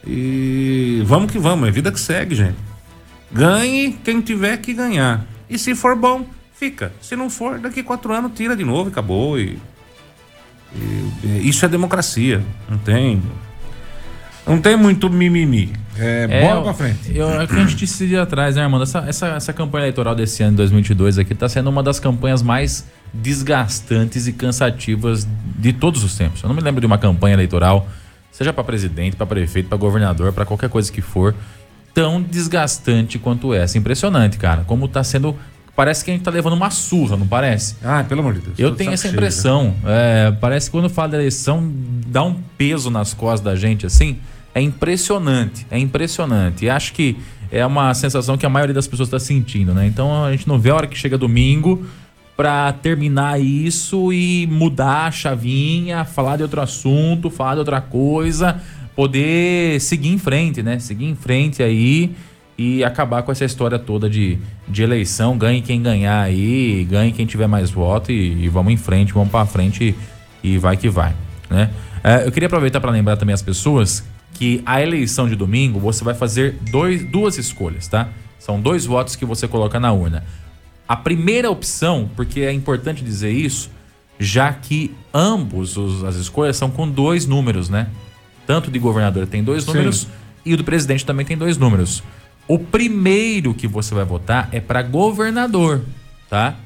E 0.04 1.02
vamos 1.06 1.30
que 1.30 1.38
vamos, 1.38 1.68
é 1.68 1.70
vida 1.70 1.92
que 1.92 2.00
segue, 2.00 2.34
gente. 2.34 2.56
Ganhe 3.30 3.92
quem 3.92 4.20
tiver 4.20 4.56
que 4.56 4.74
ganhar. 4.74 5.24
E 5.48 5.58
se 5.58 5.74
for 5.74 5.94
bom, 5.94 6.26
fica. 6.54 6.92
Se 7.00 7.14
não 7.14 7.30
for, 7.30 7.58
daqui 7.58 7.82
quatro 7.82 8.12
anos 8.12 8.32
tira 8.34 8.56
de 8.56 8.64
novo 8.64 8.88
e 8.88 8.92
acabou. 8.92 9.38
E, 9.38 9.58
isso 11.42 11.64
é 11.64 11.68
democracia. 11.68 12.42
Não 12.68 12.78
tem. 12.78 13.22
Não 14.46 14.60
tem 14.60 14.76
muito 14.76 15.10
mimimi. 15.10 15.72
É, 15.98 16.26
É, 16.30 16.48
bola 16.48 16.62
pra 16.62 16.74
frente. 16.74 17.14
Eu, 17.14 17.28
é 17.28 17.44
o 17.44 17.48
que 17.48 17.54
a 17.54 17.58
gente 17.58 17.74
disse 17.74 18.06
de 18.06 18.16
atrás, 18.16 18.56
né, 18.56 18.62
Armando? 18.62 18.84
Essa, 18.84 19.00
essa, 19.00 19.26
essa 19.28 19.52
campanha 19.52 19.82
eleitoral 19.82 20.14
desse 20.14 20.42
ano, 20.42 20.56
2022, 20.56 21.18
aqui, 21.18 21.34
tá 21.34 21.48
sendo 21.48 21.68
uma 21.68 21.82
das 21.82 21.98
campanhas 21.98 22.40
mais 22.40 22.86
desgastantes 23.12 24.26
e 24.26 24.32
cansativas 24.32 25.26
de 25.56 25.72
todos 25.72 26.04
os 26.04 26.16
tempos. 26.16 26.42
Eu 26.42 26.48
não 26.48 26.56
me 26.56 26.62
lembro 26.62 26.80
de 26.80 26.86
uma 26.86 26.98
campanha 26.98 27.34
eleitoral, 27.34 27.88
seja 28.30 28.52
para 28.52 28.64
presidente, 28.64 29.16
para 29.16 29.26
prefeito, 29.26 29.68
para 29.68 29.76
governador, 29.76 30.32
para 30.32 30.44
qualquer 30.44 30.70
coisa 30.70 30.90
que 30.90 31.02
for, 31.02 31.34
tão 31.92 32.22
desgastante 32.22 33.18
quanto 33.18 33.52
essa. 33.52 33.76
Impressionante, 33.76 34.38
cara. 34.38 34.62
Como 34.64 34.86
tá 34.88 35.02
sendo. 35.02 35.36
Parece 35.78 36.04
que 36.04 36.10
a 36.10 36.14
gente 36.14 36.24
tá 36.24 36.30
levando 36.32 36.54
uma 36.54 36.70
surra, 36.70 37.16
não 37.16 37.24
parece? 37.24 37.76
Ah, 37.84 38.02
pelo 38.02 38.20
amor 38.20 38.34
de 38.34 38.40
Deus. 38.40 38.58
Eu 38.58 38.74
tenho 38.74 38.90
essa 38.90 39.06
impressão. 39.06 39.76
É, 39.86 40.32
parece 40.40 40.66
que 40.66 40.72
quando 40.72 40.90
fala 40.90 41.10
da 41.10 41.18
eleição, 41.18 41.72
dá 42.04 42.24
um 42.24 42.34
peso 42.34 42.90
nas 42.90 43.14
costas 43.14 43.42
da 43.42 43.54
gente 43.54 43.86
assim. 43.86 44.16
É 44.52 44.60
impressionante. 44.60 45.64
É 45.70 45.78
impressionante. 45.78 46.64
E 46.64 46.68
acho 46.68 46.92
que 46.92 47.16
é 47.48 47.64
uma 47.64 47.94
sensação 47.94 48.36
que 48.36 48.44
a 48.44 48.48
maioria 48.48 48.74
das 48.74 48.88
pessoas 48.88 49.06
está 49.06 49.20
sentindo, 49.20 49.72
né? 49.72 49.86
Então 49.86 50.24
a 50.24 50.32
gente 50.32 50.48
não 50.48 50.58
vê 50.58 50.70
a 50.70 50.74
hora 50.74 50.86
que 50.88 50.98
chega 50.98 51.16
domingo 51.16 51.86
para 52.36 52.72
terminar 52.72 53.40
isso 53.40 54.12
e 54.12 54.48
mudar 54.50 55.06
a 55.06 55.10
chavinha, 55.12 56.04
falar 56.04 56.38
de 56.38 56.42
outro 56.42 56.60
assunto, 56.60 57.30
falar 57.30 57.52
de 57.52 57.60
outra 57.60 57.80
coisa, 57.80 58.60
poder 58.96 59.80
seguir 59.80 60.08
em 60.08 60.18
frente, 60.18 60.60
né? 60.60 60.80
Seguir 60.80 61.04
em 61.04 61.14
frente 61.14 61.62
aí 61.62 62.16
e 62.58 62.82
acabar 62.82 63.22
com 63.22 63.30
essa 63.30 63.44
história 63.44 63.78
toda 63.78 64.10
de, 64.10 64.36
de 64.68 64.82
eleição, 64.82 65.38
ganhe 65.38 65.62
quem 65.62 65.80
ganhar 65.80 66.20
aí, 66.20 66.84
ganhe 66.90 67.12
quem 67.12 67.24
tiver 67.24 67.46
mais 67.46 67.70
voto 67.70 68.10
e, 68.10 68.44
e 68.44 68.48
vamos 68.48 68.72
em 68.72 68.76
frente, 68.76 69.12
vamos 69.12 69.30
para 69.30 69.46
frente 69.46 69.94
e, 70.42 70.54
e 70.54 70.58
vai 70.58 70.76
que 70.76 70.88
vai, 70.88 71.14
né? 71.48 71.70
É, 72.02 72.26
eu 72.26 72.32
queria 72.32 72.46
aproveitar 72.48 72.80
para 72.80 72.90
lembrar 72.90 73.16
também 73.16 73.32
as 73.32 73.42
pessoas 73.42 74.04
que 74.34 74.60
a 74.66 74.82
eleição 74.82 75.28
de 75.28 75.36
domingo 75.36 75.78
você 75.78 76.02
vai 76.02 76.14
fazer 76.14 76.56
dois, 76.70 77.04
duas 77.10 77.38
escolhas, 77.38 77.86
tá? 77.86 78.08
São 78.40 78.60
dois 78.60 78.84
votos 78.84 79.14
que 79.14 79.24
você 79.24 79.46
coloca 79.46 79.78
na 79.78 79.92
urna. 79.92 80.24
A 80.88 80.96
primeira 80.96 81.50
opção, 81.50 82.08
porque 82.16 82.40
é 82.40 82.52
importante 82.52 83.04
dizer 83.04 83.30
isso, 83.30 83.70
já 84.18 84.52
que 84.52 84.94
ambos 85.14 85.76
os- 85.76 86.02
as 86.04 86.16
escolhas 86.16 86.56
são 86.56 86.70
com 86.70 86.88
dois 86.88 87.24
números, 87.26 87.68
né? 87.68 87.88
Tanto 88.46 88.70
de 88.70 88.78
governador 88.78 89.26
tem 89.26 89.44
dois 89.44 89.62
Sim. 89.64 89.72
números 89.72 90.08
e 90.44 90.54
o 90.54 90.56
do 90.56 90.64
presidente 90.64 91.04
também 91.04 91.26
tem 91.26 91.36
dois 91.36 91.56
números. 91.58 92.02
O 92.48 92.58
primeiro 92.58 93.52
que 93.52 93.68
você 93.68 93.94
vai 93.94 94.06
votar 94.06 94.48
é 94.50 94.58
para 94.58 94.82
governador, 94.82 95.84
tá? 96.30 96.56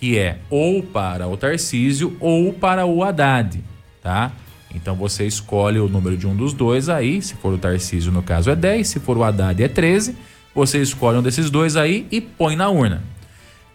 Que 0.00 0.18
é 0.18 0.38
ou 0.48 0.82
para 0.82 1.28
o 1.28 1.36
Tarcísio 1.36 2.16
ou 2.18 2.54
para 2.54 2.86
o 2.86 3.04
Haddad, 3.04 3.62
tá? 4.02 4.32
Então 4.74 4.96
você 4.96 5.26
escolhe 5.26 5.78
o 5.78 5.88
número 5.88 6.16
de 6.16 6.26
um 6.26 6.34
dos 6.34 6.54
dois 6.54 6.88
aí, 6.88 7.20
se 7.20 7.34
for 7.34 7.52
o 7.52 7.58
Tarcísio 7.58 8.10
no 8.10 8.22
caso 8.22 8.50
é 8.50 8.56
10, 8.56 8.88
se 8.88 8.98
for 8.98 9.18
o 9.18 9.22
Haddad 9.22 9.62
é 9.62 9.68
13, 9.68 10.16
você 10.54 10.80
escolhe 10.80 11.18
um 11.18 11.22
desses 11.22 11.50
dois 11.50 11.76
aí 11.76 12.06
e 12.10 12.20
põe 12.20 12.56
na 12.56 12.70
urna. 12.70 13.02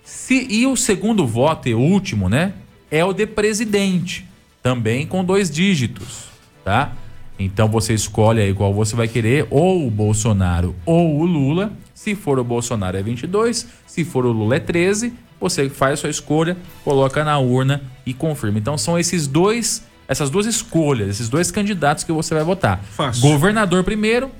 Se, 0.04 0.48
e 0.50 0.66
o 0.66 0.76
segundo 0.76 1.28
voto 1.28 1.70
e 1.70 1.76
último, 1.76 2.28
né? 2.28 2.54
É 2.90 3.06
o 3.06 3.14
de 3.14 3.28
presidente. 3.28 4.26
Também 4.64 5.06
com 5.06 5.24
dois 5.24 5.50
dígitos, 5.50 6.26
tá? 6.64 6.92
Então 7.38 7.68
você 7.68 7.94
escolhe 7.94 8.42
aí 8.42 8.54
qual 8.54 8.74
você 8.74 8.96
vai 8.96 9.08
querer, 9.08 9.48
ou 9.50 9.86
o 9.86 9.92
Bolsonaro 9.92 10.76
ou 10.86 11.20
o 11.20 11.26
Lula. 11.26 11.72
Se 11.94 12.16
for 12.16 12.40
o 12.40 12.44
Bolsonaro 12.44 12.98
é 12.98 13.04
22, 13.04 13.68
se 13.86 14.06
for 14.06 14.26
o 14.26 14.32
Lula 14.32 14.56
é 14.56 14.60
13. 14.60 15.14
Você 15.40 15.70
faz 15.70 15.94
a 15.94 15.98
sua 15.98 16.10
escolha, 16.10 16.56
coloca 16.84 17.24
na 17.24 17.38
urna 17.38 17.82
e 18.06 18.14
confirma. 18.14 18.58
Então 18.58 18.78
são 18.78 18.98
esses 18.98 19.28
dois, 19.28 19.84
essas 20.08 20.30
duas 20.30 20.46
escolhas, 20.46 21.10
esses 21.10 21.28
dois 21.28 21.52
candidatos 21.52 22.04
que 22.04 22.12
você 22.12 22.34
vai 22.34 22.44
votar. 22.44 22.82
Fácil. 22.84 23.22
Governador 23.22 23.84
primeiro, 23.84 24.32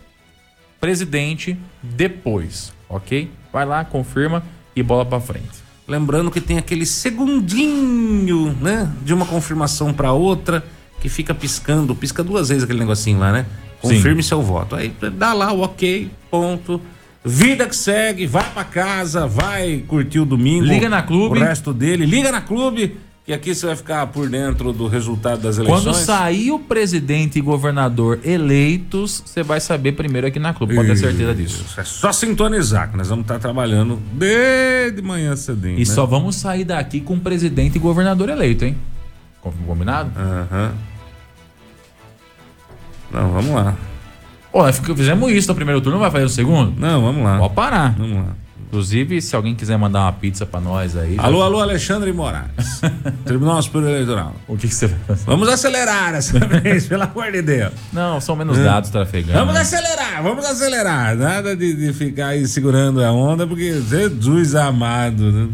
presidente 0.80 1.58
depois, 1.84 2.74
ok? 2.88 3.30
Vai 3.52 3.66
lá, 3.66 3.84
confirma 3.84 4.42
e 4.76 4.82
bola 4.82 5.06
pra 5.06 5.20
frente. 5.20 5.66
Lembrando 5.88 6.32
que 6.32 6.42
tem 6.42 6.58
aquele 6.58 6.86
segundinho, 6.86 8.58
né? 8.62 8.92
De 9.04 9.14
uma 9.14 9.26
confirmação 9.26 9.94
para 9.94 10.14
outra 10.14 10.64
que 11.06 11.10
fica 11.10 11.36
piscando, 11.36 11.94
pisca 11.96 12.24
duas 12.24 12.50
vezes 12.50 12.64
aquele 12.64 12.80
negocinho 12.80 13.20
lá, 13.20 13.32
né? 13.32 13.46
Confirme 13.80 14.24
seu 14.24 14.42
voto. 14.42 14.76
Aí 14.76 14.92
dá 15.14 15.34
lá 15.34 15.54
o 15.54 15.62
ok, 15.62 16.10
ponto. 16.32 16.82
Vida 17.24 17.68
que 17.68 17.76
segue, 17.76 18.26
vai 18.26 18.50
pra 18.52 18.64
casa, 18.64 19.28
vai 19.28 19.84
curtir 19.88 20.20
o 20.20 20.26
domingo. 20.26 20.66
Liga 20.66 20.90
na 20.90 21.04
clube. 21.04 21.38
O 21.38 21.42
resto 21.42 21.72
dele, 21.72 22.06
liga 22.08 22.32
na 22.32 22.42
clube, 22.42 22.98
que 23.24 23.32
aqui 23.34 23.54
você 23.54 23.68
vai 23.68 23.76
ficar 23.76 24.08
por 24.08 24.28
dentro 24.30 24.74
do 24.74 24.88
resultado 24.88 25.42
das 25.42 25.58
eleições. 25.60 25.84
Quando 25.84 25.94
sair 25.96 26.52
o 26.52 26.58
presidente 26.58 27.38
e 27.38 27.42
governador 27.42 28.20
eleitos, 28.24 29.22
você 29.24 29.44
vai 29.44 29.60
saber 29.60 29.92
primeiro 29.92 30.26
aqui 30.26 30.40
na 30.40 30.54
clube, 30.54 30.74
pode 30.74 30.88
ter 30.88 30.98
certeza 30.98 31.36
disso. 31.36 31.64
Isso, 31.68 31.80
É 31.80 31.84
só 31.84 32.12
sintonizar, 32.12 32.90
que 32.90 32.98
nós 32.98 33.10
vamos 33.10 33.26
estar 33.26 33.38
trabalhando 33.38 34.00
desde 34.14 35.02
manhã 35.04 35.36
cedinho. 35.36 35.76
E 35.76 35.80
né? 35.80 35.86
só 35.86 36.06
vamos 36.08 36.36
sair 36.36 36.64
daqui 36.64 37.00
com 37.00 37.20
presidente 37.20 37.76
e 37.76 37.80
governador 37.80 38.30
eleito, 38.30 38.66
hein? 38.66 38.76
Com- 39.42 39.52
Combinado? 39.52 40.12
Aham. 40.20 40.74
Não, 43.16 43.32
vamos 43.32 43.52
lá. 43.52 43.76
Pô, 44.52 44.64
nós 44.64 44.80
fizemos 44.80 45.32
isso 45.32 45.48
no 45.48 45.56
primeiro 45.56 45.82
turno, 45.82 46.00
vai 46.00 46.12
fazer 46.12 46.26
o 46.26 46.30
segundo? 46.30 46.74
Não, 46.80 47.02
vamos 47.02 47.24
lá. 47.24 47.38
Pode 47.40 47.54
parar. 47.54 47.96
Vamos 47.98 48.18
lá. 48.18 48.36
Inclusive, 48.68 49.22
se 49.22 49.34
alguém 49.36 49.56
quiser 49.56 49.78
mandar 49.78 50.02
uma 50.02 50.12
pizza 50.12 50.46
pra 50.46 50.60
nós 50.60 50.98
aí. 50.98 51.16
Alô, 51.18 51.42
alô, 51.42 51.62
Alexandre 51.62 52.12
Moraes. 52.12 52.82
Tribunal 53.24 53.62
Superior 53.62 53.92
Eleitoral. 53.92 54.34
O 54.48 54.58
que, 54.58 54.68
que 54.68 54.76
você 54.76 54.88
vai 54.88 55.00
fazer? 55.08 55.26
Vamos 55.26 55.48
acelerar 55.48 56.14
essa 56.14 56.40
vez, 56.60 56.86
pelo 56.88 57.04
amor 57.04 57.32
de 57.32 57.42
Deus. 57.42 57.72
Não, 57.94 58.20
são 58.20 58.36
menos 58.36 58.58
dados 58.58 58.90
trafegando. 58.90 59.40
Vamos 59.40 59.56
acelerar, 59.56 60.22
vamos 60.22 60.44
acelerar. 60.44 61.16
Nada 61.16 61.56
de, 61.56 61.74
de 61.74 61.94
ficar 61.94 62.28
aí 62.30 62.46
segurando 62.48 63.02
a 63.02 63.12
onda, 63.14 63.48
porque 63.48 63.82
Jesus 63.82 64.56
amado, 64.56 65.32
né? 65.32 65.50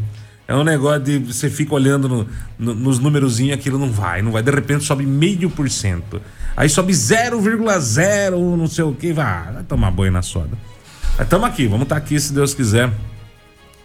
É 0.51 0.55
um 0.55 0.63
negócio 0.65 0.99
de 1.01 1.17
você 1.19 1.49
fica 1.49 1.73
olhando 1.73 2.09
no- 2.09 2.27
no- 2.59 2.75
nos 2.75 2.99
numerozinhos, 2.99 3.53
aquilo 3.53 3.77
não 3.79 3.89
vai, 3.89 4.21
não 4.21 4.31
vai. 4.31 4.43
De 4.43 4.51
repente 4.51 4.83
sobe 4.83 5.05
meio 5.05 5.49
por 5.49 5.69
cento. 5.69 6.21
Aí 6.57 6.67
sobe 6.67 6.93
0,0, 6.93 8.57
não 8.57 8.67
sei 8.67 8.83
o 8.83 8.93
que, 8.93 9.13
vai, 9.13 9.51
vai 9.53 9.63
tomar 9.63 9.91
banho 9.91 10.11
na 10.11 10.21
soda. 10.21 10.57
Estamos 11.19 11.47
aqui, 11.47 11.67
vamos 11.67 11.83
estar 11.83 11.95
aqui, 11.95 12.19
se 12.19 12.33
Deus 12.33 12.53
quiser, 12.53 12.89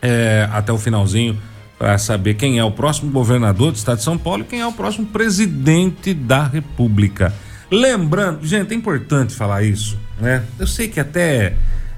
é, 0.03 0.49
até 0.53 0.73
o 0.73 0.79
finalzinho, 0.79 1.39
para 1.79 1.99
saber 1.99 2.35
quem 2.35 2.59
é 2.59 2.65
o 2.65 2.71
próximo 2.73 3.11
governador 3.13 3.71
do 3.71 3.77
estado 3.77 3.99
de 3.99 4.03
São 4.05 4.19
Paulo 4.19 4.43
e 4.43 4.45
quem 4.47 4.61
é 4.61 4.67
o 4.67 4.73
próximo 4.73 5.07
presidente 5.07 6.13
da 6.15 6.49
República. 6.49 7.33
Lembrando, 7.71 8.45
gente, 8.47 8.73
é 8.73 8.77
importante 8.77 9.35
falar 9.35 9.63
isso, 9.63 9.99
né? 10.21 10.43
Eu 10.59 10.67
sei 10.67 10.89
que 10.89 10.99
até 10.99 11.55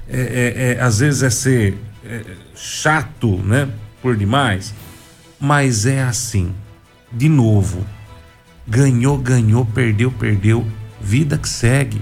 é, 0.07 0.19
é, 0.19 0.75
é, 0.77 0.81
às 0.81 0.99
vezes 0.99 1.23
é 1.23 1.29
ser 1.29 1.77
é, 2.05 2.21
chato, 2.55 3.37
né? 3.37 3.67
Por 4.01 4.15
demais. 4.15 4.73
Mas 5.39 5.85
é 5.85 6.01
assim. 6.01 6.53
De 7.11 7.27
novo. 7.27 7.85
Ganhou, 8.67 9.17
ganhou, 9.17 9.65
perdeu, 9.65 10.11
perdeu. 10.11 10.65
Vida 11.01 11.37
que 11.37 11.49
segue. 11.49 12.01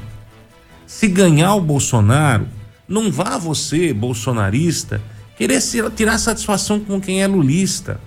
Se 0.86 1.08
ganhar 1.08 1.56
o 1.56 1.62
Bolsonaro, 1.62 2.48
não 2.88 3.12
vá 3.12 3.38
você, 3.38 3.94
bolsonarista, 3.94 5.02
querer 5.38 5.62
tirar 5.96 6.18
satisfação 6.18 6.80
com 6.80 7.00
quem 7.00 7.22
é 7.22 7.28
lulista. 7.28 8.00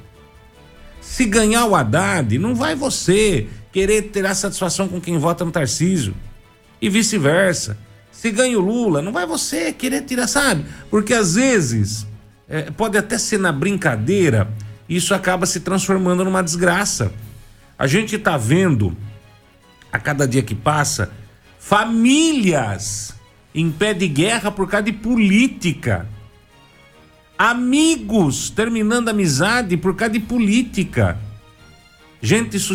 Se 1.00 1.24
ganhar 1.24 1.66
o 1.66 1.74
Haddad, 1.74 2.38
não 2.38 2.54
vai 2.54 2.74
você 2.74 3.46
querer 3.72 4.10
tirar 4.10 4.34
satisfação 4.34 4.88
com 4.88 5.00
quem 5.00 5.18
vota 5.18 5.44
no 5.44 5.50
Tarcísio. 5.50 6.14
E 6.80 6.88
vice-versa. 6.88 7.76
Se 8.10 8.30
ganha 8.30 8.58
o 8.58 8.62
Lula, 8.62 9.00
não 9.00 9.12
vai 9.12 9.26
você 9.26 9.72
querer 9.72 10.02
tirar, 10.02 10.26
sabe? 10.26 10.64
Porque 10.90 11.14
às 11.14 11.34
vezes 11.34 12.06
é, 12.50 12.62
pode 12.62 12.98
até 12.98 13.16
ser 13.16 13.38
na 13.38 13.52
brincadeira, 13.52 14.52
isso 14.88 15.14
acaba 15.14 15.46
se 15.46 15.60
transformando 15.60 16.24
numa 16.24 16.42
desgraça. 16.42 17.12
A 17.78 17.86
gente 17.86 18.16
está 18.16 18.36
vendo, 18.36 18.94
a 19.92 20.00
cada 20.00 20.26
dia 20.26 20.42
que 20.42 20.54
passa, 20.54 21.12
famílias 21.60 23.14
em 23.54 23.70
pé 23.70 23.94
de 23.94 24.08
guerra 24.08 24.50
por 24.50 24.68
causa 24.68 24.86
de 24.86 24.92
política. 24.92 26.08
Amigos 27.38 28.50
terminando 28.50 29.08
amizade 29.08 29.76
por 29.76 29.94
causa 29.94 30.14
de 30.14 30.20
política. 30.20 31.16
Gente, 32.20 32.56
isso, 32.56 32.74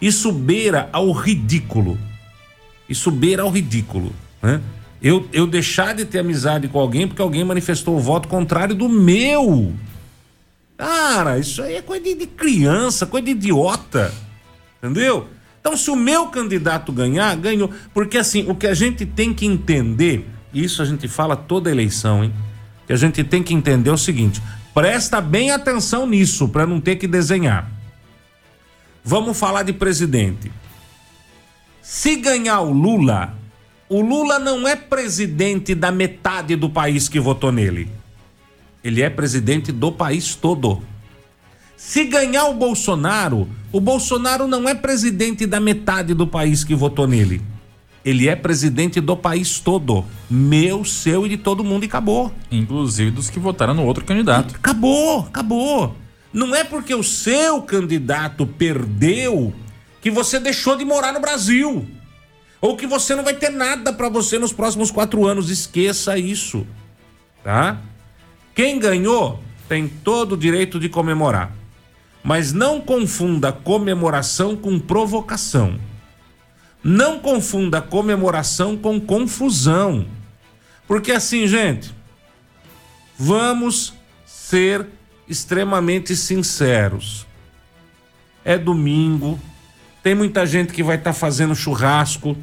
isso 0.00 0.30
beira 0.30 0.90
ao 0.92 1.10
ridículo. 1.12 1.98
Isso 2.88 3.10
beira 3.10 3.42
ao 3.42 3.50
ridículo. 3.50 4.14
Né? 4.42 4.60
Eu, 5.04 5.28
eu 5.34 5.46
deixar 5.46 5.94
de 5.94 6.06
ter 6.06 6.20
amizade 6.20 6.66
com 6.66 6.80
alguém 6.80 7.06
porque 7.06 7.20
alguém 7.20 7.44
manifestou 7.44 7.94
o 7.94 8.00
voto 8.00 8.26
contrário 8.26 8.74
do 8.74 8.88
meu. 8.88 9.74
Cara, 10.78 11.38
isso 11.38 11.62
aí 11.62 11.74
é 11.74 11.82
coisa 11.82 12.02
de, 12.02 12.26
criança, 12.26 13.04
coisa 13.04 13.26
de 13.26 13.32
idiota. 13.32 14.10
Entendeu? 14.78 15.28
Então, 15.60 15.76
se 15.76 15.90
o 15.90 15.96
meu 15.96 16.28
candidato 16.28 16.90
ganhar, 16.90 17.36
ganhou. 17.36 17.70
Porque 17.92 18.16
assim, 18.16 18.50
o 18.50 18.54
que 18.54 18.66
a 18.66 18.72
gente 18.72 19.04
tem 19.04 19.34
que 19.34 19.44
entender, 19.44 20.26
isso 20.54 20.80
a 20.80 20.86
gente 20.86 21.06
fala 21.06 21.36
toda 21.36 21.70
eleição, 21.70 22.24
hein? 22.24 22.32
Que 22.86 22.94
a 22.94 22.96
gente 22.96 23.22
tem 23.22 23.42
que 23.42 23.52
entender 23.52 23.90
é 23.90 23.92
o 23.92 23.98
seguinte: 23.98 24.42
presta 24.72 25.20
bem 25.20 25.50
atenção 25.50 26.06
nisso, 26.06 26.48
para 26.48 26.66
não 26.66 26.80
ter 26.80 26.96
que 26.96 27.06
desenhar. 27.06 27.70
Vamos 29.04 29.38
falar 29.38 29.64
de 29.64 29.74
presidente. 29.74 30.50
Se 31.82 32.16
ganhar 32.16 32.62
o 32.62 32.72
Lula, 32.72 33.34
o 33.94 34.00
Lula 34.00 34.40
não 34.40 34.66
é 34.66 34.74
presidente 34.74 35.72
da 35.72 35.92
metade 35.92 36.56
do 36.56 36.68
país 36.68 37.08
que 37.08 37.20
votou 37.20 37.52
nele. 37.52 37.88
Ele 38.82 39.00
é 39.00 39.08
presidente 39.08 39.70
do 39.70 39.92
país 39.92 40.34
todo. 40.34 40.82
Se 41.76 42.02
ganhar 42.02 42.46
o 42.46 42.54
Bolsonaro, 42.54 43.48
o 43.70 43.80
Bolsonaro 43.80 44.48
não 44.48 44.68
é 44.68 44.74
presidente 44.74 45.46
da 45.46 45.60
metade 45.60 46.12
do 46.12 46.26
país 46.26 46.64
que 46.64 46.74
votou 46.74 47.06
nele. 47.06 47.40
Ele 48.04 48.28
é 48.28 48.34
presidente 48.34 49.00
do 49.00 49.16
país 49.16 49.60
todo. 49.60 50.04
Meu, 50.28 50.84
seu 50.84 51.24
e 51.24 51.28
de 51.28 51.36
todo 51.36 51.62
mundo 51.62 51.84
e 51.84 51.86
acabou. 51.86 52.34
Inclusive 52.50 53.12
dos 53.12 53.30
que 53.30 53.38
votaram 53.38 53.74
no 53.74 53.84
outro 53.84 54.04
candidato. 54.04 54.56
Acabou, 54.56 55.20
acabou. 55.20 55.94
Não 56.32 56.52
é 56.52 56.64
porque 56.64 56.96
o 56.96 57.04
seu 57.04 57.62
candidato 57.62 58.44
perdeu 58.44 59.54
que 60.02 60.10
você 60.10 60.40
deixou 60.40 60.76
de 60.76 60.84
morar 60.84 61.12
no 61.12 61.20
Brasil. 61.20 61.86
Ou 62.64 62.78
que 62.78 62.86
você 62.86 63.14
não 63.14 63.22
vai 63.22 63.34
ter 63.34 63.50
nada 63.50 63.92
para 63.92 64.08
você 64.08 64.38
nos 64.38 64.50
próximos 64.50 64.90
quatro 64.90 65.26
anos. 65.26 65.50
Esqueça 65.50 66.16
isso. 66.16 66.66
Tá? 67.42 67.78
Quem 68.54 68.78
ganhou 68.78 69.38
tem 69.68 69.86
todo 69.86 70.32
o 70.32 70.36
direito 70.36 70.80
de 70.80 70.88
comemorar. 70.88 71.52
Mas 72.22 72.54
não 72.54 72.80
confunda 72.80 73.52
comemoração 73.52 74.56
com 74.56 74.80
provocação. 74.80 75.78
Não 76.82 77.18
confunda 77.18 77.82
comemoração 77.82 78.78
com 78.78 78.98
confusão. 78.98 80.06
Porque 80.88 81.12
assim, 81.12 81.46
gente, 81.46 81.94
vamos 83.18 83.92
ser 84.24 84.86
extremamente 85.28 86.16
sinceros. 86.16 87.26
É 88.42 88.56
domingo, 88.56 89.38
tem 90.02 90.14
muita 90.14 90.46
gente 90.46 90.72
que 90.72 90.82
vai 90.82 90.96
estar 90.96 91.12
tá 91.12 91.18
fazendo 91.18 91.54
churrasco, 91.54 92.34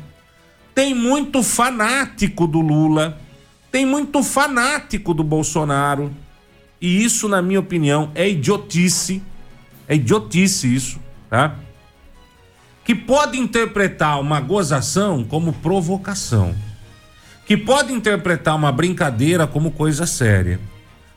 tem 0.74 0.94
muito 0.94 1.44
fanático 1.44 2.48
do 2.48 2.60
Lula, 2.60 3.20
tem 3.72 3.86
muito 3.86 4.24
fanático 4.24 5.14
do 5.14 5.24
Bolsonaro. 5.24 6.12
E 6.80 7.04
isso, 7.04 7.28
na 7.28 7.42
minha 7.42 7.60
opinião, 7.60 8.12
é 8.16 8.28
idiotice 8.28 9.22
é 9.92 9.96
idiotice 9.96 10.74
isso, 10.74 11.02
tá? 11.30 11.56
Que 12.86 12.96
pode 12.96 13.38
interpretar 13.38 14.22
uma 14.22 14.40
gozação 14.40 15.22
como 15.22 15.52
provocação. 15.52 16.56
Que 17.46 17.58
pode 17.58 17.92
interpretar 17.92 18.56
uma 18.56 18.72
brincadeira 18.72 19.46
como 19.46 19.70
coisa 19.70 20.06
séria. 20.06 20.62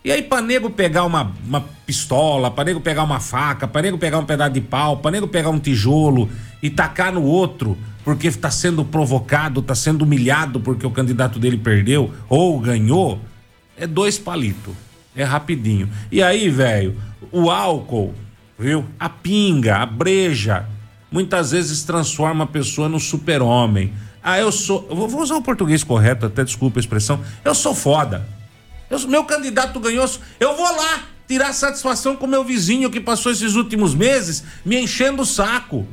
E 0.05 0.11
aí, 0.11 0.23
para 0.23 0.43
nego 0.43 0.69
pegar 0.71 1.05
uma, 1.05 1.33
uma 1.47 1.61
pistola, 1.87 2.51
para 2.51 2.65
nego 2.65 2.81
pegar 2.81 3.05
uma 3.05 3.21
faca, 3.21 3.69
para 3.69 3.83
nego 3.83 3.97
pegar 3.97 4.19
um 4.19 4.27
pedaço 4.27 4.55
de 4.55 4.61
pau, 4.61 4.97
para 4.97 5.13
nego 5.13 5.29
pegar 5.29 5.51
um 5.51 5.61
tijolo 5.61 6.29
e 6.61 6.69
tacar 6.69 7.13
no 7.13 7.23
outro, 7.23 7.79
porque 8.05 8.29
está 8.29 8.51
sendo 8.51 8.85
provocado, 8.85 9.61
está 9.61 9.75
sendo 9.75 10.03
humilhado 10.03 10.61
porque 10.61 10.87
o 10.87 10.91
candidato 10.91 11.39
dele 11.39 11.57
perdeu 11.57 12.13
ou 12.29 12.61
ganhou, 12.61 13.21
é 13.77 13.87
dois 13.87 14.19
palitos. 14.19 14.75
É 15.17 15.25
rapidinho. 15.25 15.89
E 16.11 16.23
aí, 16.23 16.51
velho, 16.51 16.97
o 17.31 17.51
álcool 17.51 18.15
viu? 18.59 18.85
A 18.99 19.09
pinga, 19.09 19.79
a 19.79 19.87
breja, 19.87 20.67
muitas 21.11 21.51
vezes 21.51 21.83
transforma 21.83 22.45
a 22.45 22.47
pessoa 22.47 22.89
no 22.89 23.01
super-homem. 23.01 23.93
Ah, 24.23 24.39
eu 24.39 24.51
sou. 24.51 24.87
Vou 24.89 25.21
usar 25.21 25.37
o 25.37 25.43
português 25.43 25.85
correto, 25.85 26.27
até 26.27 26.45
desculpa 26.45 26.79
a 26.79 26.81
expressão. 26.81 27.21
Eu 27.45 27.55
sou 27.55 27.75
foda. 27.75 28.27
Eu, 28.89 28.99
meu 29.09 29.25
candidato 29.25 29.79
ganhou. 29.81 30.09
Eu 30.41 30.57
vou 30.57 30.77
lá 30.77 31.03
tirar 31.29 31.53
satisfação 31.53 32.17
com 32.17 32.27
meu 32.27 32.45
vizinho 32.45 32.91
que 32.91 33.01
passou 33.01 33.33
esses 33.33 33.55
últimos 33.55 33.95
meses 33.95 34.45
me 34.65 34.81
enchendo 34.81 35.23
o 35.23 35.27
saco. 35.27 35.87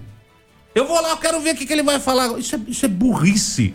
Eu 0.73 0.87
vou 0.87 1.01
lá, 1.01 1.09
eu 1.09 1.17
quero 1.17 1.41
ver 1.41 1.53
o 1.53 1.57
que, 1.57 1.65
que 1.65 1.73
ele 1.73 1.83
vai 1.83 1.99
falar. 1.99 2.39
Isso 2.39 2.55
é, 2.55 2.59
isso 2.67 2.85
é 2.85 2.89
burrice. 2.89 3.73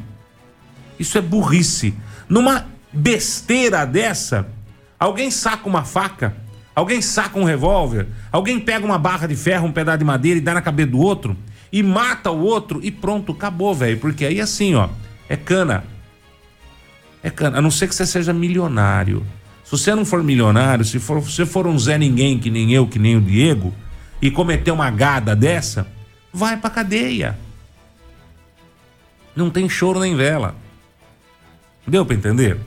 Isso 0.99 1.18
é 1.18 1.20
burrice. 1.20 1.94
Numa 2.28 2.66
besteira 2.92 3.84
dessa, 3.84 4.49
alguém 4.99 5.30
saca 5.30 5.68
uma 5.68 5.84
faca 5.84 6.47
Alguém 6.76 7.01
saca 7.01 7.38
um 7.38 7.44
revólver, 7.44 8.07
alguém 8.30 8.61
pega 8.61 8.84
uma 8.84 8.99
barra 8.99 9.26
de 9.26 9.34
ferro, 9.34 9.66
um 9.66 9.72
pedaço 9.72 9.97
de 9.97 10.05
madeira 10.05 10.36
e 10.36 10.42
dá 10.42 10.53
na 10.53 10.61
cabeça 10.61 10.90
do 10.90 10.99
outro 10.99 11.34
e 11.72 11.82
mata 11.82 12.30
o 12.30 12.42
outro 12.42 12.80
e 12.82 12.90
pronto, 12.90 13.32
acabou, 13.32 13.74
velho. 13.74 13.99
Porque 13.99 14.26
aí 14.26 14.42
assim, 14.42 14.74
ó, 14.74 14.90
é 15.26 15.36
cana. 15.36 15.84
É 17.22 17.30
cana. 17.30 17.57
A 17.57 17.62
não 17.62 17.70
ser 17.70 17.88
que 17.88 17.94
você 17.94 18.05
seja 18.05 18.30
milionário. 18.30 19.26
Se 19.64 19.70
você 19.70 19.94
não 19.94 20.05
for 20.05 20.22
milionário, 20.22 20.84
se 20.84 20.99
for, 20.99 21.18
você 21.18 21.47
for 21.47 21.66
um 21.66 21.78
Zé 21.78 21.97
Ninguém, 21.97 22.38
que 22.38 22.51
nem 22.51 22.70
eu, 22.74 22.86
que 22.86 22.99
nem 22.99 23.16
o 23.16 23.22
Diego, 23.22 23.72
e 24.20 24.30
cometer 24.30 24.70
uma 24.70 24.90
gada 24.90 25.34
dessa, 25.34 25.86
vai 26.37 26.57
pra 26.57 26.70
cadeia. 26.70 27.39
Não 29.34 29.51
tem 29.51 29.68
choro 29.68 30.01
nem 30.01 30.14
vela. 30.14 30.55
Deu 31.87 32.05
pra 32.05 32.14
entender? 32.14 32.59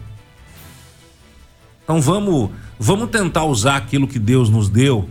Então 1.83 2.01
vamos 2.01 2.51
Vamos 2.81 3.09
tentar 3.09 3.43
usar 3.43 3.75
aquilo 3.75 4.07
que 4.07 4.17
Deus 4.17 4.49
nos 4.49 4.69
deu, 4.69 5.09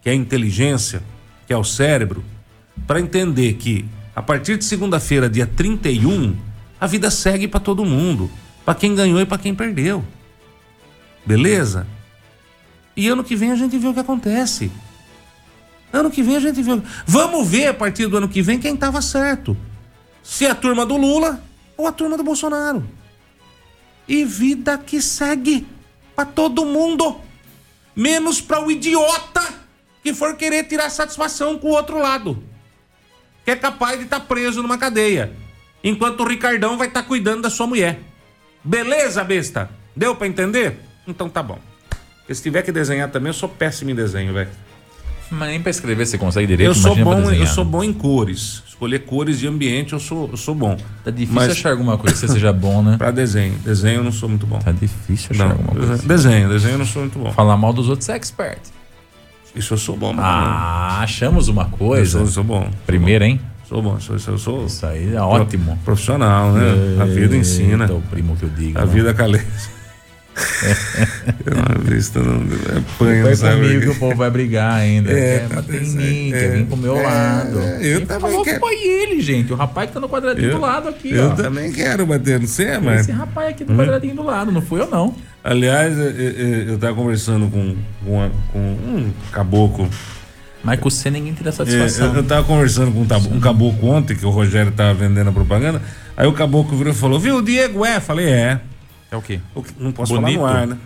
que 0.00 0.08
é 0.08 0.12
a 0.12 0.14
inteligência, 0.14 1.02
que 1.48 1.52
é 1.52 1.56
o 1.56 1.64
cérebro, 1.64 2.24
para 2.86 3.00
entender 3.00 3.54
que 3.54 3.84
a 4.14 4.22
partir 4.22 4.56
de 4.56 4.64
segunda-feira, 4.64 5.28
dia 5.28 5.44
31, 5.44 6.36
a 6.80 6.86
vida 6.86 7.10
segue 7.10 7.48
para 7.48 7.58
todo 7.58 7.84
mundo, 7.84 8.30
para 8.64 8.76
quem 8.76 8.94
ganhou 8.94 9.20
e 9.20 9.26
para 9.26 9.36
quem 9.36 9.52
perdeu. 9.52 10.04
Beleza? 11.26 11.88
E 12.96 13.08
ano 13.08 13.24
que 13.24 13.34
vem 13.34 13.50
a 13.50 13.56
gente 13.56 13.76
vê 13.76 13.88
o 13.88 13.94
que 13.94 14.00
acontece. 14.00 14.70
Ano 15.92 16.10
que 16.10 16.22
vem 16.22 16.36
a 16.36 16.40
gente 16.40 16.62
vê. 16.62 16.70
Vamos 17.06 17.48
ver 17.48 17.68
a 17.68 17.74
partir 17.74 18.06
do 18.06 18.16
ano 18.18 18.28
que 18.28 18.42
vem 18.42 18.58
quem 18.58 18.74
estava 18.74 19.00
certo. 19.00 19.56
Se 20.22 20.44
é 20.44 20.50
a 20.50 20.54
turma 20.54 20.84
do 20.84 20.96
Lula 20.96 21.42
ou 21.76 21.86
a 21.86 21.92
turma 21.92 22.16
do 22.16 22.24
Bolsonaro. 22.24 22.86
E 24.06 24.24
vida 24.24 24.76
que 24.78 25.00
segue 25.00 25.66
para 26.14 26.24
todo 26.24 26.64
mundo, 26.64 27.20
menos 27.94 28.40
para 28.40 28.64
o 28.64 28.70
idiota 28.70 29.42
que 30.02 30.12
for 30.14 30.36
querer 30.36 30.64
tirar 30.64 30.90
satisfação 30.90 31.58
com 31.58 31.68
o 31.68 31.72
outro 31.72 31.98
lado, 31.98 32.42
que 33.44 33.50
é 33.50 33.56
capaz 33.56 33.98
de 33.98 34.04
estar 34.04 34.20
tá 34.20 34.26
preso 34.26 34.62
numa 34.62 34.78
cadeia, 34.78 35.32
enquanto 35.84 36.20
o 36.20 36.26
Ricardão 36.26 36.76
vai 36.78 36.88
estar 36.88 37.02
tá 37.02 37.08
cuidando 37.08 37.42
da 37.42 37.50
sua 37.50 37.66
mulher. 37.66 38.00
Beleza, 38.64 39.22
besta? 39.22 39.70
Deu 39.94 40.16
para 40.16 40.26
entender? 40.26 40.78
Então 41.06 41.28
tá 41.28 41.42
bom. 41.42 41.58
Se 42.30 42.42
tiver 42.42 42.62
que 42.62 42.72
desenhar 42.72 43.10
também, 43.10 43.30
eu 43.30 43.34
sou 43.34 43.48
péssimo 43.48 43.90
em 43.90 43.94
desenho, 43.94 44.34
velho. 44.34 44.50
Mas 45.30 45.48
nem 45.50 45.60
pra 45.60 45.70
escrever 45.70 46.06
você 46.06 46.16
consegue 46.16 46.46
direito, 46.46 46.68
Eu 46.70 46.74
sou 46.74 46.96
bom, 46.96 47.30
eu 47.30 47.46
sou 47.46 47.64
bom 47.64 47.84
em 47.84 47.92
cores. 47.92 48.62
Escolher 48.66 49.00
cores 49.00 49.38
de 49.40 49.46
ambiente, 49.48 49.92
eu 49.92 50.00
sou, 50.00 50.28
eu 50.30 50.36
sou 50.36 50.54
bom. 50.54 50.76
Tá 51.04 51.10
difícil 51.10 51.34
Mas- 51.34 51.50
achar 51.50 51.72
alguma 51.72 51.98
coisa 51.98 52.14
que 52.14 52.20
você 52.20 52.28
seja 52.28 52.52
bom, 52.52 52.82
né? 52.82 52.96
Pra 52.98 53.10
desenho, 53.10 53.54
desenho 53.64 53.96
eu 54.00 54.04
não 54.04 54.12
sou 54.12 54.28
muito 54.28 54.46
bom. 54.46 54.58
Tá 54.58 54.72
difícil 54.72 55.30
achar 55.32 55.44
Não, 55.44 55.50
alguma 55.52 55.72
coisa. 55.72 55.86
desenho, 55.96 56.08
desenho, 56.08 56.48
desenho 56.48 56.74
eu 56.74 56.78
não 56.78 56.86
sou 56.86 57.02
muito 57.02 57.18
bom. 57.18 57.30
Falar 57.32 57.56
mal 57.56 57.72
dos 57.72 57.88
outros 57.88 58.08
é 58.08 58.14
expert. 58.16 58.60
Isso 59.54 59.74
eu 59.74 59.78
sou 59.78 59.96
bom, 59.96 60.12
mano. 60.12 60.22
Ah, 60.22 61.00
achamos 61.02 61.48
uma 61.48 61.64
coisa. 61.66 62.12
sou, 62.12 62.20
eu 62.20 62.26
sou 62.28 62.44
bom. 62.44 62.68
Primeiro, 62.86 63.24
hein? 63.24 63.40
Sou 63.68 63.82
bom, 63.82 63.98
sou, 64.00 64.18
sou, 64.18 64.38
sou 64.38 64.64
Isso 64.66 64.86
aí 64.86 65.14
é 65.14 65.20
ótimo. 65.20 65.78
profissional, 65.84 66.52
né? 66.52 66.62
A 67.02 67.04
vida 67.04 67.36
ensina. 67.36 67.84
Eita, 67.84 67.94
o 67.94 68.00
primo 68.02 68.34
que 68.36 68.44
eu 68.44 68.48
digo. 68.48 68.78
A 68.78 68.86
né? 68.86 68.92
vida 68.92 69.12
caleza. 69.12 69.44
Eu 71.46 71.54
não 71.54 71.82
visto, 71.84 72.18
não 72.20 72.42
apanha, 72.78 73.22
Vai 73.24 73.36
sabe? 73.36 73.60
comigo 73.62 73.80
que 73.80 73.88
o 73.88 73.94
povo 73.96 74.16
vai 74.16 74.30
brigar 74.30 74.74
ainda. 74.74 75.10
É, 75.12 75.40
quer 75.48 75.54
bater 75.56 75.80
em 75.80 75.84
isso 75.84 75.96
mim, 75.96 76.30
quer 76.30 76.44
é. 76.44 76.48
vir 76.56 76.66
pro 76.66 76.76
meu 76.76 76.96
É, 76.98 77.02
lado. 77.02 77.58
eu 77.58 77.98
Quem 77.98 78.06
também 78.06 78.20
falou 78.30 78.44
quero. 78.44 78.60
foi 78.60 78.74
ele, 78.82 79.20
gente. 79.20 79.52
O 79.52 79.56
rapaz 79.56 79.88
que 79.88 79.94
tá 79.94 80.00
no 80.00 80.08
quadradinho 80.08 80.48
Eu- 80.50 80.54
do 80.56 80.60
lado 80.60 80.88
aqui, 80.88 81.10
Eu 81.12 81.28
ó. 81.30 81.34
também 81.34 81.72
quero 81.72 82.06
bater 82.06 82.40
no 82.40 82.46
você, 82.46 82.78
mas. 82.78 83.02
Esse 83.02 83.12
rapaz 83.12 83.48
aqui 83.50 83.64
no 83.64 83.76
quadradinho 83.76 84.14
do 84.14 84.22
lado, 84.22 84.52
não 84.52 84.62
fui 84.62 84.80
eu 84.80 84.88
não. 84.88 85.14
Aliás, 85.42 85.96
eu, 85.96 86.04
eu, 86.10 86.68
eu 86.70 86.78
tava 86.78 86.94
conversando 86.94 87.48
com, 87.50 87.76
com, 88.04 88.30
com 88.52 88.58
um 88.58 89.12
caboclo. 89.32 89.88
Mas 90.62 90.80
com 90.80 90.90
você 90.90 91.08
ninguém 91.10 91.32
tira 91.32 91.50
É, 91.50 91.52
satisfação. 91.52 92.08
eu, 92.08 92.14
eu 92.16 92.22
tava 92.24 92.44
conversando 92.44 92.90
com 92.92 93.02
um, 93.02 93.06
tabu- 93.06 93.32
um 93.32 93.38
caboclo 93.40 93.88
ontem, 93.90 94.16
que 94.16 94.26
o 94.26 94.30
Rogério 94.30 94.72
tava 94.72 94.92
vendendo 94.94 95.28
a 95.28 95.32
propaganda. 95.32 95.80
Aí 96.16 96.26
o 96.26 96.32
caboclo 96.32 96.76
virou 96.76 96.92
e 96.92 96.96
falou: 96.96 97.18
Viu, 97.20 97.36
o 97.36 97.42
Diego 97.42 97.84
é? 97.86 98.00
Falei: 98.00 98.28
É. 98.28 98.60
É 99.10 99.16
o 99.16 99.22
quê? 99.22 99.40
O 99.54 99.62
que- 99.62 99.72
Não 99.78 99.92
posso 99.92 100.14
Bonito. 100.14 100.38
falar 100.38 100.52
no 100.52 100.60
ar, 100.60 100.66
né? 100.66 100.76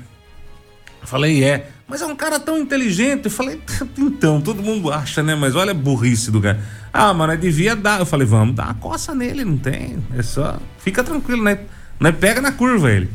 Falei: 1.05 1.43
É. 1.43 1.68
Mas 1.89 2.01
é 2.01 2.07
um 2.07 2.14
cara 2.16 2.39
tão 2.39 2.57
inteligente. 2.59 3.25
Eu 3.25 3.31
falei: 3.31 3.61
Então, 3.99 4.41
todo 4.41 4.62
mundo 4.62 4.93
acha, 4.93 5.23
né? 5.23 5.35
Mas 5.35 5.55
olha 5.57 5.73
a 5.73 5.75
burrice 5.75 6.31
do 6.31 6.41
cara. 6.41 6.61
Ah, 6.93 7.12
mano, 7.12 7.37
devia 7.37 7.75
dar. 7.75 7.99
Eu 8.01 8.07
falei: 8.07 8.27
Vamos 8.27 8.55
dar 8.55 8.66
uma 8.66 8.75
coça 8.75 9.14
nele, 9.14 9.45
não 9.45 9.57
tem. 9.57 9.99
É 10.16 10.23
só. 10.23 10.59
Fica 10.79 11.03
tranquilo, 11.03 11.43
né? 11.43 11.59
Nós 11.99 12.14
pega 12.16 12.41
na 12.41 12.53
curva 12.53 12.91
ele. 12.91 13.11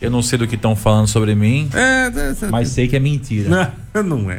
Eu 0.00 0.10
não 0.10 0.22
sei 0.22 0.38
do 0.38 0.46
que 0.46 0.54
estão 0.54 0.74
falando 0.74 1.06
sobre 1.08 1.34
mim, 1.34 1.68
É, 1.74 2.06
é, 2.06 2.46
é. 2.46 2.48
mas 2.50 2.68
sei 2.70 2.88
que 2.88 2.96
é 2.96 3.00
mentira. 3.00 3.70
Não, 3.92 4.02
não 4.02 4.30
é. 4.30 4.38